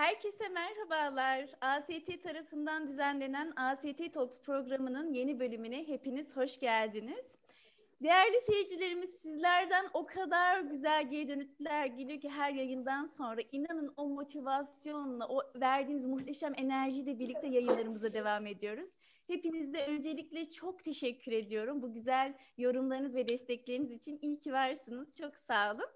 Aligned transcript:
Herkese 0.00 0.48
merhabalar. 0.48 1.48
AST 1.60 2.22
tarafından 2.22 2.88
düzenlenen 2.88 3.52
AST 3.56 4.14
Talks 4.14 4.40
programının 4.40 5.10
yeni 5.14 5.40
bölümüne 5.40 5.88
hepiniz 5.88 6.36
hoş 6.36 6.60
geldiniz. 6.60 7.24
Değerli 8.02 8.40
seyircilerimiz 8.46 9.10
sizlerden 9.22 9.86
o 9.94 10.06
kadar 10.06 10.60
güzel 10.60 11.10
geri 11.10 11.28
dönütler 11.28 11.86
geliyor 11.86 12.20
ki 12.20 12.28
her 12.28 12.52
yayından 12.52 13.06
sonra 13.06 13.40
inanın 13.52 13.94
o 13.96 14.08
motivasyonla, 14.08 15.28
o 15.28 15.42
verdiğiniz 15.60 16.04
muhteşem 16.04 16.52
enerjiyle 16.56 17.18
birlikte 17.18 17.46
yayınlarımıza 17.46 18.12
devam 18.12 18.46
ediyoruz. 18.46 18.90
Hepinize 19.26 19.86
öncelikle 19.86 20.50
çok 20.50 20.84
teşekkür 20.84 21.32
ediyorum. 21.32 21.82
Bu 21.82 21.92
güzel 21.92 22.34
yorumlarınız 22.58 23.14
ve 23.14 23.28
destekleriniz 23.28 23.90
için 23.90 24.18
iyi 24.22 24.38
ki 24.38 24.52
varsınız. 24.52 25.14
Çok 25.14 25.36
sağ 25.36 25.74
olun. 25.74 25.88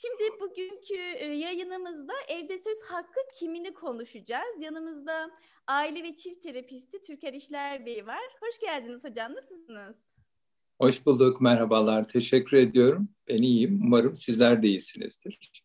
Şimdi 0.00 0.40
bugünkü 0.40 0.94
e, 1.16 1.26
yayınımızda 1.26 2.12
evde 2.28 2.58
söz 2.58 2.78
hakkı 2.88 3.20
kimini 3.38 3.74
konuşacağız. 3.74 4.60
Yanımızda 4.60 5.30
aile 5.66 6.02
ve 6.02 6.16
çift 6.16 6.42
terapisti 6.42 7.02
Türker 7.02 7.32
İşler 7.32 7.86
Bey 7.86 8.06
var. 8.06 8.22
Hoş 8.40 8.60
geldiniz 8.60 9.04
hocam. 9.04 9.34
Nasılsınız? 9.34 9.96
Hoş 10.80 11.06
bulduk. 11.06 11.40
Merhabalar. 11.40 12.08
Teşekkür 12.08 12.56
ediyorum. 12.56 13.08
Ben 13.28 13.38
iyiyim. 13.42 13.80
Umarım 13.84 14.16
sizler 14.16 14.62
de 14.62 14.68
iyisinizdir. 14.68 15.62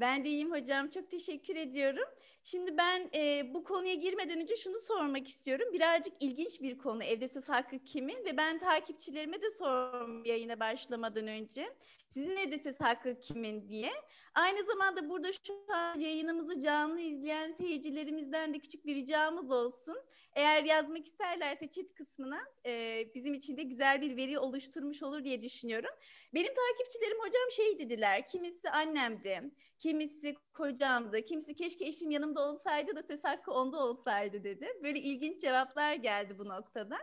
Ben 0.00 0.24
de 0.24 0.28
iyiyim 0.28 0.50
hocam. 0.50 0.90
Çok 0.90 1.10
teşekkür 1.10 1.56
ediyorum. 1.56 2.08
Şimdi 2.44 2.76
ben 2.76 3.10
e, 3.14 3.54
bu 3.54 3.64
konuya 3.64 3.94
girmeden 3.94 4.40
önce 4.40 4.56
şunu 4.56 4.80
sormak 4.80 5.28
istiyorum. 5.28 5.68
Birazcık 5.72 6.12
ilginç 6.20 6.60
bir 6.60 6.78
konu 6.78 7.04
evde 7.04 7.28
söz 7.28 7.48
hakkı 7.48 7.84
kimin 7.84 8.24
ve 8.24 8.36
ben 8.36 8.58
takipçilerime 8.58 9.42
de 9.42 9.50
sorum 9.50 10.24
yayına 10.24 10.60
başlamadan 10.60 11.26
önce. 11.26 11.76
Sizin 12.14 12.36
evde 12.36 12.58
söz 12.58 12.80
hakkı 12.80 13.20
kimin 13.20 13.68
diye. 13.68 13.92
Aynı 14.34 14.64
zamanda 14.64 15.08
burada 15.08 15.32
şu 15.32 15.54
an 15.74 15.98
yayınımızı 15.98 16.60
canlı 16.60 17.00
izleyen 17.00 17.52
seyircilerimizden 17.52 18.54
de 18.54 18.58
küçük 18.58 18.86
bir 18.86 18.94
ricamız 18.94 19.50
olsun. 19.50 19.96
Eğer 20.34 20.64
yazmak 20.64 21.06
isterlerse 21.06 21.70
chat 21.70 21.94
kısmına 21.94 22.40
e, 22.66 23.04
bizim 23.14 23.34
için 23.34 23.56
de 23.56 23.62
güzel 23.62 24.00
bir 24.00 24.16
veri 24.16 24.38
oluşturmuş 24.38 25.02
olur 25.02 25.24
diye 25.24 25.42
düşünüyorum. 25.42 25.90
Benim 26.34 26.54
takipçilerim 26.54 27.18
hocam 27.20 27.50
şey 27.56 27.78
dediler. 27.78 28.28
Kimisi 28.28 28.70
annemdi, 28.70 29.50
kimisi 29.78 30.36
kocamdı, 30.54 31.22
kimisi 31.24 31.54
keşke 31.54 31.86
eşim 31.86 32.10
yanımda 32.10 32.40
olsaydı 32.48 32.96
da 32.96 33.02
söz 33.02 33.24
hakkı 33.24 33.52
onda 33.52 33.78
olsaydı 33.78 34.44
dedi. 34.44 34.68
Böyle 34.82 34.98
ilginç 34.98 35.40
cevaplar 35.40 35.94
geldi 35.94 36.38
bu 36.38 36.48
noktada. 36.48 36.98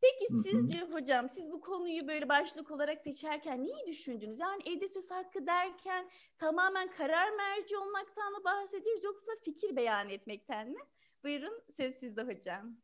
Peki 0.00 0.48
sizce 0.50 0.80
hocam 0.80 1.28
siz 1.28 1.52
bu 1.52 1.60
konuyu 1.60 2.08
böyle 2.08 2.28
başlık 2.28 2.70
olarak 2.70 3.02
seçerken 3.02 3.64
neyi 3.64 3.86
düşündünüz? 3.86 4.38
Yani 4.38 4.62
evde 4.66 4.88
söz 4.88 5.10
hakkı 5.10 5.46
derken 5.46 6.10
tamamen 6.38 6.90
karar 6.90 7.30
merci 7.30 7.76
olmaktan 7.76 8.32
mı 8.32 8.44
bahsediyoruz 8.44 9.04
yoksa 9.04 9.32
fikir 9.44 9.76
beyan 9.76 10.10
etmekten 10.10 10.70
mi? 10.70 10.80
Buyurun 11.24 11.62
söz 11.76 11.94
sizde 11.94 12.22
hocam. 12.22 12.76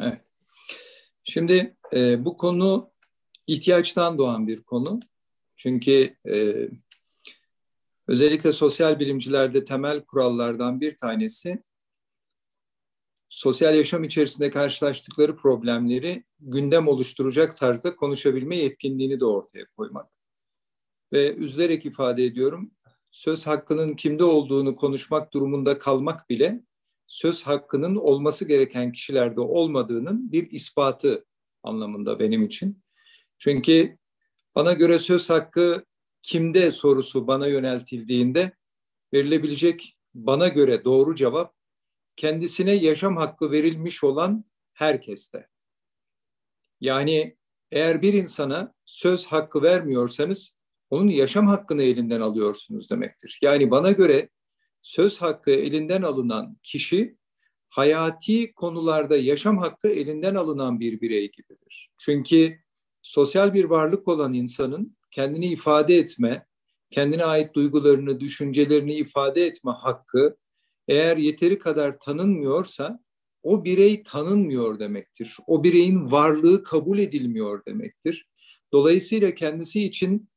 Evet. 0.00 0.32
Şimdi 1.24 1.72
e, 1.92 2.24
bu 2.24 2.36
konu 2.36 2.86
ihtiyaçtan 3.46 4.18
doğan 4.18 4.46
bir 4.46 4.62
konu. 4.62 5.00
Çünkü 5.56 6.14
e, 6.28 6.54
özellikle 8.08 8.52
sosyal 8.52 8.98
bilimcilerde 8.98 9.64
temel 9.64 10.04
kurallardan 10.04 10.80
bir 10.80 10.96
tanesi 10.96 11.62
sosyal 13.42 13.74
yaşam 13.74 14.04
içerisinde 14.04 14.50
karşılaştıkları 14.50 15.36
problemleri 15.36 16.24
gündem 16.40 16.88
oluşturacak 16.88 17.56
tarzda 17.56 17.96
konuşabilme 17.96 18.56
yetkinliğini 18.56 19.20
de 19.20 19.24
ortaya 19.24 19.66
koymak. 19.76 20.06
Ve 21.12 21.34
üzülerek 21.34 21.86
ifade 21.86 22.24
ediyorum, 22.24 22.70
söz 23.12 23.46
hakkının 23.46 23.94
kimde 23.94 24.24
olduğunu 24.24 24.76
konuşmak 24.76 25.32
durumunda 25.32 25.78
kalmak 25.78 26.30
bile 26.30 26.58
söz 27.04 27.42
hakkının 27.42 27.96
olması 27.96 28.48
gereken 28.48 28.92
kişilerde 28.92 29.40
olmadığının 29.40 30.32
bir 30.32 30.50
ispatı 30.50 31.24
anlamında 31.62 32.18
benim 32.18 32.44
için. 32.44 32.76
Çünkü 33.38 33.92
bana 34.56 34.72
göre 34.72 34.98
söz 34.98 35.30
hakkı 35.30 35.84
kimde 36.22 36.70
sorusu 36.70 37.26
bana 37.26 37.46
yöneltildiğinde 37.46 38.52
verilebilecek 39.12 39.96
bana 40.14 40.48
göre 40.48 40.84
doğru 40.84 41.14
cevap 41.14 41.61
kendisine 42.16 42.72
yaşam 42.72 43.16
hakkı 43.16 43.50
verilmiş 43.50 44.04
olan 44.04 44.44
herkeste. 44.74 45.46
Yani 46.80 47.36
eğer 47.70 48.02
bir 48.02 48.12
insana 48.12 48.74
söz 48.86 49.26
hakkı 49.26 49.62
vermiyorsanız 49.62 50.58
onun 50.90 51.08
yaşam 51.08 51.46
hakkını 51.46 51.82
elinden 51.82 52.20
alıyorsunuz 52.20 52.90
demektir. 52.90 53.38
Yani 53.42 53.70
bana 53.70 53.90
göre 53.92 54.28
söz 54.80 55.22
hakkı 55.22 55.50
elinden 55.50 56.02
alınan 56.02 56.56
kişi 56.62 57.12
hayati 57.68 58.52
konularda 58.52 59.16
yaşam 59.16 59.58
hakkı 59.58 59.88
elinden 59.88 60.34
alınan 60.34 60.80
bir 60.80 61.00
birey 61.00 61.30
gibidir. 61.30 61.90
Çünkü 61.98 62.58
sosyal 63.02 63.54
bir 63.54 63.64
varlık 63.64 64.08
olan 64.08 64.32
insanın 64.32 64.92
kendini 65.12 65.46
ifade 65.46 65.96
etme, 65.96 66.46
kendine 66.90 67.24
ait 67.24 67.54
duygularını, 67.54 68.20
düşüncelerini 68.20 68.94
ifade 68.94 69.46
etme 69.46 69.72
hakkı 69.72 70.36
eğer 70.88 71.16
yeteri 71.16 71.58
kadar 71.58 71.98
tanınmıyorsa 71.98 72.98
o 73.42 73.64
birey 73.64 74.02
tanınmıyor 74.02 74.78
demektir. 74.78 75.36
O 75.46 75.64
bireyin 75.64 76.12
varlığı 76.12 76.64
kabul 76.64 76.98
edilmiyor 76.98 77.64
demektir. 77.66 78.24
Dolayısıyla 78.72 79.34
kendisi 79.34 79.84
için 79.84 80.28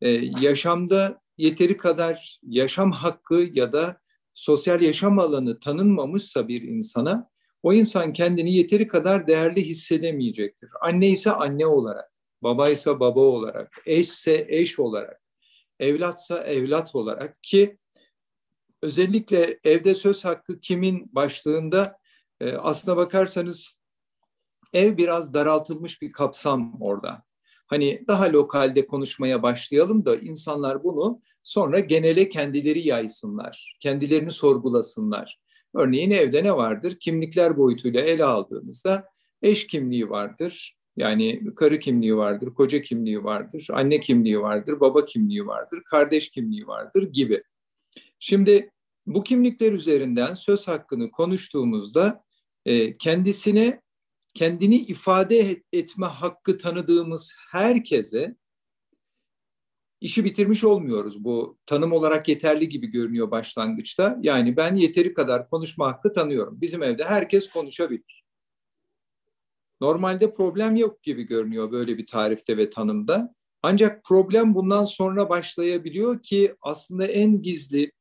e, 0.00 0.10
yaşamda 0.40 1.20
yeteri 1.38 1.76
kadar 1.76 2.38
yaşam 2.42 2.92
hakkı 2.92 3.50
ya 3.52 3.72
da 3.72 3.96
sosyal 4.34 4.82
yaşam 4.82 5.18
alanı 5.18 5.60
tanınmamışsa 5.60 6.48
bir 6.48 6.62
insana 6.62 7.28
o 7.62 7.72
insan 7.72 8.12
kendini 8.12 8.56
yeteri 8.56 8.88
kadar 8.88 9.26
değerli 9.26 9.68
hissedemeyecektir. 9.68 10.70
Anne 10.80 11.08
ise 11.08 11.30
anne 11.30 11.66
olarak, 11.66 12.10
baba 12.42 12.68
ise 12.68 13.00
baba 13.00 13.20
olarak, 13.20 13.82
eşse 13.86 14.46
eş 14.48 14.78
olarak, 14.78 15.20
evlatsa 15.78 16.44
evlat 16.44 16.94
olarak 16.94 17.42
ki 17.42 17.76
özellikle 18.82 19.58
evde 19.64 19.94
söz 19.94 20.24
hakkı 20.24 20.60
kimin 20.60 21.10
başlığında 21.14 21.92
e, 22.40 22.52
aslına 22.52 22.96
bakarsanız 22.96 23.70
ev 24.72 24.96
biraz 24.96 25.34
daraltılmış 25.34 26.02
bir 26.02 26.12
kapsam 26.12 26.76
orada. 26.80 27.22
Hani 27.66 28.04
daha 28.08 28.32
lokalde 28.32 28.86
konuşmaya 28.86 29.42
başlayalım 29.42 30.04
da 30.04 30.16
insanlar 30.16 30.84
bunu 30.84 31.20
sonra 31.42 31.78
genele 31.78 32.28
kendileri 32.28 32.88
yaysınlar, 32.88 33.76
kendilerini 33.80 34.32
sorgulasınlar. 34.32 35.40
Örneğin 35.74 36.10
evde 36.10 36.44
ne 36.44 36.56
vardır? 36.56 36.96
Kimlikler 37.00 37.56
boyutuyla 37.56 38.00
ele 38.00 38.24
aldığımızda 38.24 39.08
eş 39.42 39.66
kimliği 39.66 40.10
vardır, 40.10 40.76
yani 40.96 41.40
karı 41.56 41.78
kimliği 41.78 42.16
vardır, 42.16 42.54
koca 42.54 42.82
kimliği 42.82 43.24
vardır, 43.24 43.66
anne 43.72 44.00
kimliği 44.00 44.40
vardır, 44.40 44.80
baba 44.80 45.04
kimliği 45.04 45.46
vardır, 45.46 45.82
kardeş 45.90 46.30
kimliği 46.30 46.66
vardır 46.66 47.12
gibi. 47.12 47.42
Şimdi 48.24 48.70
bu 49.06 49.24
kimlikler 49.24 49.72
üzerinden 49.72 50.34
söz 50.34 50.68
hakkını 50.68 51.10
konuştuğumuzda 51.10 52.20
e, 52.66 52.94
kendisine 52.94 53.80
kendini 54.34 54.76
ifade 54.76 55.62
etme 55.72 56.06
hakkı 56.06 56.58
tanıdığımız 56.58 57.34
herkese 57.50 58.36
işi 60.00 60.24
bitirmiş 60.24 60.64
olmuyoruz. 60.64 61.24
Bu 61.24 61.58
tanım 61.66 61.92
olarak 61.92 62.28
yeterli 62.28 62.68
gibi 62.68 62.86
görünüyor 62.86 63.30
başlangıçta. 63.30 64.18
Yani 64.20 64.56
ben 64.56 64.76
yeteri 64.76 65.14
kadar 65.14 65.50
konuşma 65.50 65.86
hakkı 65.86 66.12
tanıyorum. 66.12 66.60
Bizim 66.60 66.82
evde 66.82 67.04
herkes 67.04 67.50
konuşabilir. 67.50 68.24
Normalde 69.80 70.34
problem 70.34 70.76
yok 70.76 71.02
gibi 71.02 71.22
görünüyor 71.22 71.72
böyle 71.72 71.98
bir 71.98 72.06
tarifte 72.06 72.56
ve 72.56 72.70
tanımda. 72.70 73.30
Ancak 73.62 74.04
problem 74.04 74.54
bundan 74.54 74.84
sonra 74.84 75.28
başlayabiliyor 75.28 76.22
ki 76.22 76.54
aslında 76.60 77.06
en 77.06 77.42
gizli, 77.42 77.92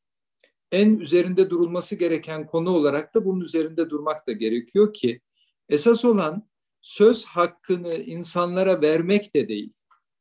en 0.72 1.00
üzerinde 1.00 1.50
durulması 1.50 1.96
gereken 1.96 2.48
konu 2.48 2.70
olarak 2.70 3.16
da 3.16 3.26
bunun 3.26 3.42
üzerinde 3.42 3.90
durmak 3.90 4.28
da 4.28 4.32
gerekiyor 4.32 4.94
ki 4.94 5.22
esas 5.70 6.06
olan 6.06 6.50
söz 6.82 7.26
hakkını 7.26 7.94
insanlara 7.94 8.82
vermek 8.82 9.36
de 9.36 9.48
değil. 9.48 9.74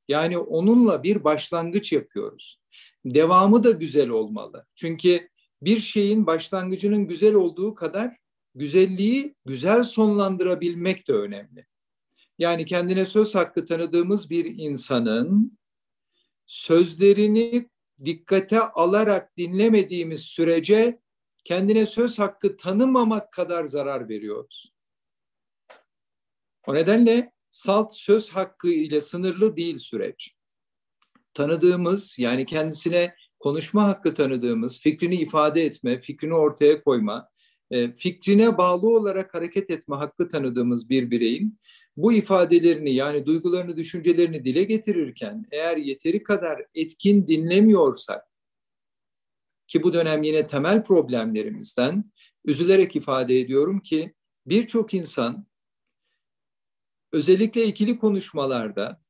Yani 0.09 0.39
onunla 0.39 1.03
bir 1.03 1.25
başlangıç 1.25 1.93
yapıyoruz. 1.93 2.61
Devamı 3.05 3.65
da 3.65 3.71
güzel 3.71 4.09
olmalı. 4.09 4.67
Çünkü 4.75 5.29
bir 5.63 5.79
şeyin 5.79 6.27
başlangıcının 6.27 7.07
güzel 7.07 7.35
olduğu 7.35 7.75
kadar 7.75 8.17
güzelliği 8.55 9.35
güzel 9.45 9.85
sonlandırabilmek 9.85 11.09
de 11.09 11.13
önemli. 11.13 11.65
Yani 12.39 12.65
kendine 12.65 13.07
söz 13.07 13.35
hakkı 13.35 13.67
tanıdığımız 13.67 14.31
bir 14.31 14.45
insanın 14.45 15.59
sözlerini 16.47 17.69
dikkate 18.05 18.61
alarak 18.61 19.37
dinlemediğimiz 19.37 20.23
sürece 20.23 21.01
kendine 21.45 21.87
söz 21.87 22.19
hakkı 22.19 22.57
tanımamak 22.57 23.33
kadar 23.33 23.65
zarar 23.65 24.09
veriyoruz. 24.09 24.77
O 26.67 26.75
nedenle 26.75 27.33
salt 27.51 27.95
söz 27.95 28.31
hakkı 28.31 28.69
ile 28.69 29.01
sınırlı 29.01 29.57
değil 29.57 29.79
süreç. 29.79 30.35
Tanıdığımız 31.35 32.19
yani 32.19 32.47
kendisine 32.47 33.15
konuşma 33.39 33.85
hakkı 33.85 34.15
tanıdığımız, 34.15 34.81
fikrini 34.81 35.15
ifade 35.15 35.65
etme, 35.65 36.01
fikrini 36.01 36.35
ortaya 36.35 36.83
koyma, 36.83 37.29
fikrine 37.97 38.59
bağlı 38.59 38.89
olarak 38.89 39.35
hareket 39.35 39.71
etme 39.71 39.97
hakkı 39.97 40.29
tanıdığımız 40.29 40.91
bir 40.91 41.11
bireyin 41.11 41.59
bu 41.97 42.13
ifadelerini 42.13 42.95
yani 42.95 43.27
duygularını, 43.27 43.77
düşüncelerini 43.77 44.45
dile 44.45 44.65
getirirken 44.65 45.45
eğer 45.53 45.77
yeteri 45.77 46.23
kadar 46.23 46.63
etkin 46.75 47.27
dinlemiyorsak 47.27 48.23
ki 49.69 49.83
bu 49.83 49.95
dönem 49.95 50.23
yine 50.23 50.47
temel 50.47 50.85
problemlerimizden 50.85 52.05
üzülerek 52.45 52.97
ifade 52.97 53.41
ediyorum 53.41 53.81
ki 53.81 54.15
birçok 54.47 54.95
insan 54.95 55.45
özellikle 57.13 57.67
ikili 57.67 57.99
konuşmalarda 57.99 59.01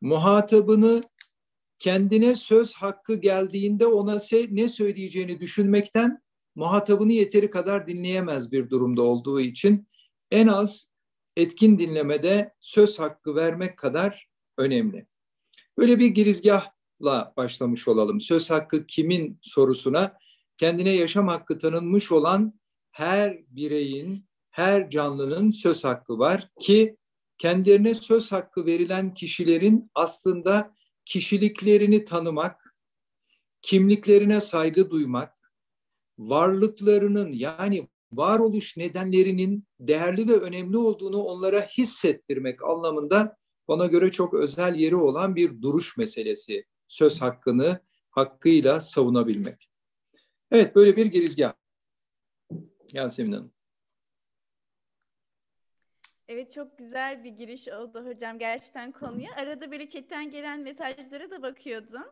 muhatabını 0.00 1.02
kendine 1.80 2.34
söz 2.34 2.74
hakkı 2.74 3.14
geldiğinde 3.14 3.86
ona 3.86 4.18
ne 4.50 4.68
söyleyeceğini 4.68 5.40
düşünmekten 5.40 6.22
muhatabını 6.54 7.12
yeteri 7.12 7.50
kadar 7.50 7.86
dinleyemez 7.86 8.52
bir 8.52 8.70
durumda 8.70 9.02
olduğu 9.02 9.40
için 9.40 9.86
en 10.30 10.46
az 10.46 10.92
etkin 11.36 11.78
dinlemede 11.78 12.54
söz 12.60 12.98
hakkı 12.98 13.34
vermek 13.34 13.78
kadar 13.78 14.28
önemli. 14.58 15.06
Böyle 15.78 15.98
bir 15.98 16.06
girizgahla 16.06 17.32
başlamış 17.36 17.88
olalım. 17.88 18.20
Söz 18.20 18.50
hakkı 18.50 18.86
kimin 18.86 19.38
sorusuna 19.40 20.16
kendine 20.58 20.90
yaşam 20.90 21.28
hakkı 21.28 21.58
tanınmış 21.58 22.12
olan 22.12 22.60
her 22.90 23.38
bireyin, 23.48 24.24
her 24.50 24.90
canlının 24.90 25.50
söz 25.50 25.84
hakkı 25.84 26.18
var 26.18 26.48
ki 26.60 26.96
kendilerine 27.38 27.94
söz 27.94 28.32
hakkı 28.32 28.66
verilen 28.66 29.14
kişilerin 29.14 29.90
aslında 29.94 30.74
kişiliklerini 31.04 32.04
tanımak, 32.04 32.74
kimliklerine 33.62 34.40
saygı 34.40 34.90
duymak, 34.90 35.39
varlıklarının 36.20 37.32
yani 37.32 37.88
varoluş 38.12 38.76
nedenlerinin 38.76 39.64
değerli 39.80 40.28
ve 40.28 40.36
önemli 40.36 40.78
olduğunu 40.78 41.22
onlara 41.22 41.60
hissettirmek 41.60 42.64
anlamında 42.64 43.36
bana 43.68 43.86
göre 43.86 44.12
çok 44.12 44.34
özel 44.34 44.74
yeri 44.74 44.96
olan 44.96 45.36
bir 45.36 45.62
duruş 45.62 45.96
meselesi. 45.96 46.64
Söz 46.88 47.22
hakkını 47.22 47.80
hakkıyla 48.10 48.80
savunabilmek. 48.80 49.70
Evet 50.50 50.74
böyle 50.74 50.96
bir 50.96 51.06
girizgah. 51.06 51.52
Yasemin 52.92 53.32
Hanım. 53.32 53.50
Evet 56.28 56.52
çok 56.52 56.78
güzel 56.78 57.24
bir 57.24 57.30
giriş 57.30 57.68
oldu 57.68 58.06
hocam 58.06 58.38
gerçekten 58.38 58.92
konuya. 58.92 59.30
Arada 59.36 59.70
böyle 59.70 59.88
chatten 59.88 60.30
gelen 60.30 60.60
mesajlara 60.60 61.30
da 61.30 61.42
bakıyordum. 61.42 62.04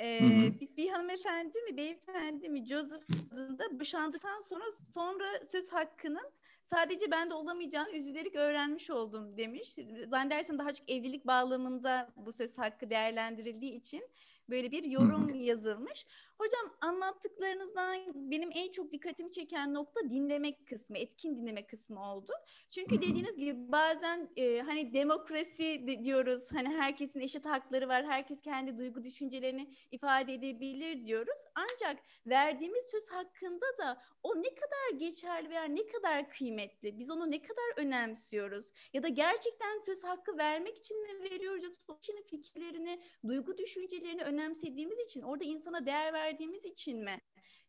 Ee, 0.00 0.20
bir, 0.60 0.76
bir 0.76 0.88
hanımefendi 0.88 1.58
mi 1.58 1.76
beyefendi 1.76 2.48
mi 2.48 2.66
Joseph 2.66 3.02
adında 3.32 3.80
boşandıktan 3.80 4.40
sonra 4.40 4.64
sonra 4.94 5.24
söz 5.52 5.68
hakkının 5.72 6.30
sadece 6.72 7.10
bende 7.10 7.34
olamayacağını 7.34 7.90
üzülerek 7.90 8.34
öğrenmiş 8.34 8.90
oldum 8.90 9.36
demiş. 9.36 9.76
Zannedersem 10.08 10.58
daha 10.58 10.72
çok 10.72 10.90
evlilik 10.90 11.26
bağlamında 11.26 12.12
bu 12.16 12.32
söz 12.32 12.58
hakkı 12.58 12.90
değerlendirildiği 12.90 13.72
için 13.72 14.08
böyle 14.48 14.70
bir 14.70 14.84
yorum 14.84 15.28
yazılmış. 15.34 16.04
Hocam 16.38 16.76
anlattıklarınızdan 16.80 17.96
benim 18.14 18.50
en 18.54 18.72
çok 18.72 18.92
dikkatimi 18.92 19.32
çeken 19.32 19.74
nokta 19.74 20.10
dinlemek 20.10 20.66
kısmı, 20.66 20.98
etkin 20.98 21.36
dinleme 21.36 21.66
kısmı 21.66 22.12
oldu. 22.12 22.32
Çünkü 22.70 22.96
dediğiniz 22.96 23.38
gibi 23.40 23.72
bazen 23.72 24.30
e, 24.36 24.60
hani 24.60 24.92
demokrasi 24.94 25.86
diyoruz, 26.04 26.42
hani 26.52 26.68
herkesin 26.68 27.20
eşit 27.20 27.44
hakları 27.46 27.88
var, 27.88 28.04
herkes 28.06 28.40
kendi 28.40 28.78
duygu 28.78 29.04
düşüncelerini 29.04 29.74
ifade 29.90 30.34
edebilir 30.34 31.06
diyoruz. 31.06 31.38
Ancak 31.54 32.02
verdiğimiz 32.26 32.84
söz 32.90 33.08
hakkında 33.10 33.66
da 33.78 34.02
o 34.22 34.42
ne 34.42 34.54
kadar 34.54 34.98
geçerli 34.98 35.50
veya 35.50 35.64
ne 35.64 35.86
kadar 35.86 36.30
kıymetli, 36.30 36.98
biz 36.98 37.10
onu 37.10 37.30
ne 37.30 37.42
kadar 37.42 37.76
önemsiyoruz 37.76 38.72
ya 38.92 39.02
da 39.02 39.08
gerçekten 39.08 39.78
söz 39.86 40.04
hakkı 40.04 40.38
vermek 40.38 40.76
için 40.78 41.02
mi 41.02 41.30
veriyoruz 41.30 41.64
yoksa 41.64 41.98
kişinin 42.00 42.22
fikirlerini, 42.22 43.02
duygu 43.26 43.58
düşüncelerini 43.58 44.22
önemsediğimiz 44.22 44.98
için 44.98 45.22
orada 45.22 45.44
insana 45.44 45.86
değer 45.86 46.12
ver 46.12 46.23
verdiğimiz 46.24 46.64
için 46.64 47.04
mi 47.04 47.20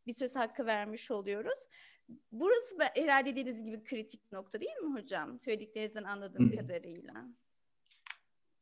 bir 0.08 0.14
söz 0.14 0.36
hakkı 0.36 0.66
vermiş 0.66 1.12
oluyoruz? 1.12 1.60
Burası 2.32 2.76
herhalde 2.96 3.36
dediğiniz 3.36 3.66
gibi 3.66 3.84
kritik 3.84 4.32
nokta 4.32 4.60
değil 4.60 4.78
mi 4.84 5.02
hocam? 5.02 5.40
Söylediklerinizden 5.46 6.04
anladığım 6.04 6.52
Hı. 6.52 6.56
kadarıyla. 6.56 7.14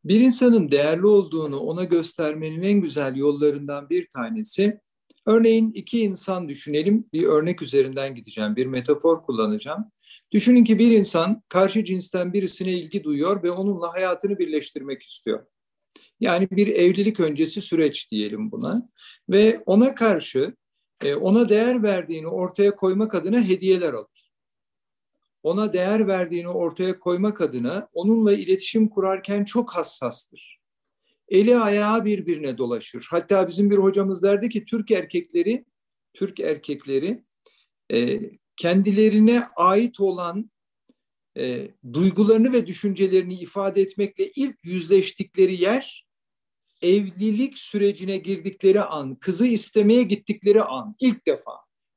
Bir 0.04 0.20
insanın 0.20 0.72
değerli 0.72 1.06
olduğunu 1.06 1.60
ona 1.60 1.84
göstermenin 1.84 2.62
en 2.62 2.82
güzel 2.82 3.16
yollarından 3.16 3.90
bir 3.90 4.08
tanesi, 4.08 4.80
örneğin 5.26 5.72
iki 5.72 6.00
insan 6.00 6.50
düşünelim, 6.50 7.06
bir 7.14 7.24
örnek 7.24 7.62
üzerinden 7.62 8.16
gideceğim, 8.16 8.56
bir 8.56 8.66
metafor 8.66 9.22
kullanacağım. 9.22 9.84
Düşünün 10.32 10.64
ki 10.64 10.80
bir 10.80 10.92
insan 10.92 11.42
karşı 11.50 11.86
cinsten 11.86 12.34
birisine 12.34 12.72
ilgi 12.72 13.04
duyuyor 13.04 13.44
ve 13.44 13.52
onunla 13.52 13.94
hayatını 13.94 14.40
birleştirmek 14.40 15.02
istiyor. 15.04 15.46
Yani 16.24 16.48
bir 16.52 16.68
evlilik 16.68 17.20
öncesi 17.20 17.62
süreç 17.62 18.12
diyelim 18.12 18.52
buna. 18.52 18.84
Ve 19.30 19.64
ona 19.66 19.96
karşı 19.96 20.56
e, 21.02 21.16
ona 21.16 21.50
değer 21.50 21.84
verdiğini 21.84 22.28
ortaya 22.28 22.76
koymak 22.76 23.16
adına 23.16 23.42
hediyeler 23.44 23.94
alır. 23.94 24.32
Ona 25.44 25.74
değer 25.74 26.08
verdiğini 26.08 26.50
ortaya 26.50 27.00
koymak 27.00 27.42
adına 27.42 27.88
onunla 27.94 28.34
iletişim 28.34 28.90
kurarken 28.90 29.46
çok 29.46 29.76
hassastır. 29.76 30.58
Eli 31.30 31.58
ayağı 31.58 32.06
birbirine 32.06 32.58
dolaşır. 32.58 33.08
Hatta 33.10 33.48
bizim 33.48 33.70
bir 33.70 33.78
hocamız 33.78 34.24
derdi 34.24 34.50
ki 34.50 34.66
Türk 34.66 34.92
erkekleri 34.92 35.66
Türk 36.14 36.40
erkekleri 36.40 37.24
e, 37.94 38.20
kendilerine 38.58 39.44
ait 39.56 40.00
olan 40.00 40.50
e, 41.38 41.68
duygularını 41.94 42.54
ve 42.54 42.68
düşüncelerini 42.68 43.40
ifade 43.40 43.82
etmekle 43.82 44.32
ilk 44.36 44.56
yüzleştikleri 44.64 45.62
yer 45.62 46.06
evlilik 46.84 47.60
sürecine 47.60 48.18
girdikleri 48.18 48.82
an, 48.82 49.16
kızı 49.16 49.48
istemeye 49.48 50.04
gittikleri 50.04 50.64
an 50.64 50.96
ilk 51.00 51.28
defa. 51.28 51.52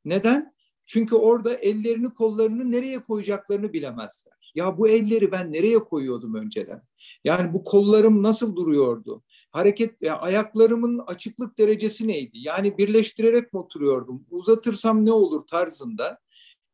Neden? 0.05 0.53
Çünkü 0.87 1.15
orada 1.15 1.55
ellerini 1.55 2.15
kollarını 2.15 2.73
nereye 2.73 2.99
koyacaklarını 2.99 3.73
bilemezler. 3.73 4.53
Ya 4.55 4.79
bu 4.79 4.89
elleri 4.89 5.33
ben 5.33 5.53
nereye 5.53 5.79
koyuyordum 5.79 6.35
önceden? 6.35 6.81
Yani 7.25 7.53
bu 7.53 7.65
kollarım 7.65 8.23
nasıl 8.23 8.57
duruyordu? 8.57 9.23
Hareket, 9.51 10.03
ya 10.03 10.19
ayaklarımın 10.19 10.99
açıklık 11.07 11.59
derecesi 11.59 12.09
neydi? 12.09 12.39
Yani 12.39 12.79
birleştirerek 12.79 13.53
mi 13.53 13.61
oturuyordum? 13.61 14.27
Uzatırsam 14.31 15.05
ne 15.05 15.13
olur 15.13 15.47
tarzında 15.47 16.19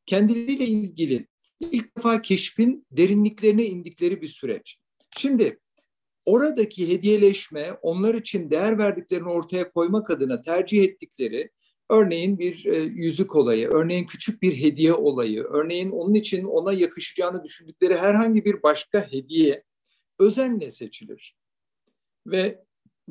kendileriyle 0.06 0.66
ilgili 0.66 1.28
ilk 1.60 1.96
defa 1.96 2.22
keşfin 2.22 2.86
derinliklerine 2.92 3.66
indikleri 3.66 4.22
bir 4.22 4.28
süreç. 4.28 4.78
Şimdi 5.16 5.58
oradaki 6.24 6.88
hediyeleşme 6.88 7.72
onlar 7.82 8.14
için 8.14 8.50
değer 8.50 8.78
verdiklerini 8.78 9.28
ortaya 9.28 9.72
koymak 9.72 10.10
adına 10.10 10.42
tercih 10.42 10.84
ettikleri 10.84 11.50
örneğin 11.90 12.38
bir 12.38 12.64
e, 12.64 12.76
yüzük 12.78 13.36
olayı, 13.36 13.68
örneğin 13.68 14.06
küçük 14.06 14.42
bir 14.42 14.56
hediye 14.56 14.94
olayı, 14.94 15.42
örneğin 15.42 15.90
onun 15.90 16.14
için 16.14 16.44
ona 16.44 16.72
yakışacağını 16.72 17.44
düşündükleri 17.44 17.96
herhangi 17.96 18.44
bir 18.44 18.62
başka 18.62 19.12
hediye 19.12 19.64
özenle 20.18 20.70
seçilir. 20.70 21.36
Ve 22.26 22.64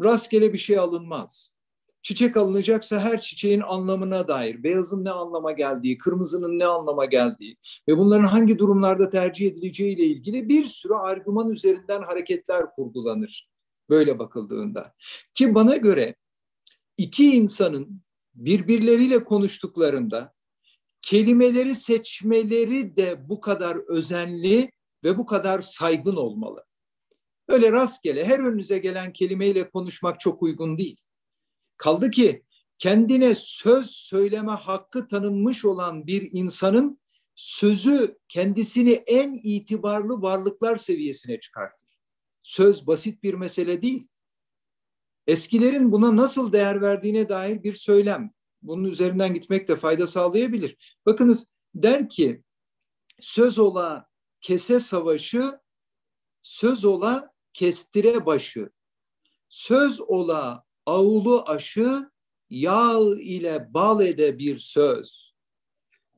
rastgele 0.04 0.54
bir 0.54 0.58
şey 0.58 0.78
alınmaz. 0.78 1.56
Çiçek 2.02 2.38
alınacaksa 2.38 3.00
her 3.00 3.22
çiçeğin 3.22 3.62
anlamına 3.62 4.28
dair, 4.28 4.64
beyazın 4.64 5.06
ne 5.06 5.12
anlama 5.12 5.52
geldiği, 5.52 5.98
kırmızının 5.98 6.60
ne 6.60 6.66
anlama 6.66 7.06
geldiği 7.06 7.58
ve 7.88 7.98
bunların 7.98 8.28
hangi 8.28 8.60
durumlarda 8.60 9.10
tercih 9.10 9.48
edileceği 9.48 9.96
ile 9.96 10.06
ilgili 10.06 10.50
bir 10.50 10.66
sürü 10.66 10.94
argüman 10.94 11.50
üzerinden 11.50 12.02
hareketler 12.02 12.72
kurgulanır 12.76 13.50
böyle 13.90 14.20
bakıldığında. 14.20 14.92
Ki 15.36 15.56
bana 15.56 15.78
göre 15.78 16.16
iki 16.98 17.36
insanın 17.36 18.02
birbirleriyle 18.36 19.24
konuştuklarında 19.24 20.34
kelimeleri 21.02 21.76
seçmeleri 21.76 22.96
de 22.96 23.30
bu 23.30 23.42
kadar 23.42 23.76
özenli 23.88 24.72
ve 25.04 25.18
bu 25.18 25.26
kadar 25.26 25.62
saygın 25.62 26.16
olmalı. 26.16 26.64
Öyle 27.48 27.72
rastgele 27.72 28.26
her 28.26 28.40
önünüze 28.40 28.78
gelen 28.78 29.14
kelimeyle 29.14 29.70
konuşmak 29.70 30.20
çok 30.20 30.44
uygun 30.44 30.78
değil. 30.78 30.98
Kaldı 31.82 32.12
ki 32.12 32.44
kendine 32.80 33.36
söz 33.36 33.90
söyleme 33.92 34.52
hakkı 34.52 35.08
tanınmış 35.08 35.66
olan 35.66 36.08
bir 36.08 36.30
insanın 36.32 37.00
sözü 37.36 38.18
kendisini 38.28 38.92
en 38.92 39.40
itibarlı 39.44 40.22
varlıklar 40.22 40.76
seviyesine 40.76 41.40
çıkartır. 41.40 41.90
Söz 42.44 42.88
basit 42.88 43.24
bir 43.24 43.34
mesele 43.34 43.82
değil. 43.82 44.08
Eskilerin 45.28 45.92
buna 45.92 46.16
nasıl 46.16 46.52
değer 46.52 46.82
verdiğine 46.82 47.30
dair 47.30 47.64
bir 47.64 47.76
söylem. 47.76 48.32
Bunun 48.62 48.84
üzerinden 48.84 49.34
gitmek 49.34 49.68
de 49.68 49.76
fayda 49.76 50.08
sağlayabilir. 50.08 50.78
Bakınız 51.06 51.54
der 51.76 52.10
ki 52.10 52.44
söz 53.22 53.60
ola 53.60 54.08
kese 54.42 54.80
savaşı, 54.80 55.60
söz 56.42 56.86
ola 56.86 57.34
kestire 57.54 58.26
başı. 58.26 58.70
Söz 59.50 60.02
ola 60.02 60.71
Avulu 60.86 61.44
aşı 61.48 62.10
yağ 62.50 63.00
ile 63.20 63.74
bal 63.74 64.02
ede 64.02 64.40
bir 64.40 64.58
söz. 64.58 65.34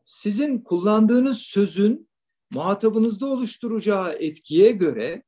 Sizin 0.03 0.60
kullandığınız 0.60 1.38
sözün 1.38 2.10
muhatabınızda 2.51 3.25
oluşturacağı 3.25 4.13
etkiye 4.13 4.72
göre 4.72 5.24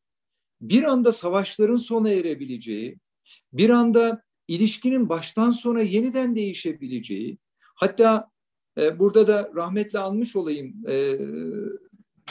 bir 0.61 0.83
anda 0.83 1.11
savaşların 1.11 1.75
sona 1.75 2.09
erebileceği, 2.09 2.97
bir 3.53 3.69
anda 3.69 4.21
ilişkinin 4.47 5.09
baştan 5.09 5.51
sona 5.51 5.81
yeniden 5.81 6.35
değişebileceği, 6.35 7.37
hatta 7.75 8.29
e, 8.77 8.99
burada 8.99 9.27
da 9.27 9.51
rahmetle 9.55 9.99
almış 9.99 10.35
olayım 10.35 10.75
e, 10.87 11.19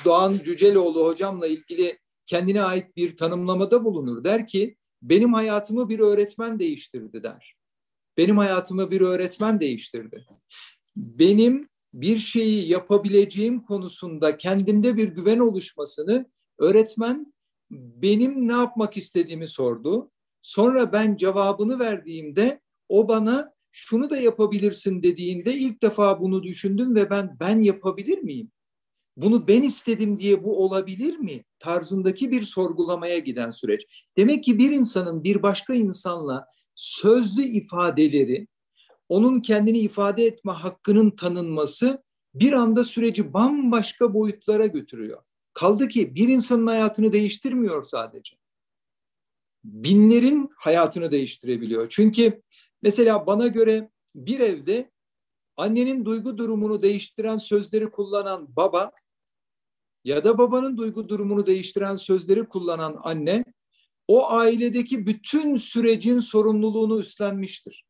Doğan 0.05 0.41
Cüceloğlu 0.45 1.05
hocamla 1.05 1.47
ilgili 1.47 1.97
kendine 2.27 2.63
ait 2.63 2.97
bir 2.97 3.17
tanımlamada 3.17 3.85
bulunur. 3.85 4.25
Der 4.25 4.47
ki 4.47 4.77
benim 5.09 5.33
hayatımı 5.33 5.89
bir 5.89 5.99
öğretmen 5.99 6.59
değiştirdi 6.59 7.23
der. 7.23 7.55
Benim 8.17 8.39
hayatımı 8.39 8.91
bir 8.91 9.01
öğretmen 9.01 9.61
değiştirdi. 9.61 10.27
Benim 11.19 11.67
bir 11.95 12.19
şeyi 12.19 12.69
yapabileceğim 12.69 13.63
konusunda 13.63 14.37
kendimde 14.37 14.97
bir 14.97 15.09
güven 15.09 15.39
oluşmasını 15.39 16.27
öğretmen 16.59 17.35
benim 17.71 18.49
ne 18.49 18.53
yapmak 18.53 18.97
istediğimi 18.97 19.49
sordu. 19.49 20.11
Sonra 20.43 20.93
ben 20.93 21.17
cevabını 21.17 21.79
verdiğimde 21.79 22.61
o 22.89 23.09
bana 23.09 23.55
şunu 23.73 24.11
da 24.11 24.17
yapabilirsin 24.17 25.03
dediğinde 25.03 25.55
ilk 25.55 25.83
defa 25.83 26.21
bunu 26.21 26.43
düşündüm 26.43 26.95
ve 26.95 27.11
ben 27.11 27.37
ben 27.41 27.59
yapabilir 27.61 28.19
miyim? 28.19 28.51
Bunu 29.17 29.49
ben 29.49 29.63
istedim 29.63 30.19
diye 30.19 30.45
bu 30.45 30.65
olabilir 30.65 31.17
mi? 31.17 31.45
Tarzındaki 31.59 32.31
bir 32.31 32.45
sorgulamaya 32.45 33.19
giden 33.19 33.51
süreç. 33.51 34.05
Demek 34.17 34.45
ki 34.45 34.59
bir 34.59 34.71
insanın 34.71 35.25
bir 35.25 35.43
başka 35.43 35.75
insanla 35.75 36.47
sözlü 36.75 37.43
ifadeleri, 37.43 38.49
onun 39.09 39.41
kendini 39.41 39.79
ifade 39.79 40.25
etme 40.25 40.53
hakkının 40.53 41.11
tanınması 41.11 42.03
bir 42.35 42.53
anda 42.53 42.85
süreci 42.85 43.35
bambaşka 43.35 44.15
boyutlara 44.15 44.67
götürüyor. 44.67 45.23
Kaldı 45.55 45.89
ki 45.89 46.15
bir 46.15 46.29
insanın 46.29 46.67
hayatını 46.67 47.13
değiştirmiyor 47.13 47.83
sadece. 47.83 48.37
Binlerin 49.65 50.51
hayatını 50.57 51.11
değiştirebiliyor. 51.11 51.89
Çünkü 51.89 52.43
mesela 52.83 53.27
bana 53.27 53.47
göre 53.47 53.91
bir 54.15 54.41
evde 54.41 54.91
annenin 55.57 56.05
duygu 56.05 56.39
durumunu 56.39 56.83
değiştiren 56.83 57.37
sözleri 57.37 57.91
kullanan 57.91 58.57
baba 58.57 58.91
ya 60.05 60.25
da 60.25 60.39
babanın 60.39 60.77
duygu 60.77 61.09
durumunu 61.09 61.47
değiştiren 61.47 61.97
sözleri 61.97 62.49
kullanan 62.49 62.97
anne 63.03 63.45
o 64.09 64.31
ailedeki 64.31 65.07
bütün 65.07 65.57
sürecin 65.57 66.19
sorumluluğunu 66.19 67.01
üstlenmiştir. 67.01 67.85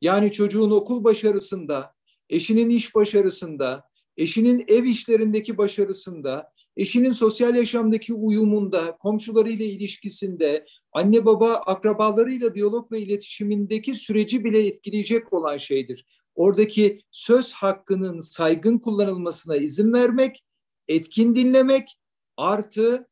Yani 0.00 0.32
çocuğun 0.32 0.70
okul 0.70 1.04
başarısında, 1.04 1.94
eşinin 2.30 2.70
iş 2.70 2.94
başarısında, 2.94 3.84
eşinin 4.16 4.64
ev 4.68 4.84
işlerindeki 4.84 5.58
başarısında, 5.58 6.48
eşinin 6.76 7.10
sosyal 7.10 7.54
yaşamdaki 7.54 8.14
uyumunda, 8.14 8.96
komşularıyla 8.96 9.64
ilişkisinde, 9.64 10.66
anne 10.92 11.24
baba 11.24 11.54
akrabalarıyla 11.54 12.54
diyalog 12.54 12.92
ve 12.92 13.00
iletişimindeki 13.00 13.94
süreci 13.94 14.44
bile 14.44 14.66
etkileyecek 14.66 15.32
olan 15.32 15.56
şeydir. 15.56 16.06
Oradaki 16.38 17.00
söz 17.10 17.52
hakkının 17.52 18.20
saygın 18.20 18.78
kullanılmasına 18.78 19.56
izin 19.56 19.92
vermek, 19.92 20.44
etkin 20.88 21.36
dinlemek 21.36 21.98
artı 22.36 23.08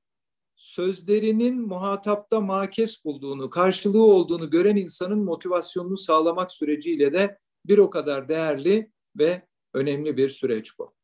sözlerinin 0.56 1.60
muhatapta 1.60 2.40
makes 2.40 3.04
bulduğunu, 3.04 3.50
karşılığı 3.50 4.04
olduğunu 4.04 4.50
gören 4.50 4.76
insanın 4.76 5.24
motivasyonunu 5.24 5.96
sağlamak 5.96 6.52
süreciyle 6.52 7.12
de 7.12 7.38
bir 7.68 7.78
o 7.78 7.90
kadar 7.90 8.28
değerli 8.28 8.90
ve 9.18 9.42
önemli 9.74 10.16
bir 10.16 10.30
süreç 10.30 10.78
bu. 10.78 10.95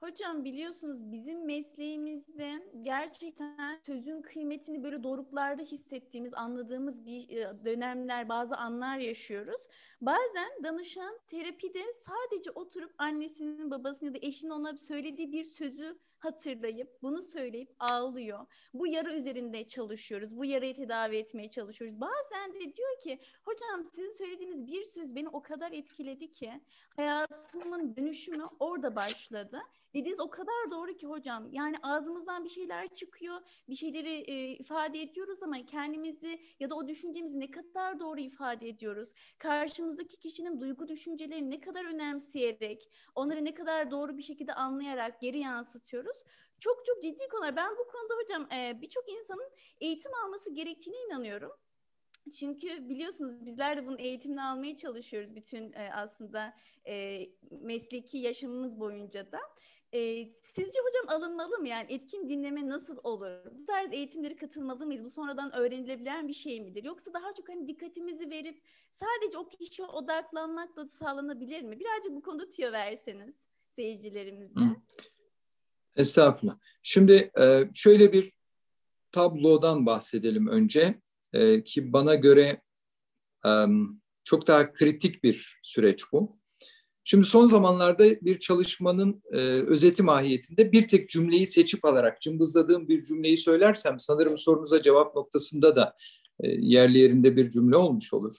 Hocam 0.00 0.44
biliyorsunuz 0.44 1.12
bizim 1.12 1.44
mesleğimizde 1.46 2.62
gerçekten 2.82 3.78
sözün 3.86 4.22
kıymetini 4.22 4.82
böyle 4.82 5.02
doruklarda 5.02 5.62
hissettiğimiz, 5.62 6.34
anladığımız 6.34 7.06
bir 7.06 7.28
e, 7.28 7.64
dönemler, 7.64 8.28
bazı 8.28 8.56
anlar 8.56 8.98
yaşıyoruz. 8.98 9.62
Bazen 10.00 10.62
danışan 10.62 11.18
terapide 11.26 11.84
sadece 12.06 12.50
oturup 12.50 12.94
annesinin, 12.98 13.70
babasının 13.70 14.10
ya 14.10 14.14
da 14.14 14.26
eşinin 14.26 14.50
ona 14.50 14.76
söylediği 14.76 15.32
bir 15.32 15.44
sözü 15.44 15.98
hatırlayıp 16.18 17.02
bunu 17.02 17.22
söyleyip 17.22 17.74
ağlıyor. 17.78 18.46
Bu 18.74 18.86
yara 18.86 19.14
üzerinde 19.14 19.66
çalışıyoruz. 19.66 20.36
Bu 20.36 20.44
yarayı 20.44 20.76
tedavi 20.76 21.16
etmeye 21.16 21.50
çalışıyoruz. 21.50 22.00
Bazen 22.00 22.54
de 22.54 22.76
diyor 22.76 23.00
ki 23.02 23.20
hocam 23.44 23.84
sizin 23.84 24.12
söylediğiniz 24.12 24.66
bir 24.66 24.84
söz 24.84 25.14
beni 25.14 25.28
o 25.28 25.42
kadar 25.42 25.72
etkiledi 25.72 26.32
ki 26.32 26.60
hayatımın 26.96 27.96
dönüşümü 27.96 28.44
orada 28.60 28.96
başladı. 28.96 29.60
Dediğiniz 29.94 30.20
o 30.20 30.30
kadar 30.30 30.70
doğru 30.70 30.96
ki 30.96 31.06
hocam. 31.06 31.48
Yani 31.52 31.76
ağzımızdan 31.82 32.44
bir 32.44 32.48
şeyler 32.48 32.88
çıkıyor, 32.94 33.40
bir 33.68 33.74
şeyleri 33.74 34.10
e, 34.10 34.48
ifade 34.52 35.02
ediyoruz 35.02 35.42
ama 35.42 35.66
kendimizi 35.66 36.40
ya 36.60 36.70
da 36.70 36.74
o 36.74 36.88
düşüncemizi 36.88 37.40
ne 37.40 37.50
kadar 37.50 38.00
doğru 38.00 38.20
ifade 38.20 38.68
ediyoruz. 38.68 39.14
Karşımızdaki 39.38 40.16
kişinin 40.16 40.60
duygu 40.60 40.88
düşüncelerini 40.88 41.50
ne 41.50 41.60
kadar 41.60 41.84
önemseyerek, 41.84 42.90
onları 43.14 43.44
ne 43.44 43.54
kadar 43.54 43.90
doğru 43.90 44.16
bir 44.16 44.22
şekilde 44.22 44.54
anlayarak 44.54 45.20
geri 45.20 45.38
yansıtıyoruz. 45.38 46.16
Çok 46.60 46.86
çok 46.86 47.02
ciddi 47.02 47.28
konular. 47.28 47.56
Ben 47.56 47.70
bu 47.72 47.92
konuda 47.92 48.14
hocam 48.14 48.48
e, 48.52 48.80
birçok 48.80 49.08
insanın 49.08 49.50
eğitim 49.80 50.14
alması 50.24 50.54
gerektiğine 50.54 50.96
inanıyorum. 51.06 51.52
Çünkü 52.38 52.88
biliyorsunuz 52.88 53.46
bizler 53.46 53.76
de 53.76 53.86
bunun 53.86 53.98
eğitimini 53.98 54.42
almaya 54.42 54.76
çalışıyoruz 54.76 55.34
bütün 55.34 55.72
e, 55.72 55.90
aslında 55.94 56.54
e, 56.86 57.26
mesleki 57.50 58.18
yaşamımız 58.18 58.80
boyunca 58.80 59.32
da. 59.32 59.38
E, 59.92 60.28
sizce 60.56 60.78
hocam 60.80 61.16
alınmalı 61.16 61.58
mı? 61.58 61.68
Yani 61.68 61.86
etkin 61.88 62.28
dinleme 62.28 62.68
nasıl 62.68 62.96
olur? 63.02 63.30
Bu 63.58 63.66
tarz 63.66 63.92
eğitimlere 63.92 64.36
katılmalı 64.36 64.86
mıyız? 64.86 65.04
Bu 65.04 65.10
sonradan 65.10 65.54
öğrenilebilen 65.54 66.28
bir 66.28 66.34
şey 66.34 66.60
midir? 66.60 66.84
Yoksa 66.84 67.12
daha 67.12 67.34
çok 67.34 67.48
hani 67.48 67.68
dikkatimizi 67.68 68.30
verip 68.30 68.62
sadece 69.00 69.38
o 69.38 69.48
kişiye 69.48 69.88
odaklanmakla 69.88 70.88
sağlanabilir 70.98 71.62
mi? 71.62 71.80
Birazcık 71.80 72.12
bu 72.12 72.22
konuda 72.22 72.48
tüyo 72.48 72.72
verseniz 72.72 73.34
seyircilerimize. 73.76 74.60
Estağfurullah. 75.96 76.58
Şimdi 76.82 77.30
şöyle 77.74 78.12
bir 78.12 78.32
tablodan 79.12 79.86
bahsedelim 79.86 80.46
önce 80.48 80.94
ki 81.64 81.92
bana 81.92 82.14
göre 82.14 82.60
çok 84.24 84.46
daha 84.46 84.72
kritik 84.72 85.24
bir 85.24 85.58
süreç 85.62 86.02
bu. 86.12 86.32
Şimdi 87.10 87.26
son 87.26 87.46
zamanlarda 87.46 88.04
bir 88.20 88.40
çalışmanın 88.40 89.22
e, 89.32 89.36
özeti 89.40 90.02
mahiyetinde 90.02 90.72
bir 90.72 90.88
tek 90.88 91.08
cümleyi 91.08 91.46
seçip 91.46 91.84
alarak 91.84 92.20
cımbızladığım 92.20 92.88
bir 92.88 93.04
cümleyi 93.04 93.36
söylersem 93.36 94.00
sanırım 94.00 94.38
sorunuza 94.38 94.82
cevap 94.82 95.16
noktasında 95.16 95.76
da 95.76 95.94
e, 96.40 96.48
yerli 96.48 96.98
yerinde 96.98 97.36
bir 97.36 97.50
cümle 97.50 97.76
olmuş 97.76 98.12
olur. 98.12 98.34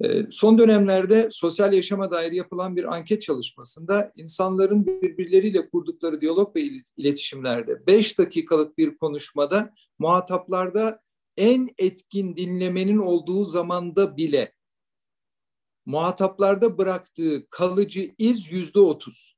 E, 0.00 0.26
son 0.30 0.58
dönemlerde 0.58 1.28
sosyal 1.32 1.72
yaşama 1.72 2.10
dair 2.10 2.32
yapılan 2.32 2.76
bir 2.76 2.94
anket 2.94 3.22
çalışmasında 3.22 4.12
insanların 4.16 4.86
birbirleriyle 4.86 5.68
kurdukları 5.68 6.20
diyalog 6.20 6.56
ve 6.56 6.62
iletişimlerde 6.96 7.86
5 7.86 8.18
dakikalık 8.18 8.78
bir 8.78 8.96
konuşmada 8.96 9.74
muhataplarda 9.98 11.00
en 11.36 11.68
etkin 11.78 12.36
dinlemenin 12.36 12.98
olduğu 12.98 13.44
zamanda 13.44 14.16
bile 14.16 14.55
muhataplarda 15.86 16.78
bıraktığı 16.78 17.46
kalıcı 17.50 18.14
iz 18.18 18.52
yüzde 18.52 18.80
otuz. 18.80 19.36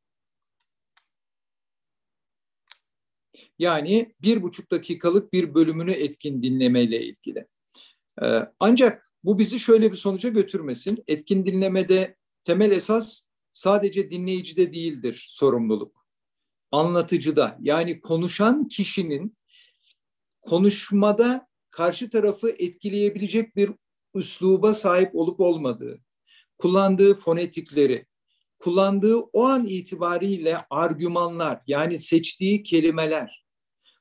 Yani 3.58 4.12
bir 4.22 4.42
buçuk 4.42 4.70
dakikalık 4.70 5.32
bir 5.32 5.54
bölümünü 5.54 5.92
etkin 5.92 6.42
dinlemeyle 6.42 7.00
ilgili. 7.04 7.46
Ee, 8.22 8.40
ancak 8.60 9.12
bu 9.24 9.38
bizi 9.38 9.58
şöyle 9.60 9.92
bir 9.92 9.96
sonuca 9.96 10.28
götürmesin. 10.28 11.04
Etkin 11.06 11.46
dinlemede 11.46 12.16
temel 12.42 12.70
esas 12.70 13.28
sadece 13.52 14.10
dinleyicide 14.10 14.72
değildir 14.72 15.26
sorumluluk. 15.28 16.06
Anlatıcıda 16.72 17.56
yani 17.60 18.00
konuşan 18.00 18.68
kişinin 18.68 19.34
konuşmada 20.40 21.48
karşı 21.70 22.10
tarafı 22.10 22.50
etkileyebilecek 22.50 23.56
bir 23.56 23.70
üsluba 24.14 24.72
sahip 24.72 25.14
olup 25.14 25.40
olmadığı, 25.40 25.96
kullandığı 26.58 27.14
fonetikleri, 27.14 28.06
kullandığı 28.58 29.16
o 29.16 29.44
an 29.44 29.66
itibariyle 29.66 30.58
argümanlar 30.70 31.60
yani 31.66 31.98
seçtiği 31.98 32.62
kelimeler, 32.62 33.44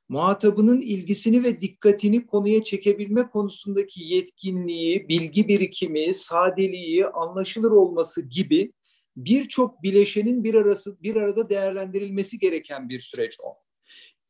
muhatabının 0.09 0.81
ilgisini 0.81 1.43
ve 1.43 1.61
dikkatini 1.61 2.25
konuya 2.25 2.63
çekebilme 2.63 3.29
konusundaki 3.29 4.03
yetkinliği, 4.03 5.09
bilgi 5.09 5.47
birikimi, 5.47 6.13
sadeliği, 6.13 7.07
anlaşılır 7.07 7.71
olması 7.71 8.29
gibi 8.29 8.73
birçok 9.17 9.83
bileşenin 9.83 10.43
bir 10.43 10.53
arası 10.53 11.01
bir 11.01 11.15
arada 11.15 11.49
değerlendirilmesi 11.49 12.39
gereken 12.39 12.89
bir 12.89 12.99
süreç 12.99 13.37
o. 13.43 13.57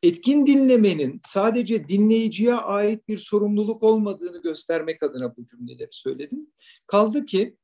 etkin 0.04 0.48
dinlemenin 0.48 1.20
sadece 1.28 1.88
dinleyiciye 1.88 2.54
ait 2.54 3.08
bir 3.08 3.18
sorumluluk 3.18 3.84
olmadığını 3.84 4.42
göstermek 4.42 5.04
adına 5.04 5.36
bu 5.38 5.48
cümleleri 5.48 5.90
söyledim. 5.92 6.48
Kaldı 6.88 7.26
ki 7.26 7.56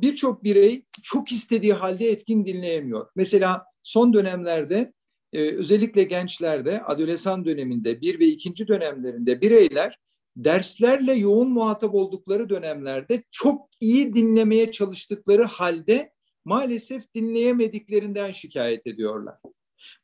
birçok 0.00 0.44
birey 0.44 0.84
çok 1.02 1.32
istediği 1.32 1.72
halde 1.72 2.10
etkin 2.10 2.46
dinleyemiyor. 2.46 3.08
Mesela 3.16 3.64
son 3.82 4.12
dönemlerde 4.12 4.92
e, 5.32 5.40
özellikle 5.40 6.02
gençlerde, 6.02 6.82
adolesan 6.84 7.44
döneminde, 7.44 8.00
bir 8.00 8.20
ve 8.20 8.26
ikinci 8.26 8.68
dönemlerinde 8.68 9.40
bireyler 9.40 9.98
derslerle 10.36 11.12
yoğun 11.12 11.48
muhatap 11.48 11.94
oldukları 11.94 12.48
dönemlerde 12.48 13.22
çok 13.30 13.68
iyi 13.80 14.14
dinlemeye 14.14 14.72
çalıştıkları 14.72 15.44
halde 15.44 16.12
maalesef 16.44 17.14
dinleyemediklerinden 17.14 18.30
şikayet 18.30 18.86
ediyorlar. 18.86 19.38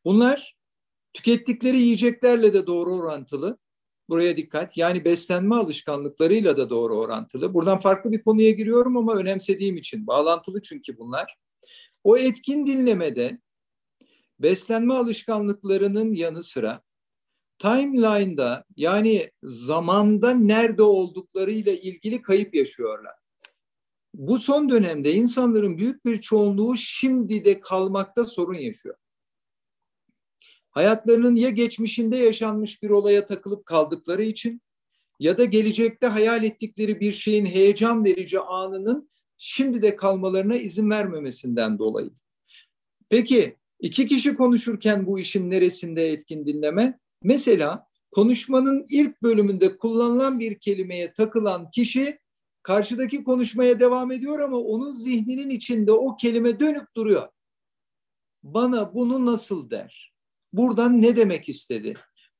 Bunlar 0.04 0.56
tükettikleri 1.12 1.80
yiyeceklerle 1.80 2.52
de 2.52 2.66
doğru 2.66 2.94
orantılı. 2.94 3.58
Buraya 4.08 4.36
dikkat. 4.36 4.76
Yani 4.76 5.04
beslenme 5.04 5.54
alışkanlıklarıyla 5.54 6.56
da 6.56 6.70
doğru 6.70 6.96
orantılı. 6.98 7.54
Buradan 7.54 7.80
farklı 7.80 8.12
bir 8.12 8.22
konuya 8.22 8.50
giriyorum 8.50 8.96
ama 8.96 9.14
önemsediğim 9.14 9.76
için. 9.76 10.06
Bağlantılı 10.06 10.62
çünkü 10.62 10.98
bunlar. 10.98 11.34
O 12.04 12.16
etkin 12.16 12.66
dinlemede 12.66 13.38
beslenme 14.40 14.94
alışkanlıklarının 14.94 16.12
yanı 16.14 16.42
sıra 16.42 16.82
timeline'da 17.58 18.64
yani 18.76 19.30
zamanda 19.42 20.30
nerede 20.30 20.82
olduklarıyla 20.82 21.72
ilgili 21.72 22.22
kayıp 22.22 22.54
yaşıyorlar. 22.54 23.14
Bu 24.14 24.38
son 24.38 24.70
dönemde 24.70 25.12
insanların 25.12 25.78
büyük 25.78 26.04
bir 26.04 26.20
çoğunluğu 26.20 26.76
şimdi 26.76 27.44
de 27.44 27.60
kalmakta 27.60 28.24
sorun 28.24 28.58
yaşıyor. 28.58 28.94
Hayatlarının 30.74 31.36
ya 31.36 31.50
geçmişinde 31.50 32.16
yaşanmış 32.16 32.82
bir 32.82 32.90
olaya 32.90 33.26
takılıp 33.26 33.66
kaldıkları 33.66 34.24
için 34.24 34.62
ya 35.20 35.38
da 35.38 35.44
gelecekte 35.44 36.06
hayal 36.06 36.44
ettikleri 36.44 37.00
bir 37.00 37.12
şeyin 37.12 37.46
heyecan 37.46 38.04
verici 38.04 38.40
anının 38.40 39.08
şimdi 39.38 39.82
de 39.82 39.96
kalmalarına 39.96 40.56
izin 40.56 40.90
vermemesinden 40.90 41.78
dolayı. 41.78 42.10
Peki 43.10 43.56
iki 43.80 44.06
kişi 44.06 44.34
konuşurken 44.34 45.06
bu 45.06 45.18
işin 45.18 45.50
neresinde 45.50 46.12
etkin 46.12 46.46
dinleme? 46.46 46.98
Mesela 47.22 47.86
konuşmanın 48.12 48.86
ilk 48.88 49.22
bölümünde 49.22 49.76
kullanılan 49.76 50.40
bir 50.40 50.58
kelimeye 50.58 51.12
takılan 51.12 51.70
kişi 51.70 52.18
karşıdaki 52.62 53.24
konuşmaya 53.24 53.80
devam 53.80 54.12
ediyor 54.12 54.40
ama 54.40 54.56
onun 54.56 54.92
zihninin 54.92 55.50
içinde 55.50 55.92
o 55.92 56.16
kelime 56.16 56.60
dönüp 56.60 56.94
duruyor. 56.96 57.28
Bana 58.42 58.94
bunu 58.94 59.26
nasıl 59.26 59.70
der? 59.70 60.13
Buradan 60.56 61.02
ne 61.02 61.16
demek 61.16 61.48
istedi? 61.48 61.94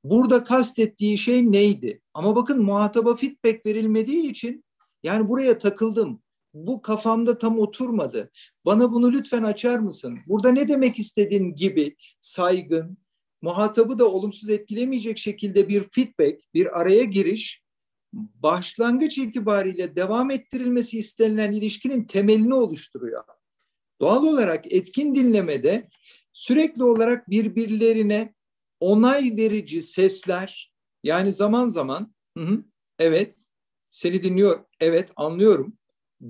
Burada 0.05 0.45
kastettiği 0.45 1.19
şey 1.19 1.53
neydi? 1.53 2.01
Ama 2.15 2.37
bakın 2.37 2.63
muhataba 2.63 3.17
feedback 3.17 3.67
verilmediği 3.67 4.31
için 4.31 4.65
yani 5.03 5.29
buraya 5.29 5.59
takıldım. 5.59 6.23
Bu 6.55 6.83
kafamda 6.83 7.39
tam 7.39 7.59
oturmadı. 7.59 8.31
Bana 8.67 8.93
bunu 8.93 9.13
lütfen 9.13 9.43
açar 9.43 9.79
mısın? 9.79 10.19
Burada 10.29 10.53
ne 10.53 10.69
demek 10.69 10.99
istediğin 10.99 11.55
gibi 11.55 11.97
saygın, 12.21 12.99
muhatabı 13.43 13.99
da 13.99 14.09
olumsuz 14.09 14.51
etkilemeyecek 14.51 15.19
şekilde 15.19 15.69
bir 15.69 15.83
feedback, 15.91 16.55
bir 16.55 16.81
araya 16.81 17.05
giriş 17.05 17.65
başlangıç 18.43 19.19
itibariyle 19.19 19.97
devam 19.97 20.31
ettirilmesi 20.31 20.99
istenilen 20.99 21.53
ilişkinin 21.53 22.05
temelini 22.05 22.55
oluşturuyor. 22.55 23.25
Doğal 24.01 24.25
olarak 24.25 24.73
etkin 24.73 25.15
dinlemede 25.15 25.89
sürekli 26.35 26.85
olarak 26.85 27.31
birbirlerine 27.31 28.35
onay 28.81 29.37
verici 29.37 29.83
sesler 29.83 30.73
yani 31.03 31.33
zaman 31.33 31.69
zaman 31.69 32.15
hı 32.39 32.45
hı, 32.45 32.65
evet 32.99 33.35
seni 33.91 34.23
dinliyor, 34.23 34.65
evet 34.81 35.11
anlıyorum 35.17 35.77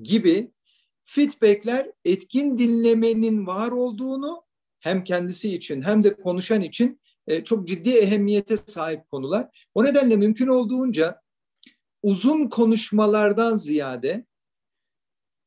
gibi 0.02 0.52
feedbackler 1.00 1.92
etkin 2.04 2.58
dinlemenin 2.58 3.46
var 3.46 3.72
olduğunu 3.72 4.44
hem 4.80 5.04
kendisi 5.04 5.54
için 5.54 5.82
hem 5.82 6.02
de 6.02 6.14
konuşan 6.14 6.60
için 6.60 7.00
e, 7.26 7.44
çok 7.44 7.68
ciddi 7.68 7.90
ehemmiyete 7.90 8.56
sahip 8.56 9.10
konular. 9.10 9.66
O 9.74 9.84
nedenle 9.84 10.16
mümkün 10.16 10.46
olduğunca 10.46 11.20
uzun 12.02 12.48
konuşmalardan 12.48 13.56
ziyade 13.56 14.24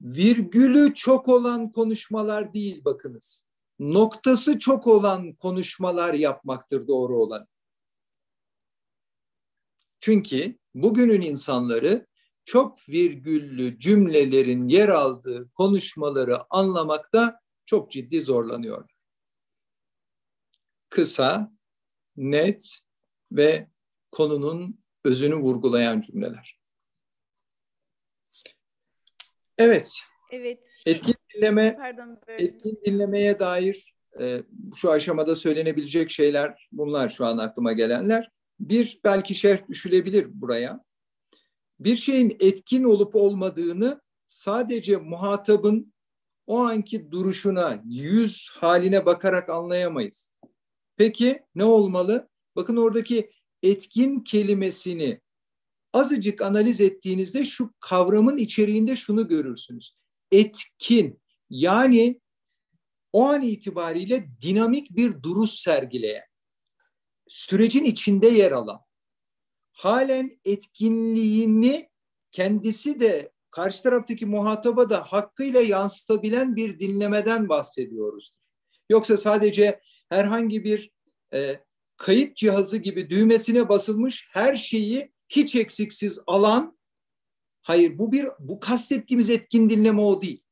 virgülü 0.02 0.94
çok 0.96 1.28
olan 1.28 1.72
konuşmalar 1.72 2.54
değil 2.54 2.86
bakınız. 2.86 3.47
Noktası 3.80 4.60
çok 4.60 4.88
olan 4.88 5.34
konuşmalar 5.34 6.14
yapmaktır 6.14 6.88
doğru 6.88 7.18
olan. 7.18 7.48
Çünkü 10.00 10.58
bugünün 10.76 11.22
insanları 11.22 12.08
çok 12.46 12.90
virgüllü 12.90 13.80
cümlelerin 13.80 14.68
yer 14.68 14.90
aldığı 14.90 15.50
konuşmaları 15.50 16.38
anlamakta 16.50 17.40
çok 17.66 17.92
ciddi 17.92 18.22
zorlanıyor. 18.22 18.90
Kısa, 20.90 21.52
net 22.18 22.80
ve 23.32 23.68
konunun 24.12 24.80
özünü 25.04 25.36
vurgulayan 25.36 26.02
cümleler. 26.02 26.60
Evet. 29.58 30.00
Evet. 30.32 30.60
Etkin 30.86 31.16
dinleme, 31.36 31.76
Pardon, 31.76 32.18
etkin 32.28 32.80
dinlemeye 32.86 33.40
dair 33.40 33.94
e, 34.20 34.42
şu 34.76 34.92
aşamada 34.92 35.36
söylenebilecek 35.36 36.12
şeyler 36.12 36.68
bunlar 36.72 37.10
şu 37.10 37.26
an 37.26 37.38
aklıma 37.38 37.74
gelenler. 37.74 38.32
Bir 38.60 39.00
belki 39.04 39.36
şerh 39.36 39.68
düşülebilir 39.68 40.28
buraya. 40.42 40.84
Bir 41.80 41.96
şeyin 41.96 42.38
etkin 42.40 42.84
olup 42.84 43.16
olmadığını 43.16 44.02
sadece 44.28 44.98
muhatabın 44.98 45.94
o 46.48 46.58
anki 46.58 47.12
duruşuna, 47.12 47.82
yüz 47.86 48.50
haline 48.50 49.06
bakarak 49.06 49.50
anlayamayız. 49.50 50.30
Peki 50.98 51.44
ne 51.56 51.64
olmalı? 51.64 52.30
Bakın 52.56 52.78
oradaki 52.78 53.32
etkin 53.64 54.20
kelimesini 54.20 55.22
azıcık 55.94 56.42
analiz 56.42 56.82
ettiğinizde 56.82 57.46
şu 57.46 57.74
kavramın 57.80 58.38
içeriğinde 58.38 58.96
şunu 58.96 59.28
görürsünüz. 59.28 59.94
Etkin 60.32 61.22
yani 61.50 62.22
o 63.14 63.26
an 63.26 63.42
itibariyle 63.42 64.28
dinamik 64.42 64.96
bir 64.96 65.24
duruş 65.24 65.50
sergileyen, 65.50 66.26
sürecin 67.28 67.84
içinde 67.84 68.28
yer 68.28 68.52
alan, 68.52 68.82
halen 69.72 70.40
etkinliğini 70.46 71.90
kendisi 72.32 73.00
de 73.00 73.32
karşı 73.52 73.84
taraftaki 73.84 74.26
muhataba 74.26 74.90
da 74.90 75.04
hakkıyla 75.04 75.62
yansıtabilen 75.62 76.56
bir 76.56 76.80
dinlemeden 76.80 77.50
bahsediyoruzdur. 77.50 78.48
Yoksa 78.90 79.18
sadece 79.18 79.82
herhangi 80.10 80.64
bir 80.64 80.92
e, 81.34 81.60
kayıt 81.98 82.36
cihazı 82.36 82.78
gibi 82.78 83.10
düğmesine 83.10 83.70
basılmış 83.70 84.28
her 84.32 84.56
şeyi 84.56 85.12
hiç 85.30 85.56
eksiksiz 85.56 86.20
alan 86.28 86.77
hayır 87.68 87.98
bu 87.98 88.12
bir 88.12 88.28
bu 88.40 88.60
kastettiğimiz 88.60 89.30
etkin 89.30 89.70
dinleme 89.70 90.02
o 90.02 90.22
değil. 90.22 90.44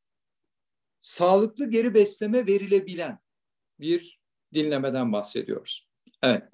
Sağlıklı 1.02 1.70
geri 1.70 1.94
besleme 1.94 2.48
verilebilen 2.48 3.20
bir 3.80 4.20
dinlemeden 4.54 5.14
bahsediyoruz. 5.14 5.94
Evet. 6.24 6.48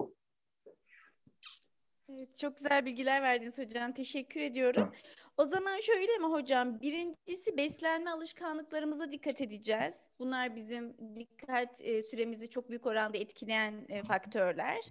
Evet, 2.08 2.38
çok 2.38 2.56
güzel 2.56 2.84
bilgiler 2.84 3.22
verdiniz 3.22 3.58
hocam. 3.58 3.92
Teşekkür 3.92 4.40
ediyorum. 4.40 4.88
Evet. 4.92 5.04
O 5.36 5.46
zaman 5.46 5.80
şöyle 5.80 6.18
mi 6.18 6.26
hocam? 6.26 6.80
Birincisi 6.80 7.56
beslenme 7.56 8.10
alışkanlıklarımıza 8.10 9.12
dikkat 9.12 9.40
edeceğiz. 9.40 9.94
Bunlar 10.18 10.56
bizim 10.56 10.96
dikkat 11.16 11.68
e, 11.78 12.02
süremizi 12.02 12.50
çok 12.50 12.70
büyük 12.70 12.86
oranda 12.86 13.18
etkileyen 13.18 13.86
e, 13.88 14.02
faktörler. 14.02 14.84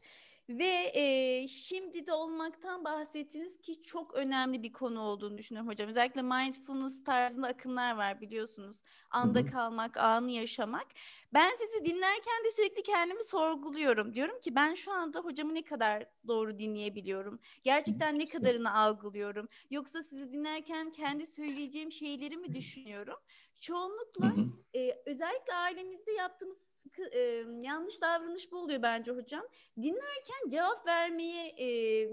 Ve 0.50 0.92
e, 0.96 1.48
şimdi 1.48 2.08
de 2.08 2.14
olmaktan 2.14 2.84
bahsettiniz 2.84 3.62
ki 3.62 3.84
çok 3.84 4.14
önemli 4.14 4.64
bir 4.64 4.72
konu 4.74 5.02
olduğunu 5.02 5.38
düşünüyorum 5.38 5.70
hocam. 5.72 5.90
Özellikle 5.90 6.22
mindfulness 6.22 7.04
tarzında 7.04 7.48
akımlar 7.48 7.96
var 7.96 8.22
biliyorsunuz. 8.22 8.78
Anda 9.12 9.46
kalmak, 9.46 9.98
anı 9.98 10.32
yaşamak. 10.32 10.88
Ben 11.34 11.52
sizi 11.56 11.86
dinlerken 11.86 12.44
de 12.46 12.52
sürekli 12.52 12.84
kendimi 12.84 13.24
sorguluyorum. 13.24 14.14
Diyorum 14.14 14.40
ki 14.42 14.56
ben 14.56 14.74
şu 14.74 14.92
anda 14.92 15.20
hocamı 15.20 15.56
ne 15.56 15.64
kadar 15.64 16.06
doğru 16.28 16.60
dinleyebiliyorum? 16.60 17.40
Gerçekten 17.64 18.20
ne 18.20 18.26
kadarını 18.26 18.76
algılıyorum? 18.78 19.48
Yoksa 19.70 20.04
sizi 20.04 20.32
dinlerken 20.32 20.92
kendi 20.92 21.28
söyleyeceğim 21.28 21.92
şeyleri 21.92 22.38
mi 22.38 22.54
düşünüyorum? 22.54 23.18
Çoğunlukla 23.60 24.38
e, 24.74 24.92
özellikle 25.06 25.54
ailemizde 25.54 26.12
yaptığımız 26.12 26.71
e, 27.00 27.20
yanlış 27.62 28.02
davranış 28.02 28.52
bu 28.52 28.58
oluyor 28.58 28.82
bence 28.82 29.12
hocam. 29.12 29.48
Dinlerken 29.78 30.50
cevap 30.50 30.88
vermeye 30.88 31.48
e, 31.48 31.68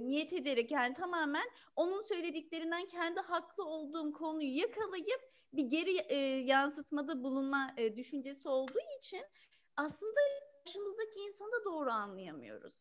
niyet 0.06 0.32
ederek 0.32 0.70
yani 0.70 0.94
tamamen 0.94 1.46
onun 1.76 2.02
söylediklerinden 2.02 2.86
kendi 2.86 3.20
haklı 3.20 3.64
olduğum 3.64 4.12
konuyu 4.12 4.56
yakalayıp 4.56 5.20
bir 5.52 5.64
geri 5.64 5.96
e, 6.08 6.16
yansıtmada 6.44 7.22
bulunma 7.22 7.74
e, 7.76 7.96
düşüncesi 7.96 8.48
olduğu 8.48 8.98
için 8.98 9.22
aslında 9.76 10.20
karşımızdaki 10.64 11.20
insanı 11.20 11.52
da 11.52 11.64
doğru 11.64 11.90
anlayamıyoruz. 11.90 12.74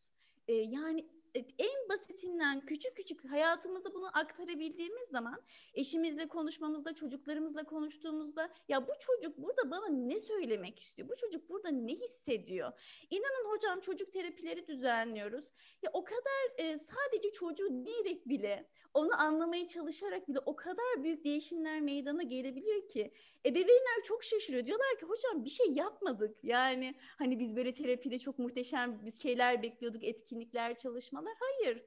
e, 0.48 0.52
yani 0.52 1.08
en 1.34 1.88
basitinden 1.88 2.60
küçük 2.60 2.96
küçük 2.96 3.30
hayatımızda 3.30 3.94
bunu 3.94 4.18
aktarabildiğimiz 4.18 5.08
zaman 5.08 5.42
eşimizle 5.74 6.28
konuşmamızda, 6.28 6.94
çocuklarımızla 6.94 7.64
konuştuğumuzda 7.64 8.50
ya 8.68 8.88
bu 8.88 8.92
çocuk 9.00 9.38
burada 9.38 9.70
bana 9.70 9.88
ne 9.88 10.20
söylemek 10.20 10.78
istiyor? 10.80 11.08
Bu 11.08 11.16
çocuk 11.16 11.48
burada 11.48 11.68
ne 11.68 11.92
hissediyor? 11.92 12.72
İnanın 13.10 13.50
hocam 13.50 13.80
çocuk 13.80 14.12
terapileri 14.12 14.66
düzenliyoruz. 14.66 15.44
Ya 15.82 15.90
o 15.92 16.04
kadar 16.04 16.58
e, 16.58 16.78
sadece 16.78 17.32
çocuğu 17.32 17.84
diyerek 17.84 18.28
bile 18.28 18.68
onu 18.94 19.20
anlamaya 19.20 19.68
çalışarak 19.68 20.28
bile 20.28 20.38
o 20.46 20.56
kadar 20.56 21.02
büyük 21.02 21.24
değişimler 21.24 21.80
meydana 21.80 22.22
gelebiliyor 22.22 22.88
ki 22.88 23.12
ebeveynler 23.46 24.02
çok 24.04 24.24
şaşırıyor. 24.24 24.66
Diyorlar 24.66 24.98
ki 25.00 25.06
hocam 25.06 25.44
bir 25.44 25.50
şey 25.50 25.66
yapmadık. 25.72 26.44
Yani 26.44 26.94
hani 27.18 27.38
biz 27.38 27.56
böyle 27.56 27.74
terapide 27.74 28.18
çok 28.18 28.38
muhteşem 28.38 29.06
bir 29.06 29.12
şeyler 29.12 29.62
bekliyorduk, 29.62 30.04
etkinlikler, 30.04 30.78
çalışmalar. 30.78 31.34
Hayır. 31.40 31.84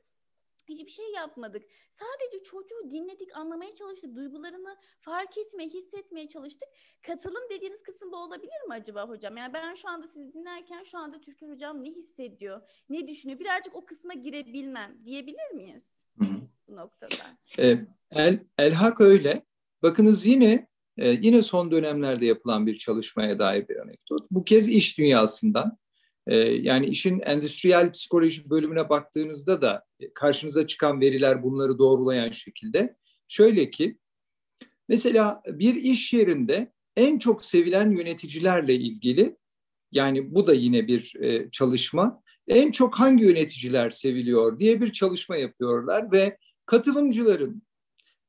Hiçbir 0.70 0.92
şey 0.92 1.12
yapmadık. 1.12 1.64
Sadece 1.92 2.44
çocuğu 2.44 2.92
dinledik, 2.92 3.38
anlamaya 3.38 3.76
çalıştık, 3.76 4.16
duygularını 4.16 4.78
fark 5.00 5.38
etmeye, 5.38 5.70
hissetmeye 5.70 6.28
çalıştık. 6.28 6.70
Katılım 7.02 7.50
dediğiniz 7.50 7.84
kısım 7.84 8.12
bu 8.12 8.18
olabilir 8.18 8.62
mi 8.68 8.74
acaba 8.74 9.10
hocam? 9.10 9.38
Yani 9.38 9.54
ben 9.54 9.74
şu 9.74 9.90
anda 9.90 10.08
sizi 10.08 10.34
dinlerken 10.34 10.84
şu 10.84 10.98
anda 10.98 11.22
Türker 11.22 11.50
hocam 11.50 11.84
ne 11.84 11.90
hissediyor, 11.90 12.62
ne 12.90 13.08
düşünüyor? 13.08 13.40
Birazcık 13.40 13.76
o 13.76 13.86
kısma 13.86 14.14
girebilmem 14.14 15.06
diyebilir 15.06 15.52
miyiz? 15.52 15.90
Bu 16.19 16.76
noktada. 16.76 17.15
E, 17.60 17.78
El, 18.15 18.39
Elhak 18.58 19.02
öyle. 19.02 19.45
Bakınız 19.84 20.26
yine 20.26 20.67
e, 20.97 21.10
yine 21.10 21.41
son 21.41 21.71
dönemlerde 21.71 22.26
yapılan 22.26 22.67
bir 22.67 22.78
çalışmaya 22.78 23.39
dair 23.39 23.67
bir 23.67 23.76
anekdot. 23.76 24.28
Bu 24.32 24.43
kez 24.43 24.69
iş 24.69 24.97
dünyasından. 24.97 25.78
E, 26.28 26.36
yani 26.38 26.86
işin 26.86 27.19
endüstriyel 27.19 27.91
psikoloji 27.91 28.50
bölümüne 28.50 28.89
baktığınızda 28.89 29.62
da 29.62 29.86
karşınıza 30.13 30.67
çıkan 30.67 31.02
veriler 31.02 31.43
bunları 31.43 31.80
doğrulayan 31.80 32.32
şekilde. 32.32 32.95
Şöyle 33.28 33.71
ki 33.71 33.97
mesela 34.89 35.41
bir 35.47 35.76
iş 35.76 36.13
yerinde 36.13 36.71
en 36.95 37.19
çok 37.19 37.45
sevilen 37.45 37.89
yöneticilerle 37.89 38.76
ilgili 38.76 39.38
yani 39.91 40.36
bu 40.36 40.47
da 40.47 40.54
yine 40.54 40.88
bir 40.88 41.15
e, 41.21 41.50
çalışma 41.50 42.21
en 42.47 42.71
çok 42.71 42.99
hangi 42.99 43.23
yöneticiler 43.23 43.89
seviliyor 43.89 44.60
diye 44.60 44.82
bir 44.82 44.91
çalışma 44.91 45.36
yapıyorlar 45.36 46.12
ve 46.12 46.38
katılımcıların 46.65 47.63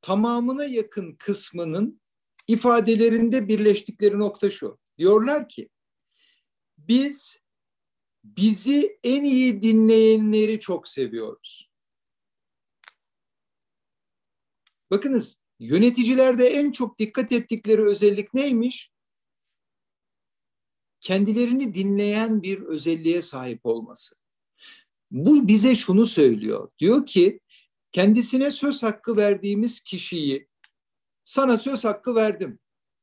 tamamına 0.00 0.64
yakın 0.64 1.12
kısmının 1.12 2.00
ifadelerinde 2.48 3.48
birleştikleri 3.48 4.18
nokta 4.18 4.50
şu. 4.50 4.78
Diyorlar 4.98 5.48
ki 5.48 5.68
biz 6.78 7.38
bizi 8.24 8.98
en 9.04 9.24
iyi 9.24 9.62
dinleyenleri 9.62 10.60
çok 10.60 10.88
seviyoruz. 10.88 11.70
Bakınız 14.90 15.40
yöneticilerde 15.58 16.48
en 16.48 16.72
çok 16.72 16.98
dikkat 16.98 17.32
ettikleri 17.32 17.82
özellik 17.82 18.34
neymiş? 18.34 18.91
Kendilerini 21.02 21.74
dinleyen 21.74 22.42
bir 22.42 22.60
özelliğe 22.60 23.22
sahip 23.22 23.66
olması. 23.66 24.14
Bu 25.10 25.48
bize 25.48 25.74
şunu 25.74 26.06
söylüyor. 26.06 26.70
Diyor 26.78 27.06
ki 27.06 27.38
kendisine 27.92 28.50
söz 28.50 28.82
hakkı 28.82 29.16
verdiğimiz 29.16 29.80
kişiyi 29.80 30.48
sana 31.24 31.58
söz 31.58 31.84
hakkı 31.84 32.14
verdim. 32.14 32.58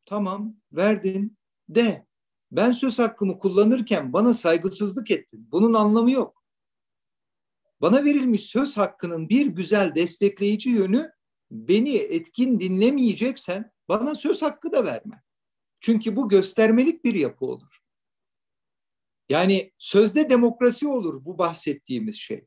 Tamam 0.05 0.53
verdin 0.73 1.35
de 1.69 2.05
ben 2.51 2.71
söz 2.71 2.99
hakkımı 2.99 3.39
kullanırken 3.39 4.13
bana 4.13 4.33
saygısızlık 4.33 5.11
ettin. 5.11 5.47
Bunun 5.51 5.73
anlamı 5.73 6.11
yok. 6.11 6.43
Bana 7.81 8.05
verilmiş 8.05 8.45
söz 8.45 8.77
hakkının 8.77 9.29
bir 9.29 9.45
güzel 9.45 9.95
destekleyici 9.95 10.69
yönü 10.69 11.11
beni 11.51 11.95
etkin 11.95 12.59
dinlemeyeceksen 12.59 13.71
bana 13.89 14.15
söz 14.15 14.41
hakkı 14.41 14.71
da 14.71 14.85
verme. 14.85 15.23
Çünkü 15.79 16.15
bu 16.15 16.29
göstermelik 16.29 17.05
bir 17.05 17.13
yapı 17.13 17.45
olur. 17.45 17.79
Yani 19.29 19.71
sözde 19.77 20.29
demokrasi 20.29 20.87
olur 20.87 21.25
bu 21.25 21.37
bahsettiğimiz 21.37 22.15
şey. 22.15 22.43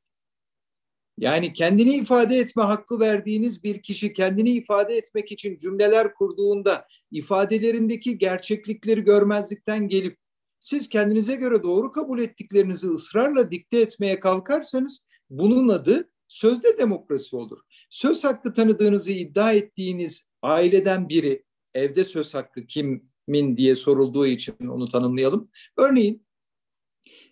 Yani 1.19 1.53
kendini 1.53 1.95
ifade 1.95 2.37
etme 2.37 2.63
hakkı 2.63 3.01
verdiğiniz 3.01 3.65
bir 3.65 3.83
kişi 3.83 4.13
kendini 4.13 4.51
ifade 4.51 4.97
etmek 4.97 5.33
için 5.33 5.59
cümleler 5.59 6.15
kurduğunda 6.15 6.87
ifadelerindeki 7.11 8.19
gerçeklikleri 8.19 9.01
görmezlikten 9.01 9.89
gelip 9.89 10.19
siz 10.61 10.89
kendinize 10.89 11.37
göre 11.37 11.63
doğru 11.63 11.93
kabul 11.93 12.19
ettiklerinizi 12.19 12.89
ısrarla 12.89 13.51
dikte 13.51 13.81
etmeye 13.81 14.21
kalkarsanız 14.21 15.07
bunun 15.31 15.69
adı 15.69 16.11
sözde 16.29 16.79
demokrasi 16.79 17.37
olur. 17.37 17.61
Söz 17.91 18.25
hakkı 18.25 18.55
tanıdığınızı 18.55 19.13
iddia 19.13 19.53
ettiğiniz 19.53 20.31
aileden 20.43 21.09
biri 21.09 21.45
evde 21.75 22.05
söz 22.05 22.35
hakkı 22.35 22.67
kimin 22.67 23.57
diye 23.57 23.75
sorulduğu 23.75 24.27
için 24.27 24.55
onu 24.69 24.89
tanımlayalım. 24.89 25.49
Örneğin 25.77 26.27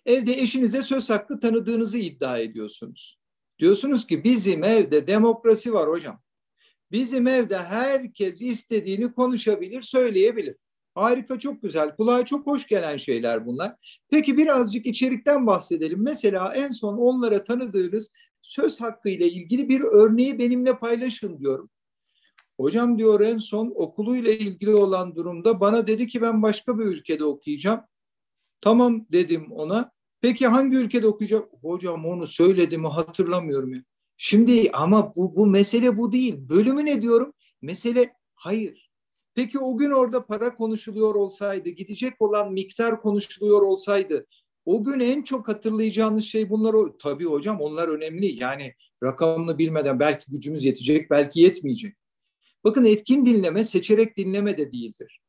Evde 0.05 0.33
eşinize 0.33 0.81
söz 0.81 1.09
hakkı 1.09 1.39
tanıdığınızı 1.39 1.97
iddia 1.97 2.37
ediyorsunuz. 2.37 3.17
Diyorsunuz 3.59 4.07
ki 4.07 4.23
bizim 4.23 4.63
evde 4.63 5.07
demokrasi 5.07 5.73
var 5.73 5.89
hocam. 5.89 6.21
Bizim 6.91 7.27
evde 7.27 7.57
herkes 7.57 8.41
istediğini 8.41 9.13
konuşabilir, 9.13 9.81
söyleyebilir. 9.81 10.55
Harika, 10.95 11.39
çok 11.39 11.61
güzel. 11.61 11.95
Kulağa 11.95 12.25
çok 12.25 12.47
hoş 12.47 12.67
gelen 12.67 12.97
şeyler 12.97 13.45
bunlar. 13.45 14.01
Peki 14.09 14.37
birazcık 14.37 14.85
içerikten 14.85 15.47
bahsedelim. 15.47 16.03
Mesela 16.03 16.53
en 16.55 16.71
son 16.71 16.97
onlara 16.97 17.43
tanıdığınız 17.43 18.11
söz 18.41 18.81
hakkı 18.81 19.09
ile 19.09 19.29
ilgili 19.29 19.69
bir 19.69 19.81
örneği 19.81 20.39
benimle 20.39 20.77
paylaşın 20.79 21.39
diyorum. 21.39 21.69
Hocam 22.59 22.97
diyor 22.97 23.21
en 23.21 23.37
son 23.37 23.73
okuluyla 23.75 24.31
ilgili 24.31 24.75
olan 24.75 25.15
durumda 25.15 25.59
bana 25.59 25.87
dedi 25.87 26.07
ki 26.07 26.21
ben 26.21 26.41
başka 26.41 26.79
bir 26.79 26.85
ülkede 26.85 27.25
okuyacağım. 27.25 27.81
Tamam 28.61 29.05
dedim 29.11 29.51
ona. 29.51 29.91
Peki 30.21 30.47
hangi 30.47 30.77
ülkede 30.77 31.07
okuyacak? 31.07 31.49
Hocam 31.61 32.05
onu 32.05 32.27
söyledim 32.27 32.85
hatırlamıyorum. 32.85 33.73
Ya. 33.73 33.81
Şimdi 34.17 34.69
ama 34.73 35.15
bu, 35.15 35.35
bu 35.35 35.45
mesele 35.45 35.97
bu 35.97 36.11
değil. 36.11 36.35
Bölümü 36.49 36.85
ne 36.85 37.01
diyorum? 37.01 37.33
Mesele 37.61 38.13
hayır. 38.35 38.91
Peki 39.35 39.59
o 39.59 39.77
gün 39.77 39.91
orada 39.91 40.25
para 40.25 40.55
konuşuluyor 40.55 41.15
olsaydı, 41.15 41.69
gidecek 41.69 42.21
olan 42.21 42.53
miktar 42.53 43.01
konuşuluyor 43.01 43.61
olsaydı, 43.61 44.27
o 44.65 44.83
gün 44.83 44.99
en 44.99 45.21
çok 45.21 45.47
hatırlayacağınız 45.47 46.23
şey 46.23 46.49
bunlar. 46.49 46.73
O, 46.73 46.97
tabii 46.97 47.25
hocam 47.25 47.61
onlar 47.61 47.87
önemli. 47.87 48.39
Yani 48.43 48.73
rakamını 49.03 49.57
bilmeden 49.57 49.99
belki 49.99 50.31
gücümüz 50.31 50.65
yetecek, 50.65 51.09
belki 51.09 51.39
yetmeyecek. 51.39 51.95
Bakın 52.63 52.85
etkin 52.85 53.25
dinleme 53.25 53.63
seçerek 53.63 54.17
dinleme 54.17 54.57
de 54.57 54.71
değildir. 54.71 55.20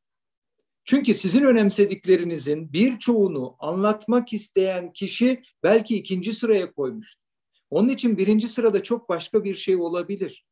Çünkü 0.87 1.15
sizin 1.15 1.45
önemsediklerinizin 1.45 2.73
birçoğunu 2.73 3.57
anlatmak 3.59 4.33
isteyen 4.33 4.93
kişi 4.93 5.43
belki 5.63 5.97
ikinci 5.97 6.33
sıraya 6.33 6.73
koymuştur. 6.73 7.23
Onun 7.71 7.89
için 7.89 8.19
birinci 8.19 8.49
sırada 8.49 8.83
çok 8.83 9.09
başka 9.09 9.45
bir 9.45 9.57
şey 9.57 9.77
olabilir. 9.77 10.45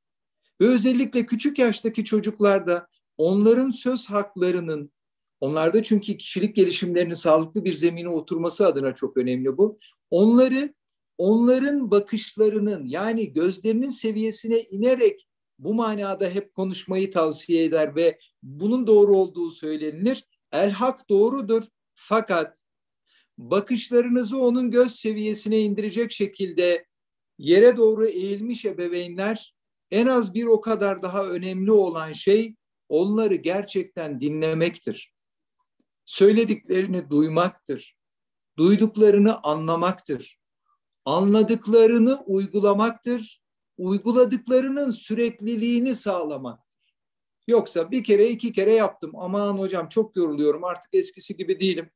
Ve 0.61 0.67
özellikle 0.67 1.27
küçük 1.27 1.59
yaştaki 1.59 2.05
çocuklarda 2.05 2.87
onların 3.19 3.71
söz 3.71 4.11
haklarının, 4.11 4.93
onlarda 5.41 5.83
çünkü 5.83 6.17
kişilik 6.17 6.57
gelişimlerinin 6.57 7.15
sağlıklı 7.15 7.65
bir 7.65 7.75
zemine 7.75 8.09
oturması 8.09 8.67
adına 8.67 8.95
çok 8.95 9.17
önemli 9.17 9.57
bu. 9.57 9.79
Onları, 10.11 10.75
onların 11.19 11.91
bakışlarının 11.91 12.87
yani 12.87 13.33
gözlerinin 13.33 13.91
seviyesine 13.91 14.61
inerek 14.61 15.29
bu 15.61 15.75
manada 15.75 16.29
hep 16.29 16.55
konuşmayı 16.55 17.11
tavsiye 17.11 17.65
eder 17.65 17.97
ve 17.97 18.19
bunun 18.43 18.87
doğru 18.87 19.17
olduğu 19.17 19.51
söylenilir. 19.51 20.25
El 20.53 20.71
hak 20.71 21.09
doğrudur 21.09 21.63
fakat 21.95 22.63
bakışlarınızı 23.39 24.39
onun 24.39 24.71
göz 24.71 24.93
seviyesine 24.95 25.59
indirecek 25.59 26.13
şekilde 26.13 26.87
yere 27.39 27.77
doğru 27.77 28.07
eğilmiş 28.07 28.65
ebeveynler 28.65 29.55
en 29.91 30.07
az 30.07 30.35
bir 30.35 30.45
o 30.45 30.61
kadar 30.61 31.03
daha 31.03 31.25
önemli 31.25 31.73
olan 31.73 32.13
şey 32.13 32.55
onları 32.89 33.35
gerçekten 33.35 34.21
dinlemektir. 34.21 35.13
Söylediklerini 36.07 37.11
duymaktır. 37.11 37.95
Duyduklarını 38.59 39.41
anlamaktır. 39.43 40.39
Anladıklarını 41.05 42.23
uygulamaktır 42.27 43.40
uyguladıklarının 43.81 44.91
sürekliliğini 44.91 45.95
sağlamaktır. 45.95 46.95
Yoksa 47.47 47.91
bir 47.91 48.05
kere 48.05 48.31
iki 48.31 48.53
kere 48.53 48.75
yaptım 48.75 49.13
aman 49.17 49.59
hocam 49.59 49.89
çok 49.89 50.17
yoruluyorum 50.17 50.65
artık 50.65 50.95
eskisi 50.95 51.37
gibi 51.37 51.61
değilim. 51.61 51.91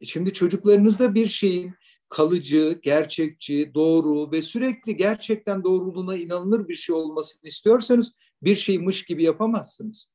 E 0.00 0.06
şimdi 0.06 0.32
çocuklarınızda 0.32 1.14
bir 1.14 1.28
şeyin 1.28 1.74
kalıcı, 2.08 2.80
gerçekçi, 2.82 3.70
doğru 3.74 4.32
ve 4.32 4.42
sürekli 4.42 4.96
gerçekten 4.96 5.64
doğruluğuna 5.64 6.16
inanılır 6.16 6.68
bir 6.68 6.76
şey 6.76 6.94
olmasını 6.94 7.48
istiyorsanız 7.48 8.18
bir 8.42 8.56
şeyi 8.56 8.78
mış 8.78 9.04
gibi 9.04 9.22
yapamazsınız. 9.22 10.08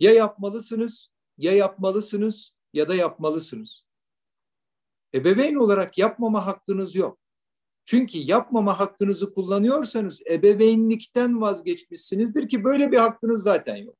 Ya 0.00 0.12
yapmalısınız, 0.12 1.10
ya 1.38 1.52
yapmalısınız 1.52 2.54
ya 2.72 2.88
da 2.88 2.94
yapmalısınız. 2.94 3.84
Ebeveyn 5.14 5.54
olarak 5.54 5.98
yapmama 5.98 6.46
hakkınız 6.46 6.94
yok. 6.94 7.18
Çünkü 7.90 8.18
yapmama 8.18 8.78
hakkınızı 8.78 9.34
kullanıyorsanız 9.34 10.22
ebeveynlikten 10.30 11.40
vazgeçmişsinizdir 11.40 12.48
ki 12.48 12.64
böyle 12.64 12.92
bir 12.92 12.96
hakkınız 12.96 13.42
zaten 13.42 13.76
yok. 13.76 13.96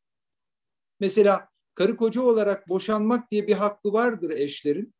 Mesela 1.01 1.49
karı 1.75 1.97
koca 1.97 2.23
olarak 2.23 2.69
boşanmak 2.69 3.31
diye 3.31 3.47
bir 3.47 3.53
hakkı 3.53 3.93
vardır 3.93 4.31
eşlerin. 4.31 4.91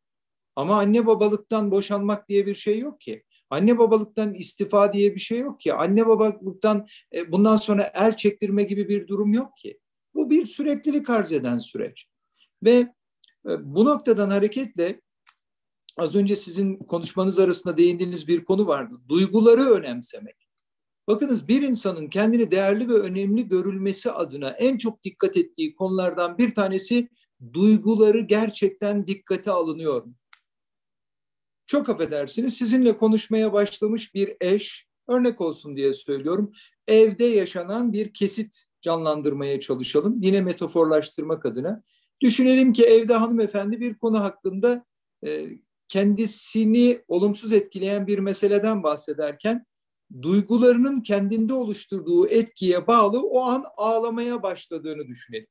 Ama 0.55 0.79
anne 0.79 1.05
babalıktan 1.05 1.71
boşanmak 1.71 2.29
diye 2.29 2.45
bir 2.45 2.55
şey 2.55 2.79
yok 2.79 3.01
ki. 3.01 3.23
Anne 3.49 3.77
babalıktan 3.77 4.33
istifa 4.33 4.93
diye 4.93 5.15
bir 5.15 5.19
şey 5.19 5.39
yok 5.39 5.59
ki. 5.59 5.73
Anne 5.73 6.07
babalıktan 6.07 6.87
e, 7.13 7.31
bundan 7.31 7.57
sonra 7.57 7.91
el 7.93 8.17
çektirme 8.17 8.63
gibi 8.63 8.89
bir 8.89 9.07
durum 9.07 9.33
yok 9.33 9.57
ki. 9.57 9.79
Bu 10.13 10.29
bir 10.29 10.45
süreklilik 10.45 11.09
arz 11.09 11.31
eden 11.31 11.59
süreç. 11.59 12.07
Ve 12.63 12.75
e, 13.45 13.49
bu 13.61 13.85
noktadan 13.85 14.29
hareketle 14.29 15.01
az 15.99 16.15
önce 16.15 16.35
sizin 16.35 16.77
konuşmanız 16.77 17.39
arasında 17.39 17.77
değindiğiniz 17.77 18.27
bir 18.27 18.45
konu 18.45 18.67
vardı. 18.67 18.95
Duyguları 19.09 19.69
önemsemek. 19.69 20.35
Bakınız 21.07 21.47
bir 21.47 21.61
insanın 21.61 22.07
kendini 22.07 22.51
değerli 22.51 22.89
ve 22.89 22.93
önemli 22.93 23.47
görülmesi 23.47 24.11
adına 24.11 24.49
en 24.49 24.77
çok 24.77 25.03
dikkat 25.03 25.37
ettiği 25.37 25.75
konulardan 25.75 26.37
bir 26.37 26.55
tanesi 26.55 27.09
duyguları 27.53 28.19
gerçekten 28.19 29.07
dikkate 29.07 29.51
alınıyor? 29.51 30.05
Çok 31.67 31.89
affedersiniz 31.89 32.57
sizinle 32.57 32.97
konuşmaya 32.97 33.53
başlamış 33.53 34.15
bir 34.15 34.37
eş, 34.41 34.87
örnek 35.07 35.41
olsun 35.41 35.77
diye 35.77 35.93
söylüyorum, 35.93 36.51
evde 36.87 37.25
yaşanan 37.25 37.93
bir 37.93 38.13
kesit 38.13 38.65
canlandırmaya 38.81 39.59
çalışalım. 39.59 40.17
Yine 40.21 40.41
metaforlaştırmak 40.41 41.45
adına. 41.45 41.83
Düşünelim 42.21 42.73
ki 42.73 42.85
evde 42.85 43.13
hanımefendi 43.13 43.79
bir 43.79 43.97
konu 43.97 44.19
hakkında 44.19 44.85
e, 45.25 45.49
kendisini 45.89 47.01
olumsuz 47.07 47.53
etkileyen 47.53 48.07
bir 48.07 48.19
meseleden 48.19 48.83
bahsederken 48.83 49.65
duygularının 50.21 51.01
kendinde 51.01 51.53
oluşturduğu 51.53 52.27
etkiye 52.27 52.87
bağlı 52.87 53.21
o 53.21 53.41
an 53.41 53.65
ağlamaya 53.77 54.43
başladığını 54.43 55.07
düşünelim. 55.07 55.47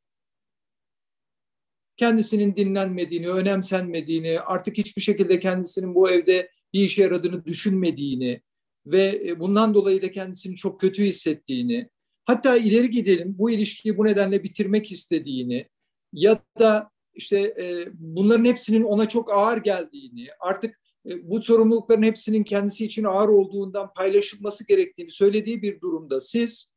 Kendisinin 1.97 2.57
dinlenmediğini, 2.57 3.29
önemsenmediğini, 3.29 4.41
artık 4.41 4.79
hiçbir 4.79 5.03
şekilde 5.03 5.41
kendisinin 5.41 5.95
bu 5.95 6.11
evde 6.11 6.51
bir 6.73 6.81
işe 6.81 7.03
yaradığını 7.03 7.45
düşünmediğini 7.45 8.43
ve 8.87 9.23
e, 9.27 9.41
bundan 9.41 9.75
dolayı 9.75 10.03
da 10.03 10.13
kendisini 10.13 10.57
çok 10.57 10.81
kötü 10.81 11.05
hissettiğini, 11.05 11.89
hatta 12.25 12.57
ileri 12.57 12.91
gidelim 12.91 13.35
bu 13.39 13.51
ilişkiyi 13.51 13.99
bu 13.99 14.05
nedenle 14.05 14.45
bitirmek 14.45 14.93
istediğini 14.93 15.69
ya 16.13 16.43
da 16.59 16.91
işte 17.19 17.39
e, 17.41 17.89
bunların 17.99 18.45
hepsinin 18.45 18.83
ona 18.83 19.09
çok 19.09 19.33
ağır 19.33 19.57
geldiğini, 19.59 20.29
artık 20.41 20.81
e, 21.07 21.31
bu 21.31 21.43
sorumlulukların 21.43 22.03
hepsinin 22.03 22.45
kendisi 22.45 22.87
için 22.87 23.05
ağır 23.05 23.29
olduğundan 23.29 23.93
paylaşılması 23.93 24.67
gerektiğini 24.67 25.11
söylediği 25.11 25.63
bir 25.63 25.81
durumda 25.81 26.21
siz 26.21 26.73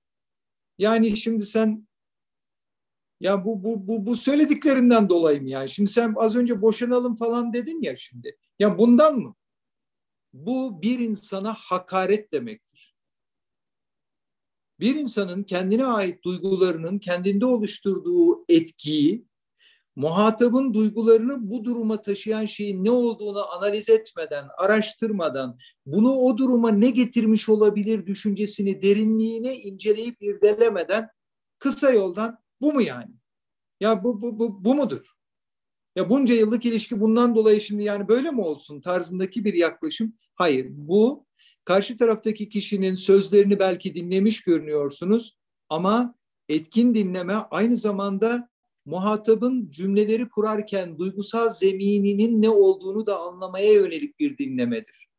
yani 0.77 1.17
şimdi 1.17 1.45
sen 1.45 1.87
ya 3.19 3.45
bu 3.45 3.63
bu 3.63 3.87
bu 3.87 4.05
bu 4.05 4.15
söylediklerinden 4.15 5.09
dolayı 5.09 5.41
mı 5.41 5.49
yani? 5.49 5.69
Şimdi 5.69 5.89
sen 5.89 6.13
az 6.17 6.35
önce 6.35 6.61
boşanalım 6.61 7.15
falan 7.15 7.53
dedin 7.53 7.81
ya 7.81 7.95
şimdi. 7.95 8.37
Ya 8.59 8.77
bundan 8.77 9.19
mı? 9.19 9.35
Bu 10.33 10.81
bir 10.81 10.99
insana 10.99 11.53
hakaret 11.53 12.33
demektir. 12.33 12.95
Bir 14.79 14.95
insanın 14.95 15.43
kendine 15.43 15.85
ait 15.85 16.23
duygularının 16.23 16.99
kendinde 16.99 17.45
oluşturduğu 17.45 18.45
etkiyi 18.49 19.25
muhatabın 19.95 20.73
duygularını 20.73 21.49
bu 21.49 21.63
duruma 21.63 22.01
taşıyan 22.01 22.45
şeyin 22.45 22.83
ne 22.83 22.91
olduğunu 22.91 23.51
analiz 23.51 23.89
etmeden, 23.89 24.47
araştırmadan, 24.57 25.57
bunu 25.85 26.11
o 26.11 26.37
duruma 26.37 26.71
ne 26.71 26.89
getirmiş 26.89 27.49
olabilir 27.49 28.05
düşüncesini 28.05 28.81
derinliğine 28.81 29.55
inceleyip 29.55 30.21
irdelemeden 30.21 31.09
kısa 31.59 31.91
yoldan 31.91 32.37
bu 32.61 32.73
mu 32.73 32.81
yani? 32.81 33.11
Ya 33.79 34.03
bu, 34.03 34.21
bu, 34.21 34.39
bu, 34.39 34.65
bu 34.65 34.75
mudur? 34.75 35.05
Ya 35.95 36.09
bunca 36.09 36.35
yıllık 36.35 36.65
ilişki 36.65 36.99
bundan 36.99 37.35
dolayı 37.35 37.61
şimdi 37.61 37.83
yani 37.83 38.07
böyle 38.07 38.31
mi 38.31 38.41
olsun 38.41 38.81
tarzındaki 38.81 39.45
bir 39.45 39.53
yaklaşım? 39.53 40.13
Hayır, 40.35 40.67
bu 40.69 41.25
karşı 41.65 41.97
taraftaki 41.97 42.49
kişinin 42.49 42.93
sözlerini 42.93 43.59
belki 43.59 43.95
dinlemiş 43.95 44.43
görünüyorsunuz 44.43 45.37
ama 45.69 46.15
etkin 46.49 46.95
dinleme 46.95 47.33
aynı 47.33 47.77
zamanda 47.77 48.49
muhatabın 48.85 49.71
cümleleri 49.71 50.29
kurarken 50.29 50.97
duygusal 50.97 51.49
zemininin 51.49 52.41
ne 52.41 52.49
olduğunu 52.49 53.05
da 53.05 53.19
anlamaya 53.19 53.73
yönelik 53.73 54.19
bir 54.19 54.37
dinlemedir. 54.37 55.11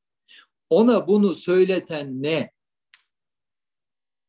Ona 0.71 1.07
bunu 1.07 1.35
söyleten 1.35 2.23
ne? 2.23 2.51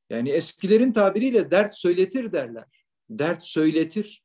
Yani 0.09 0.29
eskilerin 0.29 0.93
tabiriyle 0.93 1.51
dert 1.51 1.77
söyletir 1.77 2.31
derler. 2.31 2.85
Dert 3.09 3.43
söyletir. 3.43 4.21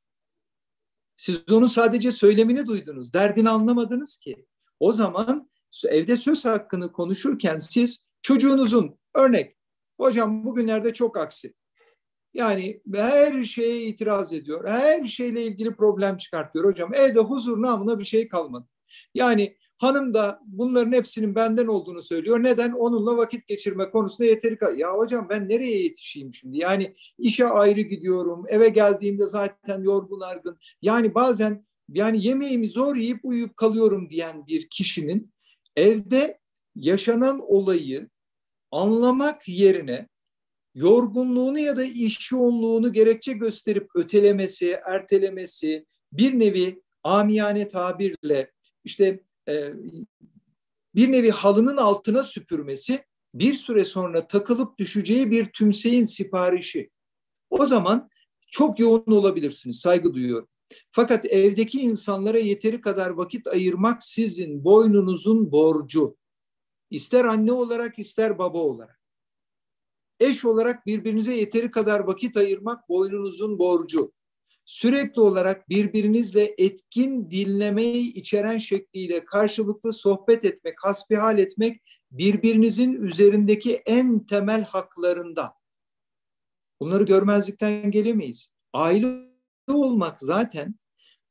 Siz 1.19 1.53
onun 1.53 1.67
sadece 1.67 2.13
söylemini 2.13 2.67
duydunuz. 2.67 3.13
Derdini 3.13 3.51
anlamadınız 3.51 4.17
ki. 4.17 4.47
O 4.81 4.93
zaman 4.93 5.49
evde 5.89 6.17
söz 6.17 6.45
hakkını 6.45 6.93
konuşurken 6.93 7.59
siz 7.59 8.07
çocuğunuzun 8.23 8.99
örnek 9.15 9.57
hocam 10.01 10.45
bugünlerde 10.45 10.93
çok 10.93 11.17
aksi. 11.17 11.55
Yani 12.35 12.81
her 12.95 13.45
şeye 13.45 13.83
itiraz 13.83 14.33
ediyor. 14.33 14.69
Her 14.69 15.07
şeyle 15.07 15.43
ilgili 15.45 15.75
problem 15.75 16.17
çıkartıyor 16.17 16.65
hocam. 16.65 16.95
Evde 16.95 17.21
huzur 17.21 17.63
namına 17.63 17.99
bir 17.99 18.05
şey 18.05 18.29
kalmadı. 18.29 18.67
Yani 19.15 19.57
hanım 19.79 20.15
da 20.15 20.41
bunların 20.47 20.93
hepsinin 20.93 21.35
benden 21.35 21.67
olduğunu 21.67 22.03
söylüyor. 22.03 22.43
Neden? 22.43 22.73
Onunla 22.73 23.17
vakit 23.17 23.47
geçirme 23.47 23.91
konusunda 23.91 24.31
yeteri 24.31 24.81
Ya 24.81 24.93
hocam 24.93 25.29
ben 25.29 25.49
nereye 25.49 25.83
yetişeyim 25.83 26.35
şimdi? 26.35 26.59
Yani 26.59 26.95
işe 27.19 27.47
ayrı 27.47 27.81
gidiyorum. 27.81 28.45
Eve 28.49 28.69
geldiğimde 28.69 29.27
zaten 29.27 29.83
yorgun 29.83 30.21
argın. 30.21 30.59
Yani 30.83 31.15
bazen 31.15 31.67
yani 31.89 32.27
yemeğimi 32.27 32.71
zor 32.71 32.97
yiyip 32.97 33.21
uyuyup 33.23 33.57
kalıyorum 33.57 34.11
diyen 34.11 34.47
bir 34.47 34.69
kişinin 34.69 35.31
evde 35.77 36.39
yaşanan 36.77 37.53
olayı 37.53 38.09
anlamak 38.71 39.49
yerine 39.49 40.09
yorgunluğunu 40.79 41.59
ya 41.59 41.77
da 41.77 41.85
iş 41.85 42.33
yoğunluğunu 42.33 42.93
gerekçe 42.93 43.33
gösterip 43.33 43.89
ötelemesi, 43.95 44.79
ertelemesi, 44.87 45.87
bir 46.13 46.39
nevi 46.39 46.83
amiyane 47.05 47.69
tabirle 47.69 48.53
işte 48.85 49.21
e, 49.49 49.73
bir 50.95 51.13
nevi 51.13 51.31
halının 51.31 51.77
altına 51.77 52.23
süpürmesi 52.23 53.05
bir 53.35 53.55
süre 53.55 53.85
sonra 53.85 54.27
takılıp 54.27 54.79
düşeceği 54.79 55.31
bir 55.31 55.47
tümseyin 55.47 56.05
siparişi. 56.05 56.91
O 57.51 57.67
zaman 57.67 58.11
çok 58.51 58.79
yoğun 58.79 59.13
olabilirsiniz, 59.13 59.81
saygı 59.81 60.15
duyuyorum. 60.15 60.49
Fakat 60.91 61.25
evdeki 61.25 61.81
insanlara 61.81 62.39
yeteri 62.39 62.81
kadar 62.81 63.11
vakit 63.11 63.47
ayırmak 63.47 64.05
sizin 64.05 64.65
boynunuzun 64.65 65.53
borcu. 65.53 66.17
İster 66.91 67.25
anne 67.25 67.53
olarak 67.53 67.99
ister 67.99 68.39
baba 68.39 68.59
olarak. 68.59 68.98
Eş 70.21 70.45
olarak 70.45 70.87
birbirinize 70.87 71.35
yeteri 71.35 71.71
kadar 71.71 72.01
vakit 72.01 72.37
ayırmak 72.37 72.89
boynunuzun 72.89 73.59
borcu. 73.59 74.13
Sürekli 74.65 75.21
olarak 75.21 75.69
birbirinizle 75.69 76.55
etkin 76.59 77.31
dinlemeyi 77.31 78.15
içeren 78.15 78.59
şekliyle 78.59 79.25
karşılıklı 79.25 79.93
sohbet 79.93 80.45
etmek, 80.45 80.85
hasbihal 80.85 81.39
etmek 81.39 81.83
birbirinizin 82.11 82.93
üzerindeki 83.03 83.75
en 83.75 84.27
temel 84.27 84.65
haklarında. 84.65 85.55
Bunları 86.81 87.05
görmezlikten 87.05 87.91
gelemeyiz. 87.91 88.51
Aile 88.73 89.29
olmak 89.69 90.21
zaten 90.21 90.75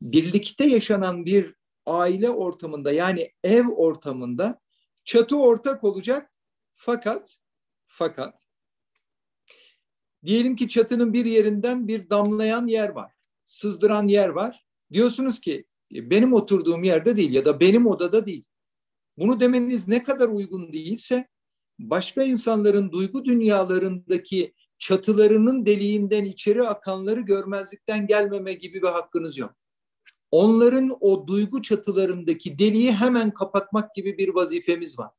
birlikte 0.02 0.66
yaşanan 0.66 1.26
bir 1.26 1.56
aile 1.86 2.30
ortamında 2.30 2.92
yani 2.92 3.32
ev 3.44 3.68
ortamında 3.68 4.60
çatı 5.06 5.40
ortak 5.40 5.84
olacak 5.84 6.32
fakat 6.74 7.38
fakat 7.86 8.47
Diyelim 10.28 10.56
ki 10.56 10.70
çatının 10.70 11.14
bir 11.14 11.26
yerinden 11.26 11.88
bir 11.88 12.10
damlayan 12.10 12.68
yer 12.68 12.90
var, 12.90 13.12
sızdıran 13.46 14.08
yer 14.08 14.30
var. 14.30 14.66
Diyorsunuz 14.94 15.40
ki 15.40 15.66
e, 15.96 16.10
benim 16.10 16.34
oturduğum 16.34 16.84
yerde 16.84 17.18
değil 17.18 17.34
ya 17.34 17.46
da 17.46 17.60
benim 17.60 17.88
odada 17.88 18.26
değil. 18.26 18.46
Bunu 19.18 19.40
demeniz 19.40 19.88
ne 19.88 20.04
kadar 20.04 20.30
uygun 20.30 20.74
değilse 20.74 21.28
başka 21.80 22.24
insanların 22.24 22.92
duygu 22.92 23.26
dünyalarındaki 23.26 24.54
çatılarının 24.78 25.66
deliğinden 25.66 26.26
içeri 26.26 26.64
akanları 26.64 27.22
görmezlikten 27.22 28.08
gelmeme 28.08 28.54
gibi 28.54 28.82
bir 28.82 28.88
hakkınız 28.88 29.38
yok. 29.38 29.56
Onların 30.32 30.98
o 31.00 31.28
duygu 31.28 31.62
çatılarındaki 31.62 32.60
deliği 32.60 32.92
hemen 32.92 33.32
kapatmak 33.32 33.96
gibi 33.96 34.18
bir 34.18 34.30
vazifemiz 34.30 35.00
var 35.00 35.12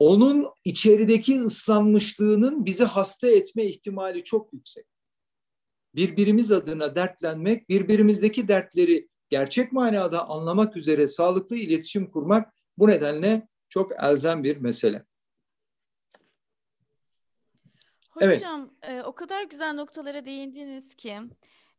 onun 0.00 0.46
içerideki 0.64 1.40
ıslanmışlığının 1.40 2.66
bizi 2.66 2.84
hasta 2.84 3.28
etme 3.28 3.64
ihtimali 3.64 4.24
çok 4.24 4.52
yüksek. 4.52 4.86
Birbirimiz 5.94 6.52
adına 6.52 6.94
dertlenmek, 6.94 7.68
birbirimizdeki 7.68 8.48
dertleri 8.48 9.08
gerçek 9.28 9.72
manada 9.72 10.28
anlamak 10.28 10.76
üzere 10.76 11.08
sağlıklı 11.08 11.56
iletişim 11.56 12.10
kurmak 12.10 12.52
bu 12.78 12.88
nedenle 12.88 13.46
çok 13.70 13.92
elzem 14.02 14.44
bir 14.44 14.56
mesele. 14.56 15.04
Hocam 18.10 18.70
evet. 18.82 18.98
e, 18.98 19.02
o 19.02 19.14
kadar 19.14 19.42
güzel 19.42 19.72
noktalara 19.72 20.24
değindiniz 20.24 20.94
ki 20.96 21.18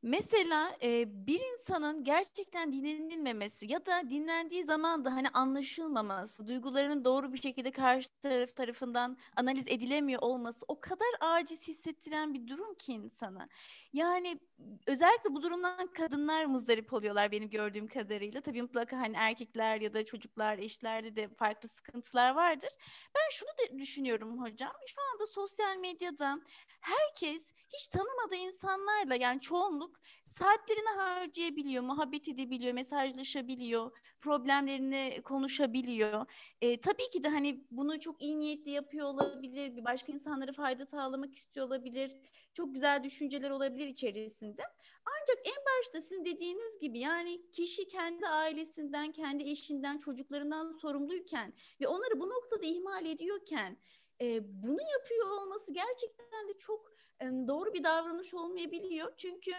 Mesela 0.03 0.77
e, 0.83 1.05
bir 1.27 1.39
insanın 1.39 2.03
gerçekten 2.03 2.73
dinlenilmemesi 2.73 3.65
ya 3.71 3.85
da 3.85 4.09
dinlendiği 4.09 4.63
zaman 4.63 5.05
da 5.05 5.13
hani 5.13 5.29
anlaşılmaması, 5.29 6.47
duygularının 6.47 7.05
doğru 7.05 7.33
bir 7.33 7.41
şekilde 7.41 7.71
karşı 7.71 8.09
taraf 8.21 8.55
tarafından 8.55 9.17
analiz 9.35 9.67
edilemiyor 9.67 10.21
olması 10.21 10.65
o 10.67 10.79
kadar 10.81 11.07
aciz 11.19 11.67
hissettiren 11.67 12.33
bir 12.33 12.47
durum 12.47 12.75
ki 12.75 12.93
insana. 12.93 13.47
Yani 13.93 14.39
özellikle 14.87 15.33
bu 15.33 15.43
durumdan 15.43 15.87
kadınlar 15.87 16.45
muzdarip 16.45 16.93
oluyorlar 16.93 17.31
benim 17.31 17.49
gördüğüm 17.49 17.87
kadarıyla. 17.87 18.41
Tabii 18.41 18.61
mutlaka 18.61 18.97
hani 18.97 19.15
erkekler 19.17 19.81
ya 19.81 19.93
da 19.93 20.05
çocuklar, 20.05 20.57
eşlerde 20.57 21.15
de 21.15 21.27
farklı 21.27 21.69
sıkıntılar 21.69 22.31
vardır. 22.35 22.69
Ben 23.15 23.29
şunu 23.31 23.49
da 23.49 23.79
düşünüyorum 23.79 24.41
hocam. 24.41 24.71
Şu 24.87 25.01
anda 25.13 25.27
sosyal 25.27 25.77
medyada 25.77 26.39
herkes 26.81 27.60
hiç 27.73 27.87
tanımadığı 27.87 28.35
insanlarla 28.35 29.15
yani 29.15 29.41
çoğunluk 29.41 29.99
saatlerini 30.39 30.89
harcayabiliyor, 30.89 31.83
muhabbet 31.83 32.27
edebiliyor, 32.27 32.73
mesajlaşabiliyor, 32.73 33.91
problemlerini 34.21 35.21
konuşabiliyor. 35.23 36.25
E, 36.61 36.81
tabii 36.81 37.09
ki 37.13 37.23
de 37.23 37.29
hani 37.29 37.65
bunu 37.71 37.99
çok 37.99 38.21
iyi 38.21 38.39
niyetli 38.39 38.71
yapıyor 38.71 39.07
olabilir, 39.07 39.85
başka 39.85 40.11
insanlara 40.11 40.53
fayda 40.53 40.85
sağlamak 40.85 41.35
istiyor 41.35 41.65
olabilir, 41.67 42.11
çok 42.53 42.73
güzel 42.73 43.03
düşünceler 43.03 43.49
olabilir 43.49 43.87
içerisinde. 43.87 44.61
Ancak 45.05 45.47
en 45.47 45.65
başta 45.65 46.01
sizin 46.01 46.25
dediğiniz 46.25 46.79
gibi 46.79 46.99
yani 46.99 47.51
kişi 47.51 47.87
kendi 47.87 48.27
ailesinden, 48.27 49.11
kendi 49.11 49.43
eşinden, 49.43 49.97
çocuklarından 49.97 50.71
sorumluyken 50.71 51.53
ve 51.81 51.87
onları 51.87 52.19
bu 52.19 52.29
noktada 52.29 52.65
ihmal 52.65 53.05
ediyorken 53.05 53.77
e, 54.21 54.39
bunu 54.63 54.79
yapıyor 54.81 55.29
olması 55.29 55.73
gerçekten 55.73 56.47
de 56.47 56.57
çok 56.59 56.90
doğru 57.21 57.73
bir 57.73 57.83
davranış 57.83 58.33
olmayabiliyor. 58.33 59.13
Çünkü 59.17 59.51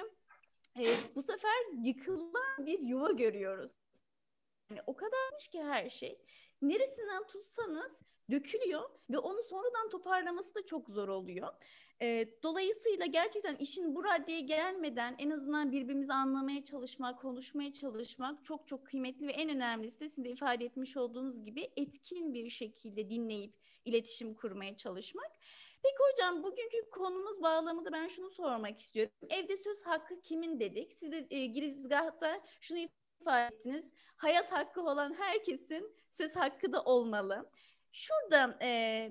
e, 0.79 0.96
bu 1.14 1.22
sefer 1.22 1.85
yıkılan 1.85 2.66
bir 2.66 2.79
yuva 2.79 3.12
görüyoruz. 3.12 3.72
Yani 4.70 4.81
o 4.87 4.96
kadarmış 4.96 5.48
ki 5.48 5.62
her 5.62 5.90
şey. 5.90 6.18
Neresinden 6.62 7.27
tutsanız 7.27 7.92
dökülüyor 8.31 8.90
ve 9.11 9.18
onu 9.18 9.42
sonradan 9.42 9.88
toparlaması 9.88 10.55
da 10.55 10.66
çok 10.66 10.88
zor 10.88 11.09
oluyor. 11.09 11.48
E, 12.03 12.29
dolayısıyla 12.42 13.07
gerçekten 13.07 13.57
işin 13.57 13.94
bu 13.94 14.05
raddeye 14.05 14.40
gelmeden 14.40 15.14
en 15.18 15.31
azından 15.31 15.72
birbirimizi 15.72 16.12
anlamaya 16.12 16.64
çalışmak, 16.64 17.20
konuşmaya 17.20 17.72
çalışmak 17.72 18.44
çok 18.44 18.68
çok 18.68 18.87
kıymetli 18.87 19.27
ve 19.27 19.33
en 19.33 19.48
önemlisi 19.48 20.01
de 20.01 20.09
sizin 20.09 20.25
de 20.25 20.31
ifade 20.31 20.64
etmiş 20.64 20.96
olduğunuz 20.96 21.44
gibi 21.44 21.70
etkin 21.77 22.35
bir 22.35 22.51
şekilde 22.51 23.11
dinleyip 23.11 23.55
iletişim 23.85 24.35
kurmaya 24.35 24.77
çalışmak. 24.77 25.33
Peki 25.82 25.96
hocam 26.12 26.42
bugünkü 26.42 26.90
konumuz 26.90 27.42
bağlamında 27.42 27.92
ben 27.92 28.08
şunu 28.08 28.30
sormak 28.30 28.80
istiyorum. 28.80 29.12
Evde 29.30 29.56
söz 29.56 29.82
hakkı 29.86 30.20
kimin 30.20 30.60
dedik? 30.60 30.92
Siz 31.00 31.12
de 31.12 31.26
e, 31.30 31.46
girizgahta 31.46 32.40
şunu 32.60 32.78
ifade 32.78 33.54
ettiniz. 33.54 33.84
Hayat 34.16 34.52
hakkı 34.52 34.80
olan 34.82 35.14
herkesin 35.14 35.96
söz 36.10 36.36
hakkı 36.36 36.72
da 36.72 36.84
olmalı. 36.84 37.50
Şurada 37.92 38.58
e, 38.62 38.68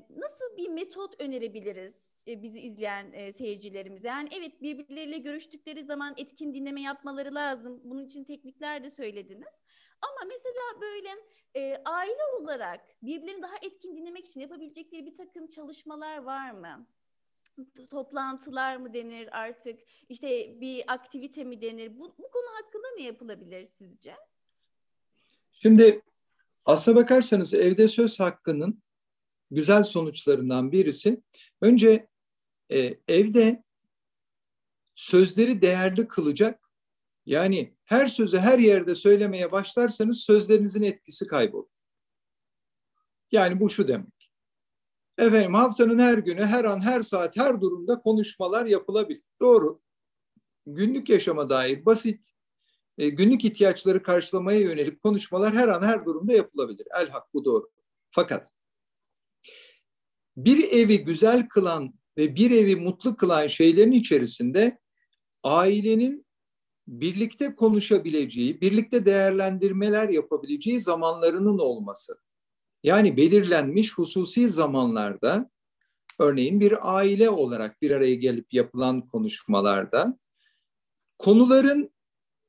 nasıl 0.10 0.58
bir 0.58 0.70
metot 0.70 1.22
önerebiliriz 1.22 2.14
e, 2.28 2.44
bizi 2.44 2.60
izleyen 2.60 3.12
e, 3.14 3.34
seyircilerimize? 3.34 4.08
Yani 4.08 4.30
evet 4.32 4.62
birbirleriyle 4.62 5.18
görüştükleri 5.18 5.84
zaman 5.84 6.14
etkin 6.18 6.54
dinleme 6.54 6.82
yapmaları 6.82 7.36
lazım. 7.36 7.82
Bunun 7.84 8.06
için 8.06 8.24
teknikler 8.24 8.84
de 8.84 8.90
söylediniz. 8.90 9.54
Ama 10.02 10.28
mesela 10.28 10.82
böyle 10.82 11.10
e, 11.56 11.82
aile 11.86 12.26
olarak 12.40 12.82
birbirlerini 13.04 13.42
daha 13.42 13.56
etkin 13.62 13.96
dinlemek 13.96 14.26
için 14.28 14.40
yapabilecekleri 14.40 15.06
bir 15.06 15.18
takım 15.18 15.48
çalışmalar 15.48 16.18
var 16.18 16.52
mı? 16.52 16.88
Toplantılar 17.90 18.76
mı 18.76 18.94
denir 18.94 19.40
artık? 19.40 19.80
İşte 20.10 20.62
bir 20.62 20.94
aktivite 20.94 21.44
mi 21.44 21.62
denir? 21.62 22.00
Bu, 22.00 22.16
bu 22.20 22.32
konu 22.32 22.48
hakkında 22.64 22.88
ne 22.98 23.04
yapılabilir 23.04 23.68
sizce? 23.78 24.16
Şimdi 25.52 26.02
aslına 26.66 26.96
bakarsanız 26.96 27.54
evde 27.54 27.88
söz 27.88 28.20
hakkının 28.20 28.82
güzel 29.52 29.84
sonuçlarından 29.84 30.72
birisi 30.72 31.22
önce 31.62 32.08
e, 32.70 32.80
evde 33.08 33.64
sözleri 34.96 35.62
değerli 35.62 36.08
kılacak 36.08 36.61
yani 37.32 37.76
her 37.86 38.08
sözü 38.08 38.38
her 38.38 38.60
yerde 38.60 38.96
söylemeye 38.96 39.52
başlarsanız 39.52 40.20
sözlerinizin 40.20 40.84
etkisi 40.84 41.28
kaybolur. 41.28 41.72
Yani 43.32 43.60
bu 43.60 43.70
şu 43.70 43.88
demek. 43.88 44.32
Efendim 45.18 45.54
haftanın 45.54 46.00
her 46.00 46.18
günü, 46.18 46.46
her 46.46 46.66
an, 46.66 46.82
her 46.82 47.02
saat, 47.02 47.38
her 47.38 47.62
durumda 47.62 48.00
konuşmalar 48.00 48.66
yapılabilir. 48.66 49.24
Doğru. 49.42 49.82
Günlük 50.66 51.10
yaşama 51.10 51.50
dair 51.50 51.86
basit, 51.86 52.30
e, 52.98 53.10
günlük 53.10 53.46
ihtiyaçları 53.46 54.04
karşılamaya 54.04 54.60
yönelik 54.60 55.04
konuşmalar 55.04 55.54
her 55.54 55.68
an, 55.68 55.84
her 55.84 56.06
durumda 56.06 56.34
yapılabilir. 56.34 56.88
El 57.00 57.10
hak 57.10 57.34
bu 57.34 57.46
doğru. 57.46 57.70
Fakat 58.12 58.52
bir 60.38 60.72
evi 60.72 61.04
güzel 61.04 61.48
kılan 61.48 61.94
ve 62.18 62.36
bir 62.36 62.52
evi 62.52 62.76
mutlu 62.76 63.16
kılan 63.16 63.48
şeylerin 63.48 63.92
içerisinde 63.92 64.80
ailenin 65.44 66.26
birlikte 66.88 67.56
konuşabileceği, 67.56 68.62
birlikte 68.62 69.06
değerlendirmeler 69.06 70.10
yapabileceği 70.10 70.80
zamanlarının 70.80 71.58
olması. 71.58 72.14
Yani 72.84 73.18
belirlenmiş 73.18 73.94
hususi 73.98 74.50
zamanlarda, 74.50 75.50
örneğin 76.20 76.60
bir 76.60 76.96
aile 76.98 77.30
olarak 77.30 77.82
bir 77.82 77.92
araya 77.92 78.16
gelip 78.16 78.54
yapılan 78.54 79.08
konuşmalarda, 79.08 80.18
konuların 81.20 81.92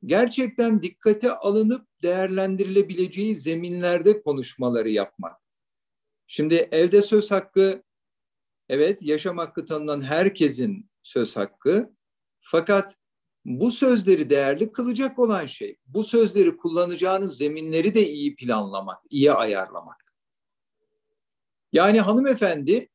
gerçekten 0.05 0.83
dikkate 0.83 1.33
alınıp 1.33 1.87
değerlendirilebileceği 2.03 3.35
zeminlerde 3.35 4.23
konuşmaları 4.23 4.91
yapmak. 4.91 5.39
Şimdi 6.27 6.69
evde 6.73 7.03
söz 7.03 7.31
hakkı, 7.31 7.83
evet 8.69 8.99
yaşam 9.03 9.39
hakkı 9.39 9.67
tanınan 9.67 10.03
herkesin 10.03 10.91
söz 11.03 11.37
hakkı. 11.37 11.95
Fakat 12.41 12.97
bu 13.45 13.71
sözleri 13.71 14.31
değerli 14.31 14.73
kılacak 14.73 15.19
olan 15.19 15.47
şey, 15.47 15.77
bu 15.87 16.05
sözleri 16.05 16.57
kullanacağınız 16.57 17.37
zeminleri 17.37 17.95
de 17.95 18.09
iyi 18.09 18.37
planlamak, 18.37 18.99
iyi 19.11 19.33
ayarlamak. 19.33 19.97
Yani 21.73 22.01
hanımefendi 22.01 22.89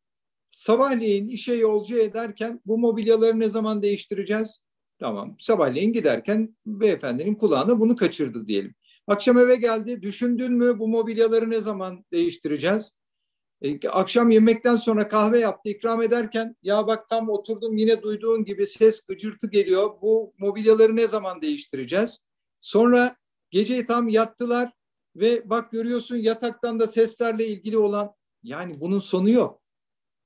sabahleyin 0.51 1.27
işe 1.27 1.53
yolcu 1.53 1.99
ederken 1.99 2.62
bu 2.65 2.77
mobilyaları 2.77 3.39
ne 3.39 3.49
zaman 3.49 3.81
değiştireceğiz? 3.81 4.62
Tamam. 4.99 5.36
Sabahleyin 5.39 5.93
giderken 5.93 6.55
beyefendinin 6.65 7.36
kulağına 7.36 7.79
bunu 7.79 7.95
kaçırdı 7.95 8.47
diyelim. 8.47 8.75
Akşam 9.07 9.38
eve 9.38 9.55
geldi. 9.55 10.01
Düşündün 10.01 10.53
mü 10.53 10.79
bu 10.79 10.88
mobilyaları 10.88 11.49
ne 11.49 11.62
zaman 11.62 12.05
değiştireceğiz? 12.12 12.99
E, 13.62 13.89
akşam 13.89 14.30
yemekten 14.30 14.76
sonra 14.76 15.08
kahve 15.08 15.39
yaptı 15.39 15.70
ikram 15.70 16.01
ederken 16.01 16.55
ya 16.64 16.88
bak 16.88 17.08
tam 17.08 17.30
oturdum 17.30 17.78
yine 17.78 18.01
duyduğun 18.01 18.45
gibi 18.45 18.68
ses 18.68 19.05
gıcırtı 19.05 19.47
geliyor. 19.47 20.01
Bu 20.01 20.34
mobilyaları 20.38 20.95
ne 20.95 21.08
zaman 21.08 21.41
değiştireceğiz? 21.41 22.20
Sonra 22.62 23.16
gece 23.51 23.86
tam 23.86 24.10
yattılar 24.10 24.72
ve 25.16 25.49
bak 25.49 25.72
görüyorsun 25.72 26.18
yataktan 26.18 26.80
da 26.80 26.88
seslerle 26.88 27.47
ilgili 27.47 27.78
olan 27.78 28.14
yani 28.43 28.72
bunun 28.80 28.99
sonu 28.99 29.30
yok. 29.30 29.62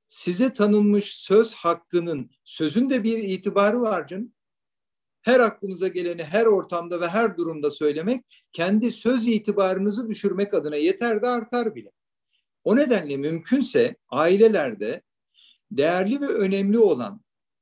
Size 0.09 0.53
tanınmış 0.53 1.15
söz 1.15 1.53
hakkının 1.53 2.31
sözün 2.43 2.89
de 2.89 3.03
bir 3.03 3.17
itibarı 3.17 3.81
var 3.81 4.07
canım. 4.07 4.33
Her 5.21 5.39
aklınıza 5.39 5.87
geleni 5.87 6.23
her 6.23 6.45
ortamda 6.45 7.01
ve 7.01 7.07
her 7.07 7.37
durumda 7.37 7.71
söylemek 7.71 8.25
kendi 8.53 8.91
söz 8.91 9.27
itibarınızı 9.27 10.09
düşürmek 10.09 10.53
adına 10.53 10.75
yeter 10.75 11.21
de 11.21 11.27
artar 11.27 11.75
bile. 11.75 11.91
O 12.63 12.75
nedenle 12.75 13.17
mümkünse 13.17 13.95
ailelerde 14.09 15.01
değerli 15.71 16.21
ve 16.21 16.27
önemli 16.27 16.79
olan 16.79 17.21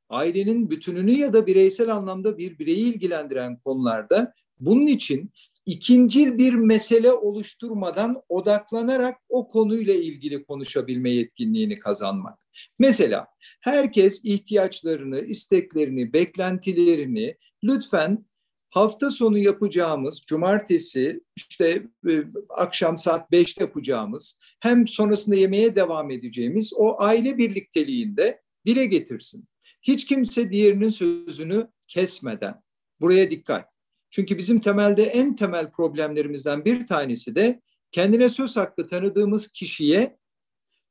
ailenin 0.09 0.69
bütününü 0.69 1.11
ya 1.11 1.33
da 1.33 1.47
bireysel 1.47 1.95
anlamda 1.95 2.37
bir 2.37 2.59
bireyi 2.59 2.93
ilgilendiren 2.93 3.57
konularda 3.57 4.33
bunun 4.59 4.87
için 4.87 5.31
ikincil 5.65 6.37
bir 6.37 6.53
mesele 6.53 7.11
oluşturmadan 7.11 8.21
odaklanarak 8.29 9.15
o 9.29 9.47
konuyla 9.47 9.93
ilgili 9.93 10.43
konuşabilme 10.43 11.09
yetkinliğini 11.09 11.79
kazanmak. 11.79 12.39
Mesela 12.79 13.27
herkes 13.61 14.21
ihtiyaçlarını, 14.23 15.21
isteklerini, 15.21 16.13
beklentilerini 16.13 17.35
lütfen 17.63 18.25
hafta 18.69 19.11
sonu 19.11 19.37
yapacağımız 19.37 20.21
cumartesi 20.27 21.21
işte 21.35 21.83
e, 22.09 22.23
akşam 22.49 22.97
saat 22.97 23.31
5'te 23.31 23.63
yapacağımız 23.63 24.39
hem 24.59 24.87
sonrasında 24.87 25.35
yemeğe 25.35 25.75
devam 25.75 26.11
edeceğimiz 26.11 26.73
o 26.75 27.01
aile 27.01 27.37
birlikteliğinde 27.37 28.41
dile 28.65 28.85
getirsin. 28.85 29.45
Hiç 29.81 30.05
kimse 30.05 30.51
diğerinin 30.51 30.89
sözünü 30.89 31.67
kesmeden. 31.87 32.61
Buraya 33.01 33.31
dikkat. 33.31 33.79
Çünkü 34.11 34.37
bizim 34.37 34.59
temelde 34.59 35.03
en 35.03 35.35
temel 35.35 35.71
problemlerimizden 35.71 36.65
bir 36.65 36.87
tanesi 36.87 37.35
de 37.35 37.61
kendine 37.91 38.29
söz 38.29 38.57
hakkı 38.57 38.87
tanıdığımız 38.87 39.47
kişiye 39.47 40.17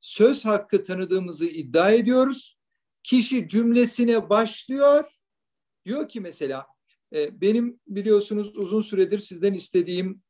söz 0.00 0.44
hakkı 0.44 0.84
tanıdığımızı 0.84 1.46
iddia 1.46 1.90
ediyoruz. 1.90 2.58
Kişi 3.04 3.48
cümlesine 3.48 4.30
başlıyor. 4.30 5.04
Diyor 5.86 6.08
ki 6.08 6.20
mesela 6.20 6.66
e, 7.12 7.40
benim 7.40 7.80
biliyorsunuz 7.86 8.56
uzun 8.56 8.80
süredir 8.80 9.18
sizden 9.18 9.54
istediğim 9.54 10.20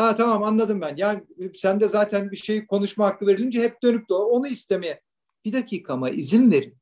Ha 0.00 0.16
tamam 0.16 0.42
anladım 0.42 0.80
ben. 0.80 0.96
Yani 0.96 1.24
sen 1.54 1.80
de 1.80 1.88
zaten 1.88 2.30
bir 2.30 2.36
şey 2.36 2.66
konuşma 2.66 3.06
hakkı 3.06 3.26
verilince 3.26 3.60
hep 3.60 3.82
dönüp 3.82 4.08
de 4.08 4.14
onu 4.14 4.46
istemeye. 4.48 5.00
Bir 5.44 5.52
dakika 5.52 5.92
ama 5.92 6.10
izin 6.10 6.50
verin. 6.50 6.76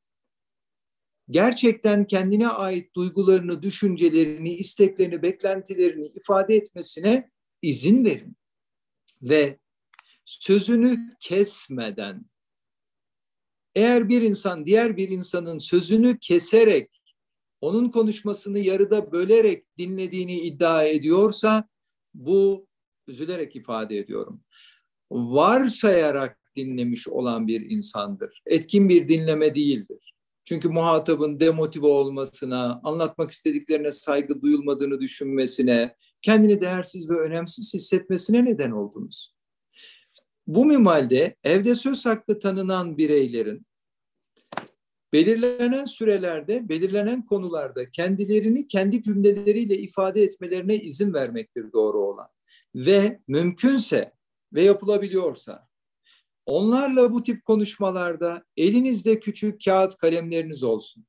Gerçekten 1.29 2.07
kendine 2.07 2.47
ait 2.47 2.95
duygularını, 2.95 3.63
düşüncelerini, 3.63 4.53
isteklerini, 4.53 5.21
beklentilerini 5.21 6.05
ifade 6.05 6.55
etmesine 6.55 7.29
izin 7.61 8.05
verin. 8.05 8.35
Ve 9.21 9.59
sözünü 10.25 10.97
kesmeden 11.19 12.25
eğer 13.75 14.09
bir 14.09 14.21
insan 14.21 14.65
diğer 14.65 14.97
bir 14.97 15.09
insanın 15.09 15.57
sözünü 15.57 16.19
keserek 16.19 17.01
onun 17.61 17.89
konuşmasını 17.89 18.59
yarıda 18.59 19.11
bölerek 19.11 19.65
dinlediğini 19.77 20.39
iddia 20.39 20.83
ediyorsa 20.83 21.67
bu 22.13 22.68
üzülerek 23.09 23.55
ifade 23.55 23.97
ediyorum. 23.97 24.41
Varsayarak 25.11 26.39
dinlemiş 26.55 27.07
olan 27.07 27.47
bir 27.47 27.61
insandır. 27.69 28.43
Etkin 28.45 28.89
bir 28.89 29.07
dinleme 29.07 29.55
değildir. 29.55 30.15
Çünkü 30.45 30.69
muhatabın 30.69 31.39
demotive 31.39 31.87
olmasına, 31.87 32.81
anlatmak 32.83 33.31
istediklerine 33.31 33.91
saygı 33.91 34.41
duyulmadığını 34.41 35.01
düşünmesine, 35.01 35.95
kendini 36.21 36.61
değersiz 36.61 37.09
ve 37.09 37.19
önemsiz 37.19 37.73
hissetmesine 37.73 38.45
neden 38.45 38.71
oldunuz. 38.71 39.35
Bu 40.47 40.65
mimalde 40.65 41.35
evde 41.43 41.75
söz 41.75 42.05
hakkı 42.05 42.39
tanınan 42.39 42.97
bireylerin 42.97 43.63
belirlenen 45.13 45.85
sürelerde, 45.85 46.69
belirlenen 46.69 47.25
konularda 47.25 47.91
kendilerini 47.91 48.67
kendi 48.67 49.03
cümleleriyle 49.03 49.77
ifade 49.77 50.23
etmelerine 50.23 50.75
izin 50.75 51.13
vermektir 51.13 51.65
doğru 51.73 51.99
olan. 51.99 52.27
Ve 52.75 53.17
mümkünse 53.27 54.13
ve 54.53 54.63
yapılabiliyorsa 54.63 55.67
onlarla 56.45 57.13
bu 57.13 57.23
tip 57.23 57.45
konuşmalarda 57.45 58.43
elinizde 58.57 59.19
küçük 59.19 59.65
kağıt 59.65 59.97
kalemleriniz 59.97 60.63
olsun. 60.63 61.05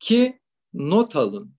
Ki 0.00 0.40
not 0.74 1.16
alın. 1.16 1.54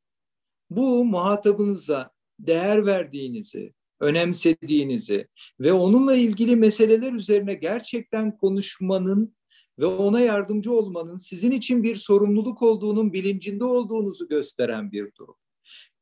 Bu 0.69 1.05
muhatabınıza 1.05 2.11
değer 2.39 2.85
verdiğinizi, 2.85 3.69
önemsediğinizi 3.99 5.27
ve 5.59 5.73
onunla 5.73 6.15
ilgili 6.15 6.55
meseleler 6.55 7.13
üzerine 7.13 7.53
gerçekten 7.53 8.37
konuşmanın 8.37 9.35
ve 9.79 9.85
ona 9.85 10.19
yardımcı 10.19 10.73
olmanın 10.73 11.17
sizin 11.17 11.51
için 11.51 11.83
bir 11.83 11.95
sorumluluk 11.95 12.61
olduğunun 12.61 13.13
bilincinde 13.13 13.63
olduğunuzu 13.63 14.27
gösteren 14.27 14.91
bir 14.91 15.11
durum. 15.19 15.35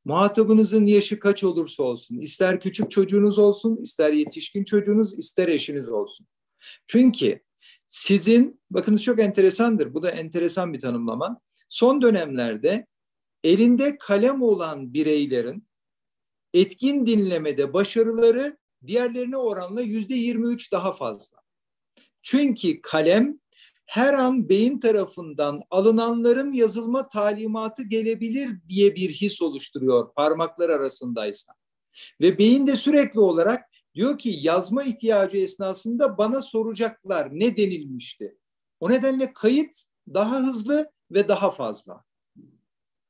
Muhatabınızın 0.06 0.86
yaşı 0.86 1.20
kaç 1.20 1.44
olursa 1.44 1.84
olsun, 1.84 2.18
ister 2.18 2.60
küçük 2.60 2.92
çocuğunuz 2.92 3.40
olsun, 3.40 3.78
ister 3.84 4.12
yetişkin 4.14 4.64
çocuğunuz, 4.64 5.20
ister 5.20 5.48
eşiniz 5.48 5.90
olsun. 5.90 6.28
Çünkü 6.88 7.40
sizin, 7.88 8.62
bakınız 8.72 9.04
çok 9.04 9.20
enteresandır, 9.20 9.94
bu 9.94 10.04
da 10.04 10.12
enteresan 10.12 10.74
bir 10.74 10.80
tanımlama. 10.80 11.38
Son 11.70 12.02
dönemlerde 12.02 12.88
elinde 13.44 13.98
kalem 13.98 14.42
olan 14.42 14.94
bireylerin 14.94 15.68
etkin 16.54 17.06
dinlemede 17.06 17.74
başarıları 17.74 18.58
diğerlerine 18.88 19.38
oranla 19.38 19.82
yüzde 19.82 20.14
23 20.14 20.72
daha 20.72 20.94
fazla. 20.94 21.38
Çünkü 22.24 22.82
kalem 22.82 23.41
her 23.92 24.14
an 24.14 24.50
beyin 24.50 24.80
tarafından 24.80 25.62
alınanların 25.70 26.52
yazılma 26.52 27.10
talimatı 27.10 27.84
gelebilir 27.84 28.50
diye 28.68 28.96
bir 28.96 29.10
his 29.10 29.42
oluşturuyor 29.42 30.14
parmaklar 30.14 30.70
arasındaysa. 30.70 31.54
Ve 32.22 32.38
beyin 32.38 32.68
de 32.68 32.76
sürekli 32.76 33.20
olarak 33.20 33.62
diyor 33.96 34.18
ki 34.18 34.40
yazma 34.42 34.84
ihtiyacı 34.84 35.38
esnasında 35.38 36.18
bana 36.18 36.42
soracaklar 36.42 37.30
ne 37.32 37.58
denilmişti. 37.58 38.38
O 38.80 38.90
nedenle 38.90 39.34
kayıt 39.34 39.76
daha 40.14 40.40
hızlı 40.40 40.92
ve 41.12 41.28
daha 41.28 41.52
fazla. 41.52 42.04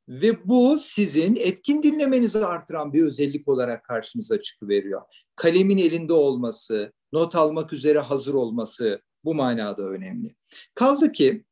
Ve 0.10 0.48
bu 0.48 0.78
sizin 0.78 1.36
etkin 1.36 1.84
dinlemenizi 1.84 2.46
artıran 2.46 2.94
bir 2.94 3.04
özellik 3.04 3.48
olarak 3.48 3.84
karşınıza 3.84 4.42
çıkıveriyor. 4.42 5.02
Kalemin 5.36 5.78
elinde 5.78 6.14
olması, 6.14 6.94
not 7.14 7.36
almak 7.36 7.74
üzere 7.74 8.00
hazır 8.00 8.34
olması, 8.34 9.02
bu 9.24 9.36
manada 9.36 9.84
önemli. 9.84 10.36
Kaldı 10.76 11.12
ki 11.12 11.44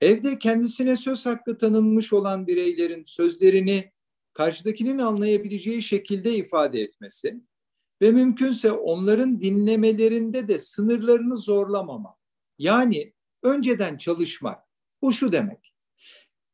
evde 0.00 0.38
kendisine 0.38 0.96
söz 0.96 1.26
hakkı 1.26 1.58
tanınmış 1.58 2.12
olan 2.12 2.46
bireylerin 2.46 3.04
sözlerini 3.04 3.92
karşıdakinin 4.32 4.98
anlayabileceği 4.98 5.82
şekilde 5.82 6.36
ifade 6.36 6.80
etmesi 6.80 7.40
ve 8.02 8.10
mümkünse 8.10 8.72
onların 8.72 9.40
dinlemelerinde 9.40 10.48
de 10.48 10.58
sınırlarını 10.58 11.36
zorlamama. 11.36 12.16
Yani 12.58 13.12
önceden 13.42 13.96
çalışmak. 13.96 14.64
Bu 15.02 15.12
şu 15.12 15.32
demek. 15.32 15.74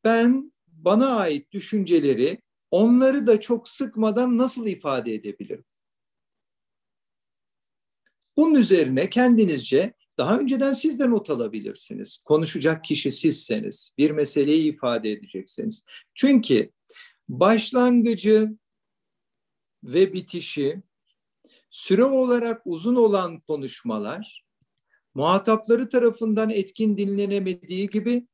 Ben 0.03 0.51
bana 0.67 1.15
ait 1.15 1.51
düşünceleri 1.51 2.39
onları 2.71 3.27
da 3.27 3.41
çok 3.41 3.69
sıkmadan 3.69 4.37
nasıl 4.37 4.67
ifade 4.67 5.13
edebilirim? 5.13 5.65
Bunun 8.37 8.55
üzerine 8.55 9.09
kendinizce 9.09 9.93
daha 10.17 10.39
önceden 10.39 10.73
siz 10.73 10.99
de 10.99 11.09
not 11.09 11.29
alabilirsiniz. 11.29 12.17
Konuşacak 12.25 12.83
kişi 12.83 13.11
sizseniz, 13.11 13.93
bir 13.97 14.11
meseleyi 14.11 14.73
ifade 14.73 15.11
edeceksiniz. 15.11 15.83
Çünkü 16.13 16.71
başlangıcı 17.29 18.57
ve 19.83 20.13
bitişi 20.13 20.81
süre 21.69 22.03
olarak 22.03 22.61
uzun 22.65 22.95
olan 22.95 23.39
konuşmalar 23.39 24.45
muhatapları 25.15 25.89
tarafından 25.89 26.49
etkin 26.49 26.97
dinlenemediği 26.97 27.87
gibi 27.87 28.27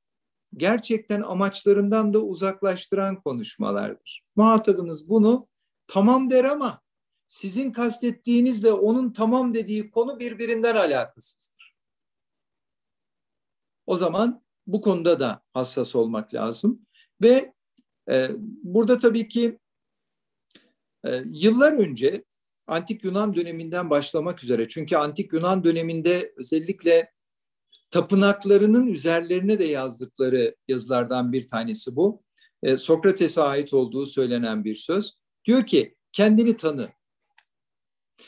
gerçekten 0.57 1.21
amaçlarından 1.21 2.13
da 2.13 2.19
uzaklaştıran 2.19 3.21
konuşmalardır. 3.21 4.21
Muhatabınız 4.35 5.09
bunu 5.09 5.45
tamam 5.87 6.29
der 6.29 6.43
ama 6.43 6.81
sizin 7.27 7.71
kastettiğinizle 7.71 8.73
onun 8.73 9.13
tamam 9.13 9.53
dediği 9.53 9.91
konu 9.91 10.19
birbirinden 10.19 10.75
alakasızdır. 10.75 11.62
O 13.85 13.97
zaman 13.97 14.43
bu 14.67 14.81
konuda 14.81 15.19
da 15.19 15.41
hassas 15.53 15.95
olmak 15.95 16.33
lazım. 16.33 16.81
Ve 17.23 17.53
e, 18.11 18.29
burada 18.63 18.97
tabii 18.97 19.27
ki 19.27 19.59
e, 21.05 21.23
yıllar 21.25 21.73
önce 21.73 22.23
Antik 22.67 23.03
Yunan 23.03 23.33
döneminden 23.33 23.89
başlamak 23.89 24.43
üzere 24.43 24.67
çünkü 24.67 24.95
Antik 24.95 25.33
Yunan 25.33 25.63
döneminde 25.63 26.31
özellikle 26.37 27.07
tapınaklarının 27.91 28.87
üzerlerine 28.87 29.59
de 29.59 29.63
yazdıkları 29.63 30.55
yazılardan 30.67 31.31
bir 31.31 31.47
tanesi 31.47 31.95
bu. 31.95 32.19
E, 32.63 32.77
Sokrates'e 32.77 33.41
ait 33.41 33.73
olduğu 33.73 34.05
söylenen 34.05 34.63
bir 34.63 34.75
söz. 34.75 35.13
Diyor 35.45 35.65
ki 35.65 35.93
kendini 36.13 36.57
tanı. 36.57 36.89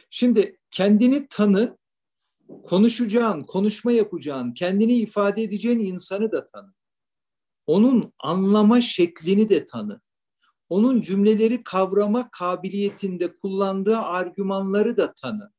Şimdi 0.10 0.56
kendini 0.72 1.28
tanı 1.28 1.78
konuşacağın, 2.68 3.44
konuşma 3.44 3.92
yapacağın, 3.92 4.54
kendini 4.54 4.94
ifade 4.94 5.44
edeceğin 5.44 5.80
insanı 5.80 6.32
da 6.32 6.48
tanı. 6.48 6.74
Onun 7.68 8.14
anlama 8.20 8.82
şeklini 8.82 9.50
de 9.50 9.66
tanı. 9.66 10.02
Onun 10.70 11.02
cümleleri 11.02 11.64
kavrama 11.64 12.30
kabiliyetinde 12.32 13.34
kullandığı 13.34 13.98
argümanları 13.98 14.98
da 14.98 15.14
tanı. 15.14 15.52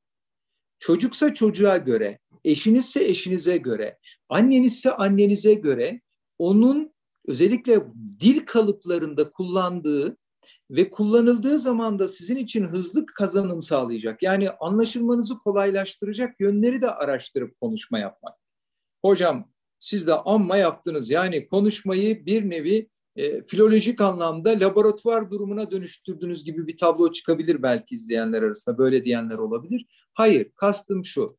Çocuksa 0.78 1.34
çocuğa 1.34 1.76
göre, 1.76 2.18
eşinizse 2.45 3.05
eşinize 3.05 3.57
göre, 3.57 3.99
annenizse 4.28 4.93
annenize 4.93 5.55
göre 5.55 6.01
onun 6.39 6.93
özellikle 7.28 7.87
dil 8.20 8.47
kalıplarında 8.47 9.30
kullandığı 9.30 10.16
ve 10.71 10.91
kullanıldığı 10.91 11.59
zaman 11.59 11.99
da 11.99 12.09
sizin 12.09 12.37
için 12.37 12.64
hızlı 12.64 13.07
kazanım 13.07 13.62
sağlayacak. 13.62 14.23
Yani 14.23 14.51
anlaşılmanızı 14.51 15.39
kolaylaştıracak 15.39 16.41
yönleri 16.41 16.83
de 16.83 16.91
araştırıp 16.91 17.61
konuşma 17.61 17.99
yapmak. 17.99 18.35
Hocam 19.03 19.51
siz 19.81 20.07
de 20.07 20.14
amma 20.14 20.57
yaptınız. 20.57 21.11
Yani 21.11 21.49
konuşmayı 21.49 22.27
bir 22.27 22.51
nevi 22.51 22.89
e, 23.17 23.43
filolojik 23.43 24.01
anlamda 24.01 24.51
laboratuvar 24.51 25.31
durumuna 25.31 25.71
dönüştürdüğünüz 25.71 26.45
gibi 26.45 26.67
bir 26.67 26.79
tablo 26.79 27.12
çıkabilir 27.12 27.62
belki 27.62 27.95
izleyenler 27.95 28.43
arasında. 28.43 28.79
Böyle 28.79 29.05
diyenler 29.05 29.39
olabilir. 29.39 29.87
Hayır, 30.14 30.51
kastım 30.57 31.05
şu. 31.05 31.39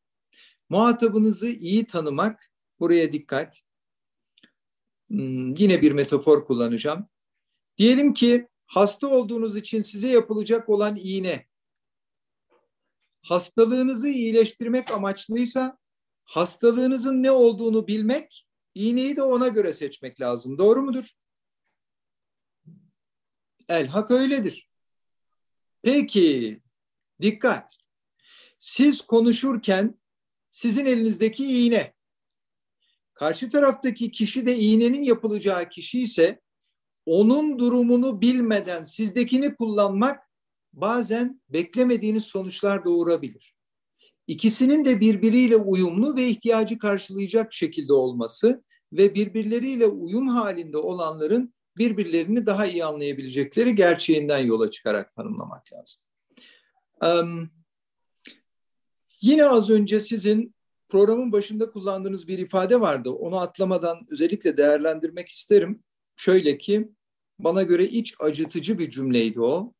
Muhatabınızı 0.69 1.47
iyi 1.47 1.85
tanımak, 1.85 2.51
buraya 2.79 3.13
dikkat. 3.13 3.57
Hmm, 5.07 5.49
yine 5.49 5.81
bir 5.81 5.91
metafor 5.91 6.45
kullanacağım. 6.45 7.05
Diyelim 7.77 8.13
ki 8.13 8.47
hasta 8.67 9.07
olduğunuz 9.07 9.57
için 9.57 9.81
size 9.81 10.09
yapılacak 10.09 10.69
olan 10.69 10.95
iğne 10.95 11.45
hastalığınızı 13.21 14.09
iyileştirmek 14.09 14.91
amaçlıysa 14.91 15.77
hastalığınızın 16.23 17.23
ne 17.23 17.31
olduğunu 17.31 17.87
bilmek, 17.87 18.47
iğneyi 18.75 19.15
de 19.15 19.21
ona 19.21 19.47
göre 19.47 19.73
seçmek 19.73 20.21
lazım. 20.21 20.57
Doğru 20.57 20.81
mudur? 20.81 21.05
El 23.69 23.87
hak 23.87 24.11
öyledir. 24.11 24.69
Peki, 25.81 26.61
dikkat. 27.21 27.77
Siz 28.59 29.01
konuşurken 29.01 29.99
sizin 30.51 30.85
elinizdeki 30.85 31.45
iğne, 31.45 31.93
karşı 33.13 33.49
taraftaki 33.49 34.11
kişi 34.11 34.45
de 34.45 34.57
iğnenin 34.57 35.03
yapılacağı 35.03 35.69
kişi 35.69 36.01
ise 36.01 36.41
onun 37.07 37.59
durumunu 37.59 38.21
bilmeden 38.21 38.83
sizdekini 38.83 39.55
kullanmak 39.55 40.19
bazen 40.73 41.41
beklemediğiniz 41.49 42.23
sonuçlar 42.23 42.85
doğurabilir. 42.85 43.55
İkisinin 44.27 44.85
de 44.85 44.99
birbiriyle 44.99 45.55
uyumlu 45.55 46.15
ve 46.15 46.27
ihtiyacı 46.27 46.79
karşılayacak 46.79 47.53
şekilde 47.53 47.93
olması 47.93 48.63
ve 48.93 49.15
birbirleriyle 49.15 49.87
uyum 49.87 50.27
halinde 50.27 50.77
olanların 50.77 51.53
birbirlerini 51.77 52.45
daha 52.45 52.65
iyi 52.65 52.85
anlayabilecekleri 52.85 53.75
gerçeğinden 53.75 54.39
yola 54.39 54.71
çıkarak 54.71 55.15
tanımlamak 55.15 55.63
lazım. 55.73 56.01
Um, 57.01 57.49
yine 59.21 59.45
az 59.45 59.69
önce 59.69 59.99
sizin 59.99 60.55
programın 60.89 61.31
başında 61.31 61.71
kullandığınız 61.71 62.27
bir 62.27 62.39
ifade 62.39 62.81
vardı. 62.81 63.09
Onu 63.09 63.39
atlamadan 63.39 63.99
özellikle 64.11 64.57
değerlendirmek 64.57 65.27
isterim. 65.27 65.83
Şöyle 66.17 66.57
ki 66.57 66.89
bana 67.39 67.63
göre 67.63 67.85
iç 67.85 68.15
acıtıcı 68.19 68.79
bir 68.79 68.91
cümleydi 68.91 69.41
o. 69.41 69.73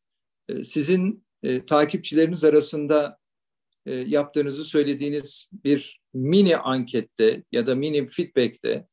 Ee, 0.50 0.64
sizin 0.64 1.24
e, 1.44 1.66
takipçileriniz 1.66 2.44
arasında 2.44 3.18
e, 3.86 3.94
yaptığınızı 3.96 4.64
söylediğiniz 4.66 5.50
bir 5.64 6.00
mini 6.14 6.58
ankette 6.58 7.44
ya 7.52 7.68
da 7.68 7.76
mini 7.76 8.08
feedback'te 8.08 8.86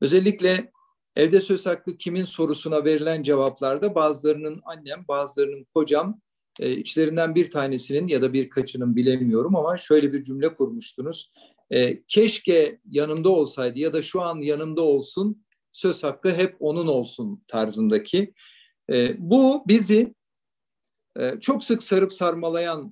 özellikle 0.00 0.70
evde 1.16 1.40
söz 1.40 1.66
hakkı 1.66 1.96
kimin 1.96 2.24
sorusuna 2.24 2.84
verilen 2.84 3.22
cevaplarda 3.22 3.94
bazılarının 3.94 4.60
annem, 4.64 5.00
bazılarının 5.08 5.64
kocam, 5.74 6.20
e, 6.60 6.70
içlerinden 6.72 7.34
bir 7.34 7.50
tanesinin 7.50 8.06
ya 8.06 8.22
da 8.22 8.32
birkaçının 8.32 8.96
bilemiyorum 8.96 9.56
ama 9.56 9.78
şöyle 9.78 10.12
bir 10.12 10.24
cümle 10.24 10.54
kurmuştunuz. 10.54 11.32
E, 11.70 11.96
keşke 12.08 12.78
yanımda 12.90 13.28
olsaydı 13.28 13.78
ya 13.78 13.92
da 13.92 14.02
şu 14.02 14.22
an 14.22 14.40
yanımda 14.40 14.82
olsun, 14.82 15.44
söz 15.72 16.04
hakkı 16.04 16.32
hep 16.32 16.56
onun 16.60 16.86
olsun 16.86 17.42
tarzındaki. 17.48 18.32
E, 18.90 19.14
bu 19.18 19.64
bizi 19.66 20.14
e, 21.18 21.40
çok 21.40 21.64
sık 21.64 21.82
sarıp 21.82 22.12
sarmalayan 22.12 22.90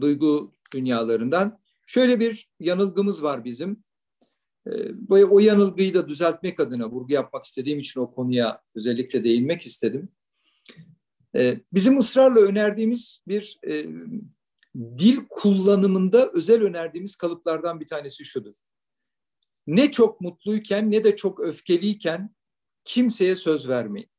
duygu 0.00 0.54
dünyalarından. 0.74 1.60
Şöyle 1.86 2.20
bir 2.20 2.48
yanılgımız 2.60 3.22
var 3.22 3.44
bizim. 3.44 3.84
E, 4.66 5.24
o 5.24 5.38
yanılgıyı 5.38 5.94
da 5.94 6.08
düzeltmek 6.08 6.60
adına 6.60 6.90
vurgu 6.90 7.12
yapmak 7.12 7.44
istediğim 7.44 7.78
için 7.78 8.00
o 8.00 8.14
konuya 8.14 8.62
özellikle 8.76 9.24
değinmek 9.24 9.66
istedim. 9.66 10.08
E, 11.36 11.56
bizim 11.74 11.98
ısrarla 11.98 12.40
önerdiğimiz 12.40 13.18
bir 13.28 13.58
dil 14.76 15.18
kullanımında 15.30 16.30
özel 16.34 16.62
önerdiğimiz 16.62 17.16
kalıplardan 17.16 17.80
bir 17.80 17.86
tanesi 17.86 18.24
şudur. 18.24 18.54
Ne 19.70 19.90
çok 19.90 20.20
mutluyken 20.20 20.90
ne 20.90 21.04
de 21.04 21.16
çok 21.16 21.40
öfkeliyken 21.40 22.34
kimseye 22.84 23.34
söz 23.34 23.68
vermeyin. 23.68 24.10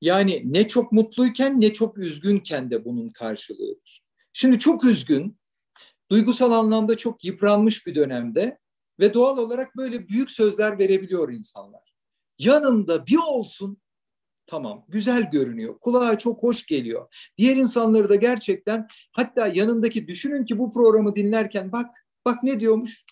Yani 0.00 0.42
ne 0.44 0.68
çok 0.68 0.92
mutluyken 0.92 1.60
ne 1.60 1.72
çok 1.72 1.98
üzgünken 1.98 2.70
de 2.70 2.84
bunun 2.84 3.08
karşılığıdır. 3.08 4.02
Şimdi 4.32 4.58
çok 4.58 4.84
üzgün, 4.84 5.38
duygusal 6.10 6.52
anlamda 6.52 6.96
çok 6.96 7.24
yıpranmış 7.24 7.86
bir 7.86 7.94
dönemde 7.94 8.58
ve 9.00 9.14
doğal 9.14 9.38
olarak 9.38 9.76
böyle 9.76 10.08
büyük 10.08 10.30
sözler 10.30 10.78
verebiliyor 10.78 11.32
insanlar. 11.32 11.94
Yanımda 12.38 13.06
bir 13.06 13.18
olsun 13.18 13.78
tamam 14.46 14.84
güzel 14.88 15.30
görünüyor. 15.30 15.78
Kulağa 15.78 16.18
çok 16.18 16.42
hoş 16.42 16.66
geliyor. 16.66 17.14
Diğer 17.38 17.56
insanları 17.56 18.08
da 18.08 18.14
gerçekten 18.14 18.86
hatta 19.12 19.46
yanındaki 19.46 20.06
düşünün 20.08 20.44
ki 20.44 20.58
bu 20.58 20.72
programı 20.72 21.16
dinlerken 21.16 21.72
bak 21.72 21.90
bak 22.24 22.42
ne 22.42 22.60
diyormuş? 22.60 23.04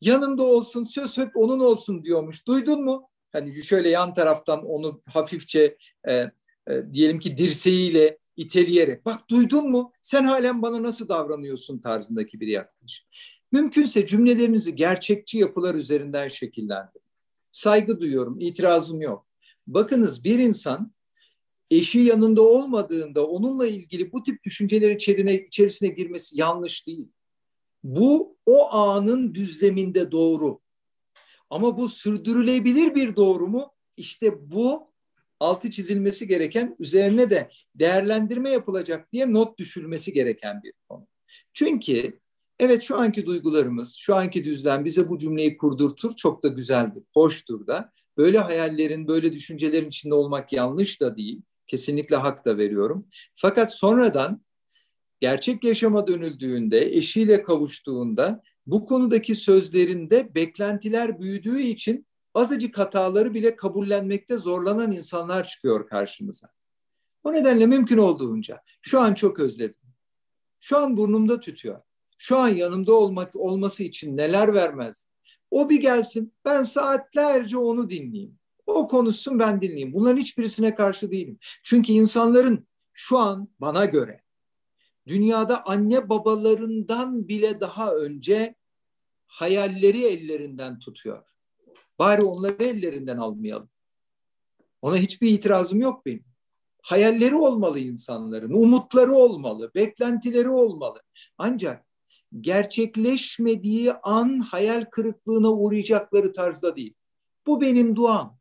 Yanımda 0.00 0.42
olsun 0.42 0.84
söz 0.84 1.18
hep 1.18 1.36
onun 1.36 1.60
olsun 1.60 2.04
diyormuş. 2.04 2.46
Duydun 2.46 2.84
mu? 2.84 3.08
Hani 3.32 3.64
şöyle 3.64 3.88
yan 3.88 4.14
taraftan 4.14 4.64
onu 4.66 5.02
hafifçe 5.06 5.76
e, 6.08 6.14
e, 6.14 6.30
diyelim 6.92 7.18
ki 7.18 7.38
dirseğiyle 7.38 8.18
iteleyerek 8.36 9.06
bak 9.06 9.30
duydun 9.30 9.70
mu 9.70 9.92
sen 10.00 10.24
halen 10.24 10.62
bana 10.62 10.82
nasıl 10.82 11.08
davranıyorsun 11.08 11.78
tarzındaki 11.78 12.40
bir 12.40 12.46
yaklaşım. 12.46 13.06
Mümkünse 13.52 14.06
cümlelerinizi 14.06 14.74
gerçekçi 14.76 15.38
yapılar 15.38 15.74
üzerinden 15.74 16.28
şekillendirin. 16.28 17.02
Saygı 17.50 18.00
duyuyorum, 18.00 18.40
itirazım 18.40 19.00
yok. 19.00 19.27
Bakınız 19.68 20.24
bir 20.24 20.38
insan 20.38 20.92
eşi 21.70 21.98
yanında 21.98 22.42
olmadığında 22.42 23.26
onunla 23.26 23.66
ilgili 23.66 24.12
bu 24.12 24.22
tip 24.22 24.44
düşünceler 24.44 24.90
içerine, 24.90 25.34
içerisine 25.34 25.88
girmesi 25.88 26.40
yanlış 26.40 26.86
değil. 26.86 27.08
Bu 27.84 28.36
o 28.46 28.72
anın 28.72 29.34
düzleminde 29.34 30.12
doğru. 30.12 30.60
Ama 31.50 31.78
bu 31.78 31.88
sürdürülebilir 31.88 32.94
bir 32.94 33.16
doğru 33.16 33.48
mu? 33.48 33.72
İşte 33.96 34.50
bu 34.50 34.86
altı 35.40 35.70
çizilmesi 35.70 36.28
gereken, 36.28 36.76
üzerine 36.78 37.30
de 37.30 37.48
değerlendirme 37.78 38.50
yapılacak 38.50 39.12
diye 39.12 39.32
not 39.32 39.58
düşülmesi 39.58 40.12
gereken 40.12 40.60
bir 40.64 40.72
konu. 40.88 41.04
Çünkü 41.54 42.20
evet 42.58 42.82
şu 42.82 42.98
anki 42.98 43.26
duygularımız, 43.26 43.94
şu 43.94 44.14
anki 44.14 44.44
düzlem 44.44 44.84
bize 44.84 45.08
bu 45.08 45.18
cümleyi 45.18 45.56
kurdurtur, 45.56 46.16
çok 46.16 46.42
da 46.42 46.48
güzeldir, 46.48 47.02
hoştur 47.14 47.66
da. 47.66 47.90
Böyle 48.18 48.38
hayallerin, 48.38 49.08
böyle 49.08 49.32
düşüncelerin 49.32 49.88
içinde 49.88 50.14
olmak 50.14 50.52
yanlış 50.52 51.00
da 51.00 51.16
değil. 51.16 51.42
Kesinlikle 51.66 52.16
hak 52.16 52.44
da 52.44 52.58
veriyorum. 52.58 53.04
Fakat 53.36 53.74
sonradan 53.74 54.42
gerçek 55.20 55.64
yaşama 55.64 56.06
dönüldüğünde, 56.06 56.96
eşiyle 56.96 57.42
kavuştuğunda 57.42 58.42
bu 58.66 58.86
konudaki 58.86 59.34
sözlerinde 59.34 60.34
beklentiler 60.34 61.20
büyüdüğü 61.20 61.60
için 61.60 62.06
azıcık 62.34 62.78
hataları 62.78 63.34
bile 63.34 63.56
kabullenmekte 63.56 64.38
zorlanan 64.38 64.92
insanlar 64.92 65.46
çıkıyor 65.46 65.88
karşımıza. 65.88 66.48
O 67.24 67.32
nedenle 67.32 67.66
mümkün 67.66 67.98
olduğunca 67.98 68.62
şu 68.80 69.00
an 69.00 69.14
çok 69.14 69.40
özledim. 69.40 69.76
Şu 70.60 70.78
an 70.78 70.96
burnumda 70.96 71.40
tütüyor. 71.40 71.80
Şu 72.18 72.38
an 72.38 72.48
yanımda 72.48 72.92
olmak 72.92 73.36
olması 73.36 73.82
için 73.82 74.16
neler 74.16 74.54
vermez. 74.54 75.08
O 75.50 75.70
bir 75.70 75.80
gelsin 75.80 76.32
ben 76.44 76.62
saatlerce 76.62 77.58
onu 77.58 77.90
dinleyeyim. 77.90 78.32
O 78.66 78.88
konuşsun 78.88 79.38
ben 79.38 79.60
dinleyeyim. 79.60 79.92
Bunların 79.92 80.16
hiçbirisine 80.16 80.74
karşı 80.74 81.10
değilim. 81.10 81.36
Çünkü 81.62 81.92
insanların 81.92 82.66
şu 82.92 83.18
an 83.18 83.48
bana 83.60 83.84
göre 83.84 84.22
dünyada 85.06 85.66
anne 85.66 86.08
babalarından 86.08 87.28
bile 87.28 87.60
daha 87.60 87.94
önce 87.94 88.54
hayalleri 89.26 90.04
ellerinden 90.04 90.78
tutuyor. 90.78 91.22
Bari 91.98 92.22
onları 92.22 92.64
ellerinden 92.64 93.16
almayalım. 93.16 93.68
Ona 94.82 94.96
hiçbir 94.96 95.30
itirazım 95.30 95.80
yok 95.80 96.06
benim. 96.06 96.24
Hayalleri 96.82 97.34
olmalı 97.34 97.78
insanların, 97.78 98.52
umutları 98.52 99.14
olmalı, 99.14 99.70
beklentileri 99.74 100.48
olmalı. 100.48 101.02
Ancak 101.38 101.87
gerçekleşmediği 102.40 103.92
an 103.92 104.40
hayal 104.40 104.84
kırıklığına 104.84 105.52
uğrayacakları 105.52 106.32
tarzda 106.32 106.76
değil. 106.76 106.94
Bu 107.46 107.60
benim 107.60 107.96
duam. 107.96 108.38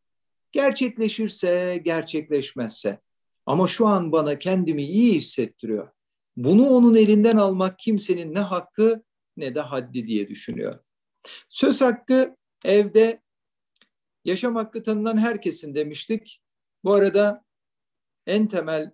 Gerçekleşirse, 0.52 1.82
gerçekleşmezse. 1.86 3.00
Ama 3.46 3.68
şu 3.68 3.88
an 3.88 4.12
bana 4.12 4.40
kendimi 4.40 4.84
iyi 4.84 5.14
hissettiriyor. 5.14 5.90
Bunu 6.38 6.70
onun 6.70 6.96
elinden 6.96 7.38
almak 7.38 7.80
kimsenin 7.80 8.34
ne 8.34 8.40
hakkı 8.40 9.04
ne 9.38 9.56
de 9.56 9.62
haddi 9.62 10.08
diye 10.08 10.28
düşünüyor. 10.30 10.80
Söz 11.50 11.82
hakkı 11.82 12.36
evde 12.66 13.22
yaşam 14.26 14.56
hakkı 14.56 14.84
tanınan 14.84 15.18
herkesin 15.18 15.76
demiştik. 15.76 16.42
Bu 16.84 16.94
arada 16.94 17.44
en 18.26 18.48
temel 18.48 18.92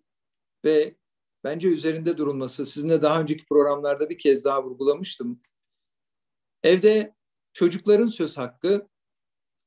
ve 0.66 0.96
bence 1.44 1.68
üzerinde 1.68 2.18
durulması 2.18 2.66
sizinle 2.66 3.02
daha 3.02 3.22
önceki 3.22 3.46
programlarda 3.46 4.10
bir 4.10 4.18
kez 4.18 4.46
daha 4.46 4.64
vurgulamıştım. 4.64 5.42
Evde 6.64 7.16
çocukların 7.54 8.08
söz 8.08 8.38
hakkı, 8.38 8.88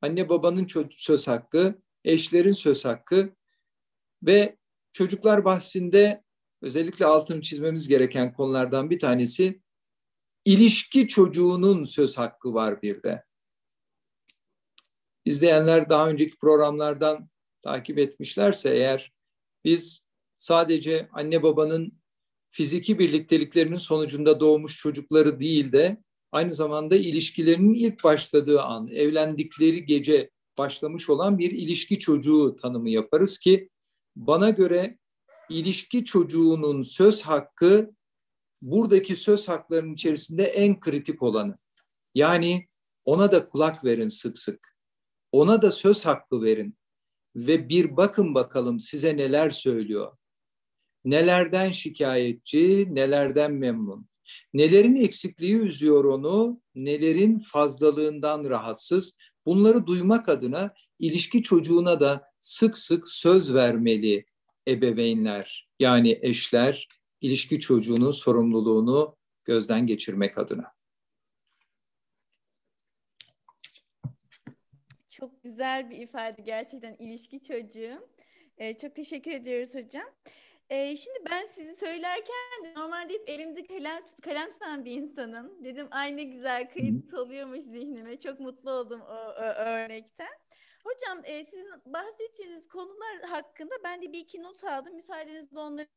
anne 0.03 0.29
babanın 0.29 0.67
söz 0.91 1.29
hakkı, 1.29 1.79
eşlerin 2.05 2.53
söz 2.53 2.85
hakkı 2.85 3.35
ve 4.23 4.57
çocuklar 4.93 5.45
bahsinde 5.45 6.23
özellikle 6.63 7.07
altını 7.07 7.43
çizmemiz 7.43 7.89
gereken 7.89 8.35
konulardan 8.35 8.91
bir 8.91 8.99
tanesi 8.99 9.61
ilişki 10.45 11.09
çocuğunun 11.09 11.85
söz 11.85 12.19
hakkı 12.19 12.55
var 12.55 12.83
bir 12.83 13.03
de. 13.03 13.23
İzleyenler 15.25 15.89
daha 15.89 16.09
önceki 16.09 16.39
programlardan 16.39 17.29
takip 17.65 17.99
etmişlerse 17.99 18.71
eğer 18.71 19.13
biz 19.65 20.06
sadece 20.37 21.09
anne 21.13 21.43
babanın 21.43 21.93
fiziki 22.51 22.99
birlikteliklerinin 22.99 23.77
sonucunda 23.77 24.41
doğmuş 24.41 24.77
çocukları 24.79 25.41
değil 25.41 25.73
de 25.73 26.01
aynı 26.33 26.55
zamanda 26.55 26.97
ilişkilerinin 26.97 27.75
ilk 27.75 28.05
başladığı 28.05 28.63
an, 28.63 28.89
evlendikleri 28.89 29.85
gece 29.85 30.31
başlamış 30.59 31.11
olan 31.11 31.39
bir 31.39 31.51
ilişki 31.51 31.99
çocuğu 31.99 32.57
tanımı 32.63 32.91
yaparız 32.91 33.39
ki 33.39 33.69
bana 34.17 34.51
göre 34.51 34.99
ilişki 35.51 36.05
çocuğunun 36.05 36.83
söz 36.83 37.23
hakkı 37.23 37.91
buradaki 38.63 39.17
söz 39.17 39.49
haklarının 39.49 39.95
içerisinde 39.95 40.45
en 40.45 40.81
kritik 40.81 41.23
olanı. 41.23 41.55
Yani 42.15 42.65
ona 43.07 43.33
da 43.33 43.45
kulak 43.45 43.85
verin 43.85 44.09
sık 44.09 44.39
sık. 44.39 44.61
Ona 45.33 45.63
da 45.63 45.71
söz 45.71 46.07
hakkı 46.07 46.43
verin 46.43 46.77
ve 47.37 47.69
bir 47.69 47.97
bakın 47.97 48.35
bakalım 48.35 48.81
size 48.81 49.17
neler 49.17 49.51
söylüyor. 49.51 50.19
Nelerden 51.07 51.71
şikayetçi, 51.71 52.95
nelerden 52.95 53.53
memnun. 53.53 54.07
Nelerin 54.55 54.97
eksikliği 54.97 55.57
üzüyor 55.57 56.05
onu, 56.05 56.61
nelerin 56.75 57.39
fazlalığından 57.39 58.45
rahatsız. 58.45 59.17
Bunları 59.47 59.87
duymak 59.87 60.29
adına 60.29 60.75
ilişki 60.99 61.43
çocuğuna 61.43 62.01
da 62.01 62.25
sık 62.39 62.79
sık 62.79 63.09
söz 63.09 63.55
vermeli 63.55 64.25
ebeveynler. 64.69 65.67
Yani 65.81 66.19
eşler 66.23 66.89
ilişki 67.21 67.61
çocuğunun 67.61 68.11
sorumluluğunu 68.11 69.17
gözden 69.45 69.87
geçirmek 69.87 70.39
adına. 70.39 70.73
Çok 75.11 75.43
güzel 75.43 75.91
bir 75.91 75.97
ifade 75.97 76.43
gerçekten 76.43 76.97
ilişki 76.99 77.43
çocuğu. 77.43 78.09
Ee, 78.59 78.79
çok 78.79 78.97
teşekkür 78.97 79.31
ediyoruz 79.31 79.75
hocam. 79.75 80.07
Ee, 80.71 80.97
şimdi 80.97 81.19
ben 81.31 81.47
sizi 81.55 81.77
söylerken 81.77 82.75
normalde 82.77 83.13
hep 83.13 83.29
elimde 83.29 83.67
kalem, 83.67 84.07
kalem 84.25 84.51
tutan 84.51 84.85
bir 84.85 84.91
insanım. 84.91 85.65
Dedim 85.65 85.89
ay 85.91 86.17
ne 86.17 86.23
güzel 86.25 86.71
kayıt 86.71 87.15
oluyormuş 87.15 87.61
zihnime. 87.61 88.21
Çok 88.21 88.41
mutlu 88.41 88.71
oldum 88.71 89.01
o, 89.01 89.15
o 89.15 89.43
örnekten. 89.43 90.39
Hocam 90.85 91.25
e, 91.25 91.45
sizin 91.45 91.71
bahsettiğiniz 91.87 92.69
konular 92.69 93.21
hakkında 93.21 93.75
ben 93.85 94.03
de 94.03 94.13
bir 94.13 94.19
iki 94.19 94.43
not 94.43 94.65
aldım. 94.65 94.95
Müsaadenizle 94.95 95.59
onları 95.59 95.89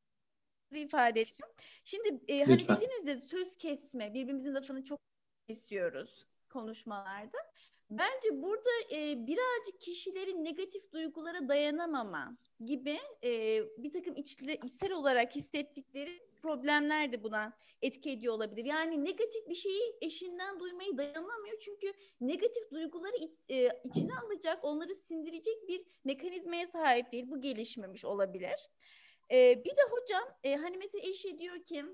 ifade 0.72 1.22
edeceğim. 1.22 1.53
Şimdi 1.84 2.22
e, 2.28 2.43
hani 2.43 2.59
dediniz 2.59 3.07
ya 3.07 3.22
söz 3.22 3.57
kesme, 3.57 4.13
birbirimizin 4.13 4.55
lafını 4.55 4.86
çok 4.86 4.99
kesiyoruz 5.47 6.28
konuşmalarda. 6.49 7.49
Bence 7.89 8.41
burada 8.41 8.69
e, 8.91 9.27
birazcık 9.27 9.81
kişilerin 9.81 10.43
negatif 10.43 10.91
duygulara 10.93 11.47
dayanamama 11.47 12.37
gibi 12.65 12.99
e, 13.23 13.61
bir 13.77 13.91
takım 13.93 14.15
içli, 14.15 14.59
içsel 14.63 14.91
olarak 14.91 15.35
hissettikleri 15.35 16.19
problemler 16.41 17.11
de 17.11 17.23
buna 17.23 17.53
etki 17.81 18.09
ediyor 18.09 18.33
olabilir. 18.33 18.65
Yani 18.65 19.05
negatif 19.05 19.49
bir 19.49 19.55
şeyi 19.55 19.97
eşinden 20.01 20.59
duymayı 20.59 20.97
dayanamıyor 20.97 21.59
çünkü 21.59 21.93
negatif 22.21 22.71
duyguları 22.71 23.15
iç, 23.17 23.31
e, 23.49 23.69
içine 23.83 24.11
alacak, 24.25 24.63
onları 24.63 24.95
sindirecek 24.95 25.69
bir 25.69 25.81
mekanizmaya 26.05 26.67
sahip 26.67 27.11
değil. 27.11 27.25
Bu 27.27 27.41
gelişmemiş 27.41 28.05
olabilir. 28.05 28.69
E, 29.31 29.59
bir 29.65 29.69
de 29.69 29.81
hocam 29.91 30.23
e, 30.43 30.55
hani 30.55 30.77
mesela 30.77 31.09
eşi 31.09 31.39
diyor 31.39 31.63
ki 31.63 31.85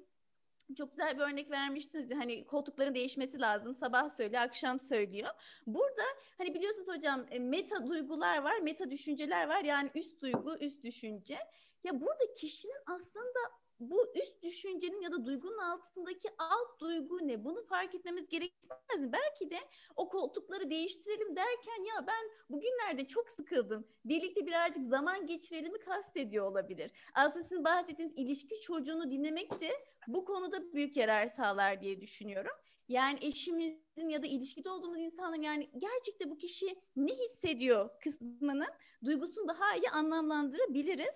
çok 0.78 0.92
güzel 0.92 1.16
bir 1.16 1.22
örnek 1.22 1.52
vermiştiniz 1.52 2.12
hani 2.12 2.48
koltukların 2.48 2.96
değişmesi 2.96 3.40
lazım 3.40 3.76
sabah 3.76 4.10
söylüyor 4.10 4.42
akşam 4.42 4.80
söylüyor. 4.80 5.30
Burada 5.68 6.04
hani 6.38 6.54
biliyorsunuz 6.54 6.88
hocam 6.88 7.26
e, 7.32 7.40
meta 7.40 7.88
duygular 7.88 8.38
var 8.38 8.60
meta 8.60 8.92
düşünceler 8.92 9.48
var 9.48 9.64
yani 9.64 9.92
üst 9.96 10.22
duygu 10.22 10.58
üst 10.60 10.84
düşünce. 10.84 11.38
Ya 11.84 12.02
burada 12.02 12.34
kişinin 12.38 12.82
aslında 12.86 13.40
bu 13.80 14.12
üst 14.16 14.44
düşüncenin 14.44 15.02
ya 15.02 15.12
da 15.12 15.26
duygunun 15.26 15.58
altındaki 15.58 16.30
alt 16.38 16.80
duygu 16.80 17.28
ne? 17.28 17.44
Bunu 17.46 17.66
fark 17.66 17.96
etmemiz 17.96 18.30
gerekmez 18.30 19.00
mi? 19.00 19.12
Belki 19.12 19.52
de 19.52 19.60
o 19.96 20.10
koltukları 20.10 20.70
değiştirelim 20.70 21.36
derken 21.36 21.84
ya 21.84 22.08
ben 22.08 22.30
bugünlerde 22.50 23.08
çok 23.08 23.30
sıkıldım. 23.30 23.88
Birlikte 24.06 24.46
birazcık 24.46 24.88
zaman 24.88 25.28
geçirelim'i 25.28 25.80
kastediyor 25.80 26.46
olabilir. 26.52 26.92
Aslında 27.14 27.44
sizin 27.44 27.64
bahsettiğiniz 27.64 28.18
ilişki 28.18 28.60
çocuğunu 28.62 29.12
dinlemek 29.12 29.62
de 29.62 29.76
bu 30.08 30.26
konuda 30.26 30.74
büyük 30.74 30.98
yarar 30.98 31.28
sağlar 31.28 31.82
diye 31.82 32.02
düşünüyorum. 32.02 32.54
Yani 32.88 33.20
eşimizin 33.22 34.10
ya 34.10 34.24
da 34.24 34.28
ilişkide 34.28 34.70
olduğumuz 34.70 35.00
insanın 35.00 35.42
yani 35.42 35.70
gerçekten 35.78 36.30
bu 36.30 36.38
kişi 36.38 36.66
ne 36.96 37.14
hissediyor 37.14 37.90
kısmının 38.04 38.68
duygusunu 39.06 39.48
daha 39.48 39.76
iyi 39.76 39.90
anlamlandırabiliriz. 39.90 41.16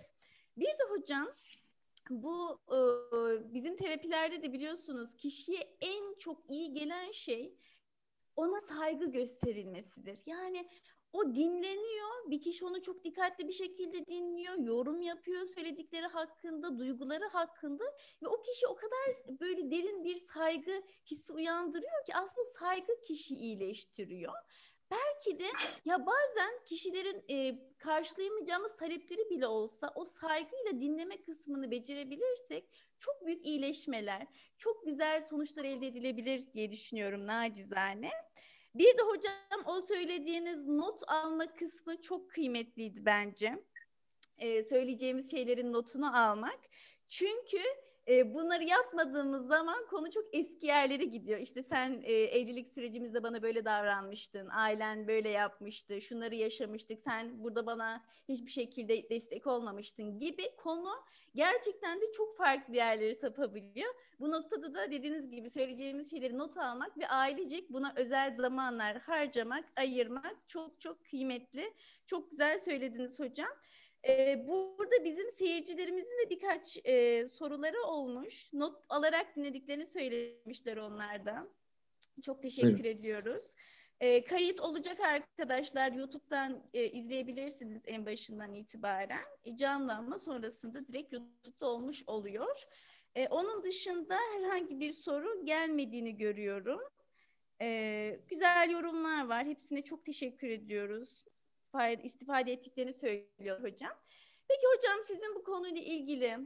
Bir 0.56 0.66
de 0.66 0.84
hocam 0.90 1.28
bu 2.10 2.60
e, 2.68 2.78
bizim 3.54 3.76
terapilerde 3.76 4.42
de 4.42 4.52
biliyorsunuz 4.52 5.16
kişiye 5.16 5.76
en 5.80 6.14
çok 6.18 6.50
iyi 6.50 6.72
gelen 6.72 7.10
şey 7.10 7.56
ona 8.36 8.60
saygı 8.60 9.10
gösterilmesidir. 9.10 10.20
Yani 10.26 10.68
o 11.12 11.34
dinleniyor, 11.34 12.30
bir 12.30 12.42
kişi 12.42 12.64
onu 12.64 12.82
çok 12.82 13.04
dikkatli 13.04 13.48
bir 13.48 13.52
şekilde 13.52 14.06
dinliyor, 14.06 14.58
yorum 14.58 15.02
yapıyor 15.02 15.46
söyledikleri 15.46 16.06
hakkında, 16.06 16.78
duyguları 16.78 17.26
hakkında 17.26 17.84
ve 18.22 18.28
o 18.28 18.42
kişi 18.42 18.66
o 18.66 18.74
kadar 18.74 19.38
böyle 19.40 19.70
derin 19.70 20.04
bir 20.04 20.18
saygı 20.18 20.82
hissi 21.10 21.32
uyandırıyor 21.32 22.06
ki 22.06 22.14
aslında 22.14 22.46
saygı 22.58 23.02
kişi 23.06 23.34
iyileştiriyor. 23.34 24.34
Belki 24.90 25.38
de 25.38 25.46
ya 25.84 26.06
bazen 26.06 26.64
kişilerin 26.66 27.24
e, 27.30 27.58
karşılayamayacağımız 27.78 28.76
talepleri 28.76 29.30
bile 29.30 29.46
olsa 29.46 29.92
o 29.94 30.04
saygıyla 30.04 30.80
dinleme 30.80 31.22
kısmını 31.22 31.70
becerebilirsek 31.70 32.64
çok 32.98 33.26
büyük 33.26 33.46
iyileşmeler, 33.46 34.26
çok 34.58 34.86
güzel 34.86 35.22
sonuçlar 35.22 35.64
elde 35.64 35.86
edilebilir 35.86 36.52
diye 36.54 36.72
düşünüyorum 36.72 37.26
nacizane. 37.26 38.10
Bir 38.74 38.98
de 38.98 39.02
hocam 39.02 39.64
o 39.66 39.82
söylediğiniz 39.82 40.66
not 40.66 41.02
alma 41.08 41.54
kısmı 41.54 42.02
çok 42.02 42.30
kıymetliydi 42.30 43.04
bence. 43.04 43.64
Ee, 44.38 44.62
söyleyeceğimiz 44.62 45.30
şeylerin 45.30 45.72
notunu 45.72 46.18
almak. 46.18 46.60
Çünkü 47.08 47.62
e, 48.10 48.34
bunları 48.34 48.64
yapmadığımız 48.64 49.46
zaman 49.46 49.86
konu 49.90 50.10
çok 50.10 50.24
eski 50.32 50.66
yerlere 50.66 51.04
gidiyor. 51.04 51.38
İşte 51.40 51.62
sen 51.62 52.00
e, 52.04 52.12
evlilik 52.12 52.68
sürecimizde 52.68 53.22
bana 53.22 53.42
böyle 53.42 53.64
davranmıştın, 53.64 54.48
ailen 54.52 55.08
böyle 55.08 55.28
yapmıştı, 55.28 56.00
şunları 56.00 56.34
yaşamıştık, 56.34 57.00
sen 57.00 57.44
burada 57.44 57.66
bana 57.66 58.04
hiçbir 58.28 58.50
şekilde 58.50 59.10
destek 59.10 59.46
olmamıştın 59.46 60.18
gibi 60.18 60.56
konu 60.56 60.90
gerçekten 61.34 62.00
de 62.00 62.12
çok 62.12 62.36
farklı 62.36 62.76
yerleri 62.76 63.14
sapabiliyor. 63.14 63.94
Bu 64.20 64.30
noktada 64.30 64.74
da 64.74 64.90
dediğiniz 64.90 65.30
gibi 65.30 65.50
söyleyeceğimiz 65.50 66.10
şeyleri 66.10 66.38
not 66.38 66.56
almak 66.56 66.98
ve 66.98 67.08
ailecek 67.08 67.72
buna 67.72 67.92
özel 67.96 68.36
zamanlar 68.36 68.98
harcamak, 68.98 69.64
ayırmak 69.76 70.36
çok 70.48 70.80
çok 70.80 71.04
kıymetli. 71.04 71.74
Çok 72.06 72.30
güzel 72.30 72.60
söylediniz 72.60 73.20
hocam. 73.20 73.50
Burada 74.48 75.04
bizim 75.04 75.32
seyircilerimizin 75.32 76.18
de 76.26 76.30
birkaç 76.30 76.78
e, 76.84 77.28
soruları 77.28 77.82
olmuş. 77.82 78.52
Not 78.52 78.84
alarak 78.88 79.36
dinlediklerini 79.36 79.86
söylemişler 79.86 80.76
onlardan. 80.76 81.50
Çok 82.24 82.42
teşekkür 82.42 82.68
Buyurun. 82.68 82.84
ediyoruz. 82.84 83.54
E, 84.00 84.24
kayıt 84.24 84.60
olacak 84.60 85.00
arkadaşlar. 85.00 85.92
YouTube'dan 85.92 86.62
e, 86.74 86.90
izleyebilirsiniz 86.90 87.82
en 87.86 88.06
başından 88.06 88.54
itibaren. 88.54 89.24
E, 89.44 89.56
canlı 89.56 89.92
ama 89.94 90.18
sonrasında 90.18 90.88
direkt 90.88 91.12
YouTube'da 91.12 91.66
olmuş 91.66 92.02
oluyor. 92.06 92.64
E, 93.14 93.28
onun 93.28 93.62
dışında 93.62 94.16
herhangi 94.32 94.80
bir 94.80 94.92
soru 94.92 95.44
gelmediğini 95.44 96.16
görüyorum. 96.16 96.80
E, 97.62 98.10
güzel 98.30 98.70
yorumlar 98.70 99.26
var. 99.28 99.46
Hepsine 99.46 99.82
çok 99.82 100.04
teşekkür 100.04 100.48
ediyoruz 100.48 101.24
istifade 102.04 102.52
ettiklerini 102.52 102.94
söylüyor 102.94 103.62
hocam. 103.62 103.92
Peki 104.48 104.62
hocam 104.76 104.98
sizin 105.06 105.34
bu 105.34 105.44
konuyla 105.44 105.82
ilgili 105.82 106.38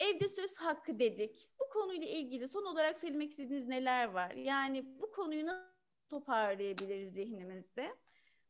evde 0.00 0.28
söz 0.28 0.54
hakkı 0.54 0.98
dedik. 0.98 1.48
Bu 1.60 1.68
konuyla 1.72 2.08
ilgili 2.08 2.48
son 2.48 2.64
olarak 2.64 3.00
söylemek 3.00 3.30
istediğiniz 3.30 3.68
neler 3.68 4.04
var? 4.04 4.30
Yani 4.30 4.84
bu 5.00 5.12
konuyu 5.12 5.46
nasıl 5.46 5.66
toparlayabiliriz 6.10 7.14
zihnimizde? 7.14 7.96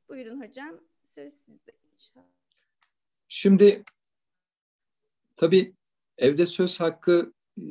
Buyurun 0.08 0.40
hocam. 0.40 0.80
Söz 1.04 1.34
sizde. 1.34 1.72
Şimdi 3.28 3.82
tabii 5.36 5.72
evde 6.18 6.46
söz 6.46 6.80
hakkı 6.80 7.30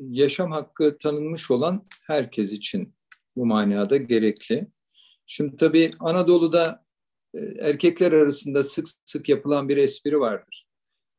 yaşam 0.09 0.51
hakkı 0.51 0.97
tanınmış 0.97 1.51
olan 1.51 1.85
herkes 2.03 2.51
için 2.51 2.87
bu 3.35 3.45
manada 3.45 3.97
gerekli. 3.97 4.67
Şimdi 5.27 5.57
tabii 5.57 5.91
Anadolu'da 5.99 6.84
erkekler 7.59 8.11
arasında 8.11 8.63
sık 8.63 8.87
sık 9.05 9.29
yapılan 9.29 9.69
bir 9.69 9.77
espri 9.77 10.19
vardır. 10.19 10.65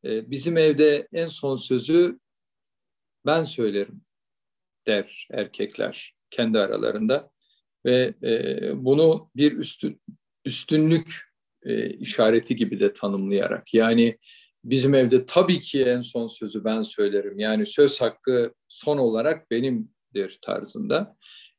Ee, 0.04 0.30
bizim 0.30 0.56
evde 0.56 1.08
en 1.12 1.28
son 1.28 1.56
sözü 1.56 2.18
ben 3.26 3.42
söylerim 3.42 4.02
der 4.86 5.28
erkekler 5.30 6.14
kendi 6.30 6.58
aralarında 6.58 7.24
ve 7.86 8.14
e, 8.22 8.70
bunu 8.84 9.26
bir 9.36 9.52
üstün, 9.52 10.00
üstünlük 10.44 11.20
e, 11.64 11.90
işareti 11.90 12.56
gibi 12.56 12.80
de 12.80 12.92
tanımlayarak 12.92 13.74
yani 13.74 14.18
bizim 14.64 14.94
evde 14.94 15.26
tabii 15.26 15.60
ki 15.60 15.84
en 15.84 16.00
son 16.02 16.28
sözü 16.28 16.64
ben 16.64 16.82
söylerim. 16.82 17.38
Yani 17.38 17.66
söz 17.66 18.00
hakkı 18.00 18.54
son 18.68 18.98
olarak 18.98 19.50
benimdir 19.50 20.38
tarzında. 20.42 21.08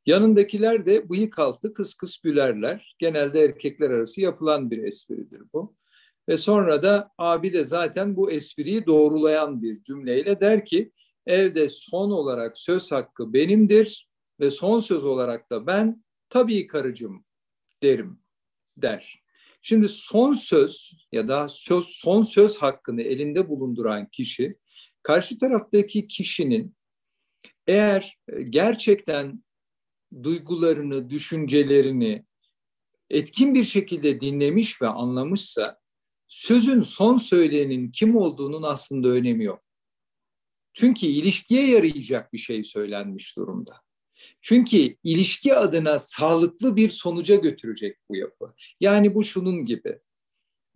Yanındakiler 0.08 0.86
de 0.86 1.08
bıyık 1.08 1.38
altı 1.38 1.74
kıs 1.74 1.94
kıs 1.94 2.18
gülerler. 2.18 2.96
Genelde 2.98 3.40
erkekler 3.44 3.90
arası 3.90 4.20
yapılan 4.20 4.70
bir 4.70 4.78
espridir 4.78 5.42
bu. 5.54 5.74
Ve 6.28 6.36
sonra 6.36 6.82
da 6.82 7.10
abi 7.18 7.52
de 7.52 7.64
zaten 7.64 8.16
bu 8.16 8.30
espriyi 8.30 8.86
doğrulayan 8.86 9.62
bir 9.62 9.82
cümleyle 9.82 10.40
der 10.40 10.64
ki 10.64 10.90
evde 11.26 11.68
son 11.68 12.10
olarak 12.10 12.58
söz 12.58 12.92
hakkı 12.92 13.32
benimdir 13.32 14.08
ve 14.40 14.50
son 14.50 14.78
söz 14.78 15.04
olarak 15.04 15.50
da 15.50 15.66
ben 15.66 16.00
tabii 16.28 16.66
karıcığım 16.66 17.24
derim 17.82 18.18
der. 18.76 19.14
Şimdi 19.62 19.88
son 19.88 20.32
söz 20.32 20.92
ya 21.12 21.28
da 21.28 21.48
söz, 21.48 21.84
son 21.84 22.20
söz 22.20 22.58
hakkını 22.58 23.02
elinde 23.02 23.48
bulunduran 23.48 24.08
kişi 24.08 24.50
karşı 25.02 25.38
taraftaki 25.38 26.08
kişinin 26.08 26.76
eğer 27.66 28.18
gerçekten 28.50 29.42
duygularını, 30.22 31.10
düşüncelerini 31.10 32.24
etkin 33.10 33.54
bir 33.54 33.64
şekilde 33.64 34.20
dinlemiş 34.20 34.82
ve 34.82 34.88
anlamışsa 34.88 35.76
sözün 36.28 36.82
son 36.82 37.16
söyleyenin 37.16 37.88
kim 37.88 38.16
olduğunun 38.16 38.62
aslında 38.62 39.08
önemi 39.08 39.44
yok. 39.44 39.60
Çünkü 40.74 41.06
ilişkiye 41.06 41.70
yarayacak 41.70 42.32
bir 42.32 42.38
şey 42.38 42.64
söylenmiş 42.64 43.36
durumda. 43.36 43.78
Çünkü 44.40 44.96
ilişki 45.04 45.54
adına 45.54 45.98
sağlıklı 45.98 46.76
bir 46.76 46.90
sonuca 46.90 47.34
götürecek 47.34 47.96
bu 48.08 48.16
yapı. 48.16 48.54
Yani 48.80 49.14
bu 49.14 49.24
şunun 49.24 49.64
gibi. 49.64 49.98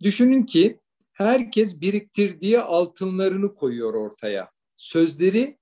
Düşünün 0.01 0.43
ki 0.43 0.79
herkes 1.13 1.81
biriktirdiği 1.81 2.59
altınlarını 2.59 3.53
koyuyor 3.53 3.93
ortaya. 3.93 4.49
Sözleri, 4.77 5.57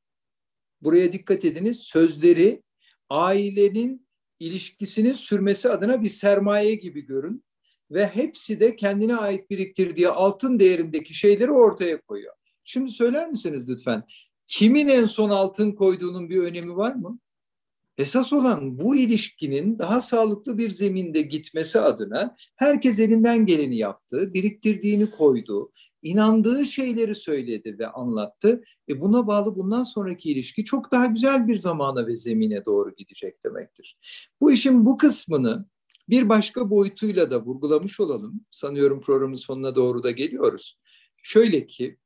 buraya 0.82 1.14
dikkat 1.14 1.46
ediniz, 1.46 1.80
sözleri 1.80 2.64
ailenin 3.12 4.08
ilişkisinin 4.40 5.14
sürmesi 5.14 5.70
adına 5.70 6.04
bir 6.04 6.10
sermaye 6.10 6.76
gibi 6.76 7.02
görün 7.02 7.44
ve 7.92 8.08
hepsi 8.08 8.60
de 8.60 8.76
kendine 8.76 9.16
ait 9.16 9.50
biriktirdiği 9.50 10.10
altın 10.10 10.60
değerindeki 10.60 11.14
şeyleri 11.14 11.52
ortaya 11.52 12.02
koyuyor. 12.02 12.34
Şimdi 12.64 12.92
söyler 12.92 13.30
misiniz 13.30 13.70
lütfen? 13.70 14.04
Kimin 14.48 14.88
en 14.88 15.06
son 15.06 15.30
altın 15.30 15.72
koyduğunun 15.72 16.30
bir 16.30 16.38
önemi 16.38 16.76
var 16.76 16.96
mı? 16.96 17.20
Esas 17.98 18.34
olan 18.34 18.80
bu 18.80 18.96
ilişkinin 18.96 19.80
daha 19.80 20.02
sağlıklı 20.02 20.58
bir 20.58 20.70
zeminde 20.70 21.22
gitmesi 21.22 21.80
adına 21.80 22.32
herkes 22.56 23.00
elinden 23.00 23.46
geleni 23.46 23.78
yaptı, 23.78 24.30
biriktirdiğini 24.34 25.12
koydu, 25.12 25.70
inandığı 26.02 26.66
şeyleri 26.66 27.16
söyledi 27.16 27.80
ve 27.80 27.88
anlattı. 27.88 28.64
E 28.90 29.02
buna 29.02 29.28
bağlı 29.28 29.56
bundan 29.56 29.84
sonraki 29.84 30.32
ilişki 30.32 30.64
çok 30.64 30.92
daha 30.92 31.06
güzel 31.06 31.48
bir 31.48 31.58
zamana 31.58 32.08
ve 32.08 32.18
zemine 32.18 32.66
doğru 32.66 32.96
gidecek 32.96 33.44
demektir. 33.46 34.00
Bu 34.42 34.52
işin 34.52 34.86
bu 34.86 34.98
kısmını 34.98 35.66
bir 36.10 36.30
başka 36.30 36.70
boyutuyla 36.70 37.32
da 37.32 37.46
vurgulamış 37.46 38.00
olalım. 38.00 38.44
Sanıyorum 38.52 39.02
programın 39.02 39.36
sonuna 39.36 39.76
doğru 39.76 40.04
da 40.04 40.12
geliyoruz. 40.12 40.80
Şöyle 41.24 41.68
ki 41.68 41.98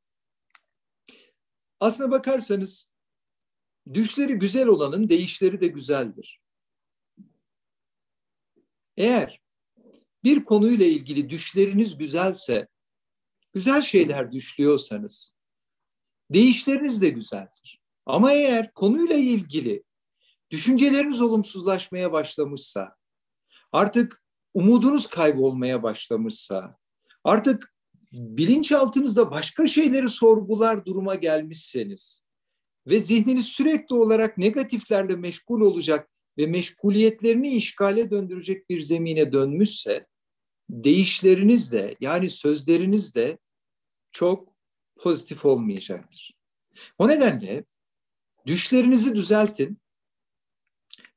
aslına 1.79 2.11
bakarsanız 2.11 2.91
düşleri 3.93 4.33
güzel 4.33 4.67
olanın 4.67 5.09
değişleri 5.09 5.61
de 5.61 5.67
güzeldir. 5.67 6.41
Eğer 8.97 9.41
bir 10.23 10.43
konuyla 10.43 10.85
ilgili 10.85 11.29
düşleriniz 11.29 11.97
güzelse 11.97 12.67
güzel 13.55 13.81
şeyler 13.81 14.31
düşlüyorsanız 14.31 15.35
değişleriniz 16.29 17.01
de 17.01 17.09
güzeldir. 17.09 17.81
Ama 18.05 18.31
eğer 18.31 18.73
konuyla 18.73 19.15
ilgili 19.15 19.83
düşünceleriniz 20.51 21.21
olumsuzlaşmaya 21.21 22.11
başlamışsa, 22.11 22.95
artık 23.71 24.23
umudunuz 24.53 25.07
kaybolmaya 25.07 25.83
başlamışsa, 25.83 26.75
artık 27.23 27.75
bilinçaltınızda 28.11 29.31
başka 29.31 29.67
şeyleri 29.67 30.09
sorgular 30.09 30.85
duruma 30.85 31.15
gelmişseniz 31.15 32.23
ve 32.87 32.99
zihniniz 32.99 33.45
sürekli 33.45 33.95
olarak 33.95 34.37
negatiflerle 34.37 35.15
meşgul 35.15 35.61
olacak 35.61 36.09
ve 36.37 36.45
meşguliyetlerini 36.45 37.49
işgale 37.49 38.11
döndürecek 38.11 38.69
bir 38.69 38.81
zemine 38.81 39.31
dönmüşse, 39.31 40.07
değişleriniz 40.69 41.71
de 41.71 41.95
yani 41.99 42.29
sözleriniz 42.29 43.15
de 43.15 43.37
çok 44.15 44.53
pozitif 44.97 45.45
olmayacaktır. 45.45 46.31
O 46.99 47.07
nedenle 47.07 47.65
düşlerinizi 48.45 49.15
düzeltin, 49.15 49.77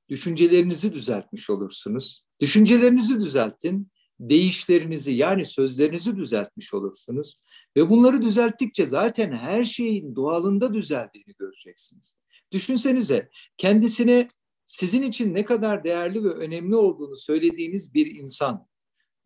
düşüncelerinizi 0.09 0.93
düzeltmiş 0.93 1.51
olursunuz. 1.51 2.29
Düşüncelerinizi 2.41 3.21
düzeltin, 3.21 3.91
değişlerinizi 4.21 5.13
yani 5.13 5.47
sözlerinizi 5.47 6.17
düzeltmiş 6.17 6.75
olursunuz. 6.75 7.41
Ve 7.77 7.91
bunları 7.91 8.23
düzelttikçe 8.23 8.87
zaten 8.87 9.33
her 9.33 9.65
şeyin 9.65 10.17
doğalında 10.17 10.75
düzeldiğini 10.75 11.35
göreceksiniz. 11.39 12.17
Düşünsenize 12.53 13.29
kendisine 13.57 14.29
sizin 14.67 15.03
için 15.03 15.35
ne 15.35 15.45
kadar 15.45 15.85
değerli 15.85 16.25
ve 16.25 16.31
önemli 16.31 16.77
olduğunu 16.77 17.17
söylediğiniz 17.17 17.95
bir 17.95 18.07
insan 18.07 18.65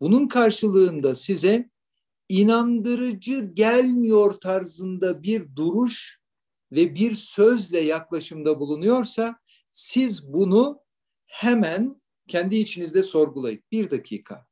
bunun 0.00 0.28
karşılığında 0.28 1.14
size 1.14 1.71
inandırıcı 2.32 3.40
gelmiyor 3.54 4.32
tarzında 4.32 5.22
bir 5.22 5.56
duruş 5.56 6.20
ve 6.72 6.94
bir 6.94 7.14
sözle 7.14 7.80
yaklaşımda 7.80 8.60
bulunuyorsa 8.60 9.36
siz 9.70 10.32
bunu 10.32 10.80
hemen 11.28 12.00
kendi 12.28 12.56
içinizde 12.56 13.02
sorgulayın. 13.02 13.62
Bir 13.72 13.90
dakika. 13.90 14.46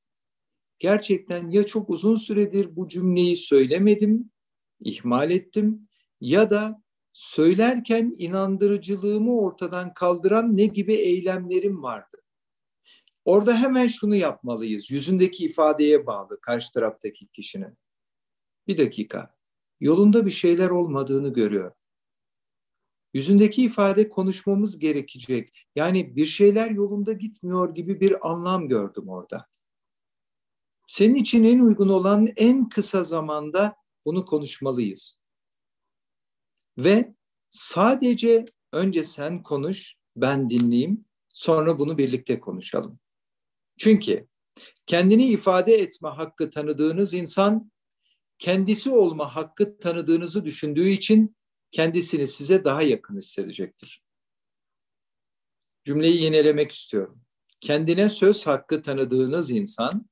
Gerçekten 0.78 1.50
ya 1.50 1.66
çok 1.66 1.90
uzun 1.90 2.16
süredir 2.16 2.76
bu 2.76 2.88
cümleyi 2.88 3.36
söylemedim, 3.36 4.24
ihmal 4.80 5.30
ettim 5.30 5.82
ya 6.20 6.50
da 6.50 6.82
söylerken 7.14 8.14
inandırıcılığımı 8.18 9.40
ortadan 9.40 9.94
kaldıran 9.94 10.56
ne 10.56 10.66
gibi 10.66 10.94
eylemlerim 10.94 11.82
vardı? 11.82 12.22
Orada 13.24 13.56
hemen 13.56 13.86
şunu 13.86 14.16
yapmalıyız. 14.16 14.90
Yüzündeki 14.90 15.44
ifadeye 15.44 16.06
bağlı 16.06 16.40
karşı 16.40 16.72
taraftaki 16.72 17.26
kişinin. 17.26 17.74
Bir 18.68 18.78
dakika. 18.78 19.30
Yolunda 19.80 20.26
bir 20.26 20.30
şeyler 20.30 20.70
olmadığını 20.70 21.32
görüyor. 21.32 21.72
Yüzündeki 23.14 23.62
ifade 23.62 24.08
konuşmamız 24.08 24.78
gerekecek. 24.78 25.66
Yani 25.74 26.16
bir 26.16 26.26
şeyler 26.26 26.70
yolunda 26.70 27.12
gitmiyor 27.12 27.74
gibi 27.74 28.00
bir 28.00 28.30
anlam 28.30 28.68
gördüm 28.68 29.08
orada. 29.08 29.46
Senin 30.86 31.14
için 31.14 31.44
en 31.44 31.58
uygun 31.58 31.88
olan 31.88 32.28
en 32.36 32.68
kısa 32.68 33.04
zamanda 33.04 33.76
bunu 34.04 34.26
konuşmalıyız. 34.26 35.18
Ve 36.78 37.12
sadece 37.50 38.46
önce 38.72 39.02
sen 39.02 39.42
konuş, 39.42 39.94
ben 40.16 40.50
dinleyeyim, 40.50 41.00
sonra 41.28 41.78
bunu 41.78 41.98
birlikte 41.98 42.40
konuşalım. 42.40 42.98
Çünkü 43.80 44.26
kendini 44.86 45.26
ifade 45.26 45.74
etme 45.74 46.08
hakkı 46.08 46.50
tanıdığınız 46.50 47.14
insan 47.14 47.70
kendisi 48.38 48.90
olma 48.90 49.36
hakkı 49.36 49.78
tanıdığınızı 49.78 50.44
düşündüğü 50.44 50.88
için 50.88 51.36
kendisini 51.72 52.28
size 52.28 52.64
daha 52.64 52.82
yakın 52.82 53.18
hissedecektir. 53.18 54.02
Cümleyi 55.84 56.22
yenilemek 56.22 56.72
istiyorum. 56.72 57.22
Kendine 57.60 58.08
söz 58.08 58.46
hakkı 58.46 58.82
tanıdığınız 58.82 59.50
insan 59.50 60.08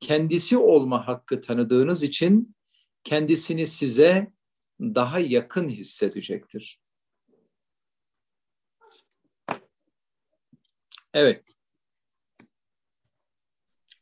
kendisi 0.00 0.56
olma 0.56 1.08
hakkı 1.08 1.40
tanıdığınız 1.40 2.02
için 2.02 2.56
kendisini 3.04 3.66
size 3.66 4.32
daha 4.80 5.18
yakın 5.18 5.68
hissedecektir. 5.68 6.80
Evet. 11.14 11.57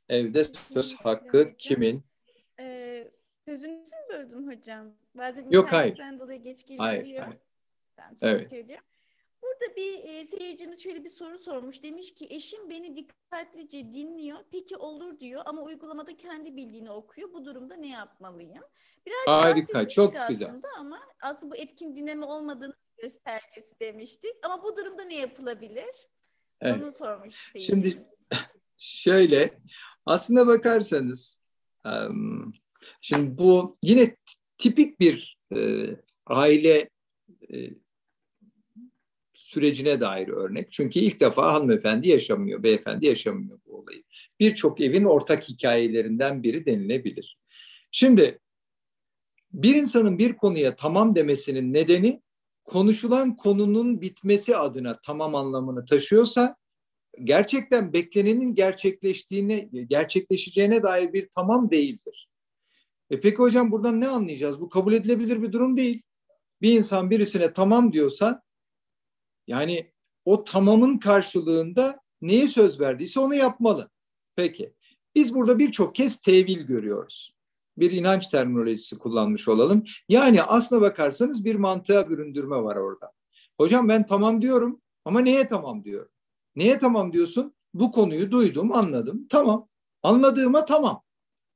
Evde 0.09 0.45
söz 0.45 0.95
hakkı 0.95 1.57
kimin? 1.59 2.05
Ee, 2.61 3.11
sözünüzü 3.45 3.91
mü 3.91 4.09
böldüm 4.11 4.49
hocam? 4.49 4.93
Bazen 5.15 5.51
Yok 5.51 5.73
hayır. 5.73 5.99
dolayı 6.19 6.43
geç 6.43 6.67
geliyor. 6.67 6.85
Hayır, 6.85 7.03
hayır. 7.03 7.41
Tamam, 7.97 8.17
evet. 8.21 8.53
Ediyorum. 8.53 8.85
Burada 9.43 9.77
bir 9.77 10.05
e, 10.05 10.27
seyircimiz 10.27 10.83
şöyle 10.83 11.05
bir 11.05 11.11
soru 11.11 11.39
sormuş. 11.39 11.83
Demiş 11.83 12.15
ki 12.15 12.27
eşim 12.31 12.71
beni 12.71 12.97
dikkatlice 12.97 13.79
dinliyor. 13.79 14.39
Peki 14.53 14.77
olur 14.77 15.21
diyor 15.21 15.43
ama 15.45 15.63
uygulamada 15.63 16.17
kendi 16.17 16.57
bildiğini 16.57 16.91
okuyor. 16.91 17.33
Bu 17.33 17.45
durumda 17.45 17.77
ne 17.77 17.89
yapmalıyım? 17.89 18.65
Biraz 19.07 19.45
Harika, 19.45 19.89
çok 19.89 20.15
güzel. 20.29 20.61
Ama 20.79 21.01
aslında 21.23 21.51
bu 21.51 21.57
etkin 21.57 21.97
dinleme 21.97 22.27
olmadığını 22.27 22.75
göstergesi 22.97 23.81
demiştik. 23.81 24.35
Ama 24.43 24.63
bu 24.63 24.77
durumda 24.77 25.05
ne 25.05 25.15
yapılabilir? 25.15 26.09
Evet. 26.61 26.83
Onu 26.83 26.93
sormuş. 26.93 27.53
Şimdi 27.59 27.99
şöyle 28.79 29.51
aslında 30.07 30.47
bakarsanız 30.47 31.43
şimdi 33.01 33.39
bu 33.39 33.77
yine 33.83 34.15
tipik 34.59 35.01
bir 35.01 35.37
e, 35.57 35.87
aile 36.27 36.91
e, 37.53 37.71
sürecine 39.35 40.01
dair 40.01 40.29
örnek. 40.29 40.73
Çünkü 40.73 40.99
ilk 40.99 41.21
defa 41.21 41.53
hanımefendi 41.53 42.09
yaşamıyor, 42.09 42.63
beyefendi 42.63 43.07
yaşamıyor 43.07 43.59
bu 43.67 43.77
olayı. 43.77 44.03
Birçok 44.41 44.81
evin 44.81 45.05
ortak 45.05 45.49
hikayelerinden 45.49 46.43
biri 46.43 46.67
denilebilir. 46.67 47.35
Şimdi 47.93 48.39
bir 49.53 49.75
insanın 49.75 50.19
bir 50.19 50.37
konuya 50.37 50.77
tamam 50.77 51.15
demesinin 51.15 51.73
nedeni 51.73 52.23
konuşulan 52.65 53.37
konunun 53.37 54.01
bitmesi 54.01 54.57
adına 54.57 54.99
tamam 55.03 55.35
anlamını 55.35 55.85
taşıyorsa 55.85 56.57
gerçekten 57.25 57.93
beklenenin 57.93 58.55
gerçekleştiğine, 58.55 59.59
gerçekleşeceğine 59.89 60.83
dair 60.83 61.13
bir 61.13 61.29
tamam 61.35 61.71
değildir. 61.71 62.29
E 63.11 63.21
peki 63.21 63.37
hocam 63.37 63.73
buradan 63.73 64.01
ne 64.01 64.09
anlayacağız? 64.09 64.61
Bu 64.61 64.69
kabul 64.69 64.93
edilebilir 64.93 65.43
bir 65.43 65.53
durum 65.53 65.77
değil. 65.77 66.03
Bir 66.63 66.73
insan 66.73 67.11
birisine 67.11 67.53
tamam 67.53 67.93
diyorsa 67.93 68.43
yani 69.47 69.91
o 70.25 70.45
tamamın 70.45 70.99
karşılığında 70.99 72.01
neye 72.23 72.49
söz 72.49 72.81
verdiyse 72.81 73.21
onu 73.21 73.35
yapmalı. 73.35 73.91
Peki 74.37 74.75
biz 75.15 75.35
burada 75.35 75.59
birçok 75.59 75.95
kez 75.95 76.21
tevil 76.21 76.61
görüyoruz. 76.61 77.37
Bir 77.79 77.91
inanç 77.91 78.29
terminolojisi 78.29 78.99
kullanmış 78.99 79.49
olalım. 79.49 79.85
Yani 80.09 80.43
aslına 80.43 80.81
bakarsanız 80.81 81.45
bir 81.45 81.55
mantığa 81.55 82.11
büründürme 82.11 82.57
var 82.57 82.77
orada. 82.77 83.09
Hocam 83.57 83.89
ben 83.89 84.07
tamam 84.07 84.43
diyorum 84.43 84.81
ama 85.05 85.21
neye 85.21 85.49
tamam 85.49 85.85
diyorum? 85.85 86.16
Neye 86.57 86.79
tamam 86.79 87.13
diyorsun? 87.13 87.55
Bu 87.75 87.93
konuyu 87.93 88.31
duydum, 88.31 88.73
anladım. 88.73 89.27
Tamam. 89.31 89.67
Anladığıma 90.03 90.65
tamam. 90.65 91.03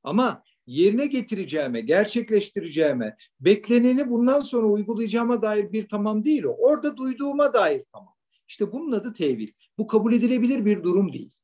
Ama 0.03 0.43
yerine 0.67 1.07
getireceğime, 1.07 1.81
gerçekleştireceğime, 1.81 3.17
bekleneni 3.41 4.11
bundan 4.11 4.41
sonra 4.41 4.67
uygulayacağıma 4.67 5.43
dair 5.43 5.73
bir 5.73 5.89
tamam 5.89 6.25
değil 6.25 6.45
o. 6.45 6.51
Orada 6.51 6.97
duyduğuma 6.97 7.55
dair 7.55 7.85
tamam. 7.93 8.15
İşte 8.49 8.73
bunun 8.73 8.93
adı 8.93 9.13
tevil. 9.13 9.53
Bu 9.79 9.87
kabul 9.87 10.13
edilebilir 10.13 10.65
bir 10.65 10.83
durum 10.83 11.13
değil. 11.13 11.35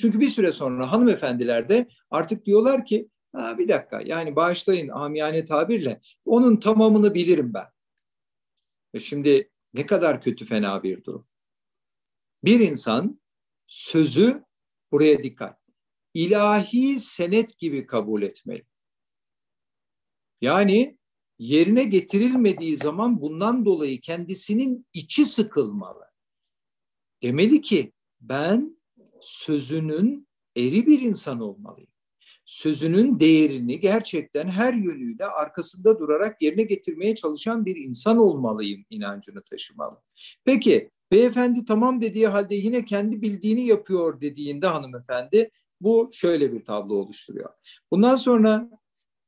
Çünkü 0.00 0.20
bir 0.20 0.28
süre 0.28 0.52
sonra 0.52 0.92
hanımefendiler 0.92 1.68
de 1.68 1.88
artık 2.10 2.46
diyorlar 2.46 2.84
ki 2.84 3.08
ha, 3.32 3.58
bir 3.58 3.68
dakika 3.68 4.00
yani 4.00 4.36
bağışlayın 4.36 4.88
amiyane 4.88 5.44
tabirle 5.44 6.00
onun 6.26 6.56
tamamını 6.56 7.14
bilirim 7.14 7.54
ben. 7.54 7.66
Ve 8.94 9.00
şimdi 9.00 9.50
ne 9.74 9.86
kadar 9.86 10.20
kötü 10.22 10.44
fena 10.44 10.82
bir 10.82 11.04
durum. 11.04 11.24
Bir 12.44 12.60
insan 12.60 13.20
sözü 13.66 14.44
buraya 14.92 15.22
dikkat 15.22 15.58
ilahi 16.14 17.00
senet 17.00 17.58
gibi 17.58 17.86
kabul 17.86 18.22
etmeli. 18.22 18.62
Yani 20.40 20.98
yerine 21.38 21.84
getirilmediği 21.84 22.76
zaman 22.76 23.20
bundan 23.20 23.64
dolayı 23.64 24.00
kendisinin 24.00 24.86
içi 24.92 25.24
sıkılmalı. 25.24 26.04
Demeli 27.22 27.60
ki 27.60 27.92
ben 28.20 28.76
sözünün 29.20 30.28
eri 30.56 30.86
bir 30.86 31.00
insan 31.00 31.40
olmalıyım. 31.40 31.90
Sözünün 32.46 33.20
değerini 33.20 33.80
gerçekten 33.80 34.48
her 34.48 34.74
yönüyle 34.74 35.26
arkasında 35.26 35.98
durarak 35.98 36.42
yerine 36.42 36.62
getirmeye 36.62 37.14
çalışan 37.14 37.66
bir 37.66 37.76
insan 37.76 38.18
olmalıyım 38.18 38.84
inancını 38.90 39.42
taşımalı. 39.42 40.02
Peki 40.44 40.90
beyefendi 41.12 41.64
tamam 41.64 42.00
dediği 42.00 42.28
halde 42.28 42.54
yine 42.54 42.84
kendi 42.84 43.22
bildiğini 43.22 43.66
yapıyor 43.66 44.20
dediğinde 44.20 44.66
hanımefendi 44.66 45.50
bu 45.80 46.10
şöyle 46.12 46.52
bir 46.52 46.64
tablo 46.64 46.94
oluşturuyor. 46.94 47.50
Bundan 47.90 48.16
sonra 48.16 48.70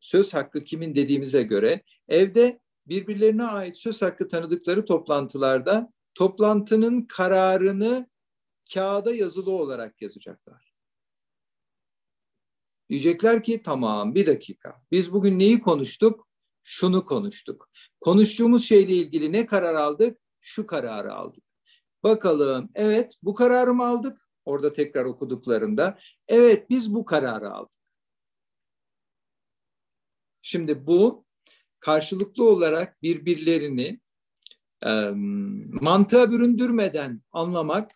söz 0.01 0.35
hakkı 0.35 0.64
kimin 0.64 0.95
dediğimize 0.95 1.43
göre 1.43 1.83
evde 2.09 2.61
birbirlerine 2.87 3.45
ait 3.45 3.78
söz 3.78 4.03
hakkı 4.03 4.28
tanıdıkları 4.28 4.85
toplantılarda 4.85 5.91
toplantının 6.14 7.03
kararını 7.03 8.11
kağıda 8.74 9.14
yazılı 9.14 9.51
olarak 9.51 10.03
yazacaklar. 10.03 10.70
Diyecekler 12.89 13.43
ki 13.43 13.62
tamam 13.62 14.14
bir 14.14 14.26
dakika 14.26 14.76
biz 14.91 15.12
bugün 15.12 15.39
neyi 15.39 15.61
konuştuk? 15.61 16.28
Şunu 16.64 17.05
konuştuk. 17.05 17.68
Konuştuğumuz 18.01 18.64
şeyle 18.64 18.95
ilgili 18.95 19.33
ne 19.33 19.47
karar 19.47 19.74
aldık? 19.74 20.20
Şu 20.41 20.66
kararı 20.66 21.14
aldık. 21.14 21.49
Bakalım 22.03 22.70
evet 22.74 23.14
bu 23.22 23.34
kararı 23.34 23.74
mı 23.74 23.86
aldık? 23.86 24.28
Orada 24.44 24.72
tekrar 24.72 25.05
okuduklarında 25.05 25.98
evet 26.28 26.70
biz 26.70 26.94
bu 26.94 27.05
kararı 27.05 27.51
aldık. 27.51 27.72
Şimdi 30.42 30.86
bu 30.86 31.24
karşılıklı 31.80 32.44
olarak 32.44 33.03
birbirlerini 33.03 34.01
e, 34.86 34.90
mantığa 35.80 36.30
büründürmeden 36.30 37.22
anlamak 37.32 37.90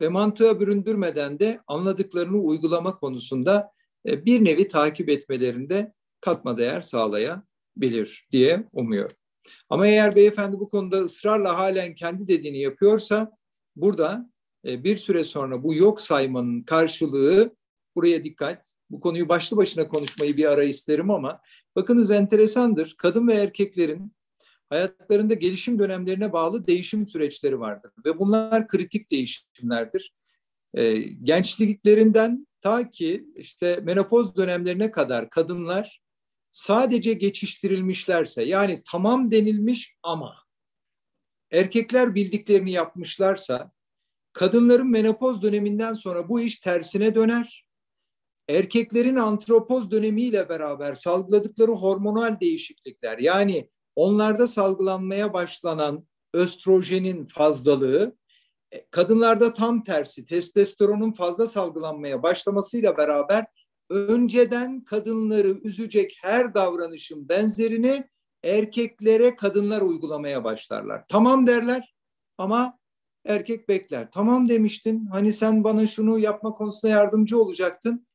ve 0.00 0.08
mantığa 0.08 0.60
büründürmeden 0.60 1.38
de 1.38 1.60
anladıklarını 1.66 2.38
uygulama 2.38 2.98
konusunda 2.98 3.70
e, 4.06 4.24
bir 4.24 4.44
nevi 4.44 4.68
takip 4.68 5.08
etmelerinde 5.08 5.92
katma 6.20 6.58
değer 6.58 6.80
sağlayabilir 6.80 8.24
diye 8.32 8.66
umuyorum. 8.72 9.16
Ama 9.70 9.86
eğer 9.86 10.16
beyefendi 10.16 10.60
bu 10.60 10.68
konuda 10.68 10.98
ısrarla 10.98 11.58
halen 11.58 11.94
kendi 11.94 12.28
dediğini 12.28 12.60
yapıyorsa 12.60 13.39
burada 13.80 14.30
e, 14.64 14.84
bir 14.84 14.96
süre 14.96 15.24
sonra 15.24 15.62
bu 15.62 15.74
yok 15.74 16.00
saymanın 16.00 16.60
karşılığı 16.60 17.56
buraya 17.96 18.24
dikkat. 18.24 18.74
Bu 18.90 19.00
konuyu 19.00 19.28
başlı 19.28 19.56
başına 19.56 19.88
konuşmayı 19.88 20.36
bir 20.36 20.44
ara 20.44 20.64
isterim 20.64 21.10
ama 21.10 21.40
bakınız 21.76 22.10
enteresandır. 22.10 22.94
Kadın 22.98 23.28
ve 23.28 23.34
erkeklerin 23.34 24.12
hayatlarında 24.68 25.34
gelişim 25.34 25.78
dönemlerine 25.78 26.32
bağlı 26.32 26.66
değişim 26.66 27.06
süreçleri 27.06 27.60
vardır 27.60 27.92
ve 28.04 28.18
bunlar 28.18 28.68
kritik 28.68 29.10
değişimlerdir. 29.10 30.12
E, 30.74 30.98
gençliklerinden 31.24 32.46
ta 32.62 32.90
ki 32.90 33.24
işte 33.36 33.80
menopoz 33.82 34.36
dönemlerine 34.36 34.90
kadar 34.90 35.30
kadınlar 35.30 36.00
sadece 36.52 37.12
geçiştirilmişlerse 37.12 38.42
yani 38.42 38.82
tamam 38.90 39.30
denilmiş 39.30 39.96
ama 40.02 40.36
erkekler 41.50 42.14
bildiklerini 42.14 42.70
yapmışlarsa 42.72 43.72
Kadınların 44.32 44.90
menopoz 44.90 45.42
döneminden 45.42 45.92
sonra 45.92 46.28
bu 46.28 46.40
iş 46.40 46.58
tersine 46.58 47.14
döner. 47.14 47.66
Erkeklerin 48.48 49.16
antropoz 49.16 49.90
dönemiyle 49.90 50.48
beraber 50.48 50.94
salgıladıkları 50.94 51.72
hormonal 51.72 52.40
değişiklikler 52.40 53.18
yani 53.18 53.70
onlarda 53.96 54.46
salgılanmaya 54.46 55.32
başlanan 55.32 56.06
östrojenin 56.34 57.26
fazlalığı 57.26 58.16
e, 58.72 58.86
kadınlarda 58.90 59.52
tam 59.52 59.82
tersi 59.82 60.26
testosteronun 60.26 61.12
fazla 61.12 61.46
salgılanmaya 61.46 62.22
başlamasıyla 62.22 62.96
beraber 62.96 63.46
önceden 63.90 64.84
kadınları 64.84 65.48
üzecek 65.48 66.18
her 66.22 66.54
davranışın 66.54 67.28
benzerini 67.28 68.08
erkeklere 68.44 69.36
kadınlar 69.36 69.80
uygulamaya 69.80 70.44
başlarlar. 70.44 71.04
Tamam 71.08 71.46
derler 71.46 71.94
ama 72.38 72.80
Erkek 73.24 73.68
bekler. 73.68 74.08
Tamam 74.12 74.48
demiştin. 74.48 75.06
Hani 75.06 75.32
sen 75.32 75.64
bana 75.64 75.86
şunu 75.86 76.18
yapma 76.18 76.52
konusunda 76.52 76.92
yardımcı 76.92 77.38
olacaktın. 77.38 78.06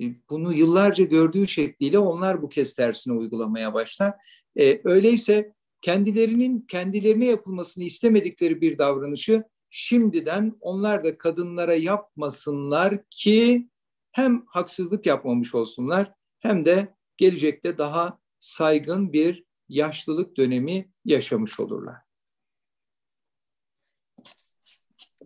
E, 0.00 0.02
bunu 0.30 0.52
yıllarca 0.52 1.04
gördüğü 1.04 1.48
şekliyle 1.48 1.98
onlar 1.98 2.42
bu 2.42 2.48
kez 2.48 2.74
tersine 2.74 3.14
uygulamaya 3.14 3.74
başlar. 3.74 4.12
E, 4.56 4.80
öyleyse 4.84 5.52
kendilerinin 5.80 6.60
kendilerine 6.60 7.26
yapılmasını 7.26 7.84
istemedikleri 7.84 8.60
bir 8.60 8.78
davranışı 8.78 9.44
şimdiden 9.70 10.56
onlar 10.60 11.04
da 11.04 11.18
kadınlara 11.18 11.74
yapmasınlar 11.74 12.98
ki 13.10 13.68
hem 14.12 14.42
haksızlık 14.46 15.06
yapmamış 15.06 15.54
olsunlar 15.54 16.10
hem 16.38 16.64
de 16.64 16.94
gelecekte 17.16 17.78
daha 17.78 18.18
saygın 18.38 19.12
bir 19.12 19.44
yaşlılık 19.70 20.36
dönemi 20.36 20.90
yaşamış 21.04 21.60
olurlar. 21.60 21.96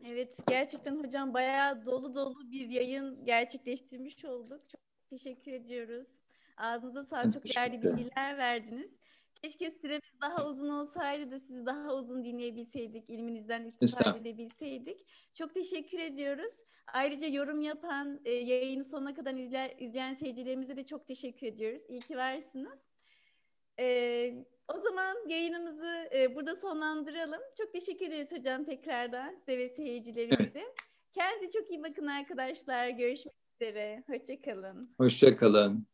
Evet, 0.06 0.36
gerçekten 0.48 0.96
hocam 1.04 1.34
bayağı 1.34 1.86
dolu 1.86 2.14
dolu 2.14 2.52
bir 2.52 2.68
yayın 2.68 3.24
gerçekleştirmiş 3.24 4.24
olduk. 4.24 4.60
Çok 4.70 4.80
teşekkür 5.10 5.52
ediyoruz. 5.52 6.08
Ağzınıza 6.56 7.04
sağlık. 7.04 7.34
Çok 7.34 7.44
değerli 7.44 7.82
bilgiler 7.82 8.38
verdiniz. 8.38 8.90
Keşke 9.42 9.70
süremiz 9.70 10.20
daha 10.20 10.48
uzun 10.48 10.68
olsaydı 10.68 11.30
da 11.30 11.40
sizi 11.40 11.66
daha 11.66 11.94
uzun 11.94 12.24
dinleyebilseydik, 12.24 13.10
ilminizden 13.10 13.72
istifade 13.80 14.18
edebilseydik. 14.18 14.98
Çok 15.34 15.54
teşekkür 15.54 15.98
ediyoruz. 15.98 16.52
Ayrıca 16.92 17.26
yorum 17.26 17.60
yapan, 17.60 18.20
e, 18.24 18.30
yayını 18.30 18.84
sonuna 18.84 19.14
kadar 19.14 19.34
izler, 19.34 19.74
izleyen 19.78 20.14
seyircilerimize 20.14 20.76
de 20.76 20.86
çok 20.86 21.06
teşekkür 21.06 21.46
ediyoruz. 21.46 21.82
İyi 21.88 22.00
ki 22.00 22.16
varsınız. 22.16 22.78
E, 23.80 24.46
o 24.74 24.80
zaman 24.80 25.28
yayınımızı 25.28 26.08
e, 26.14 26.34
burada 26.34 26.56
sonlandıralım. 26.56 27.40
Çok 27.58 27.72
teşekkür 27.72 28.06
ederiz 28.06 28.32
hocam 28.32 28.64
tekrardan 28.64 29.34
size 29.38 29.58
ve 29.58 29.68
seyircilerimize. 29.68 30.62
Kendinize 31.14 31.50
çok 31.50 31.70
iyi 31.70 31.82
bakın 31.82 32.06
arkadaşlar. 32.06 32.88
Görüşmek 32.88 33.34
üzere. 33.60 34.04
Hoşçakalın. 34.06 34.94
Hoşçakalın. 34.98 35.86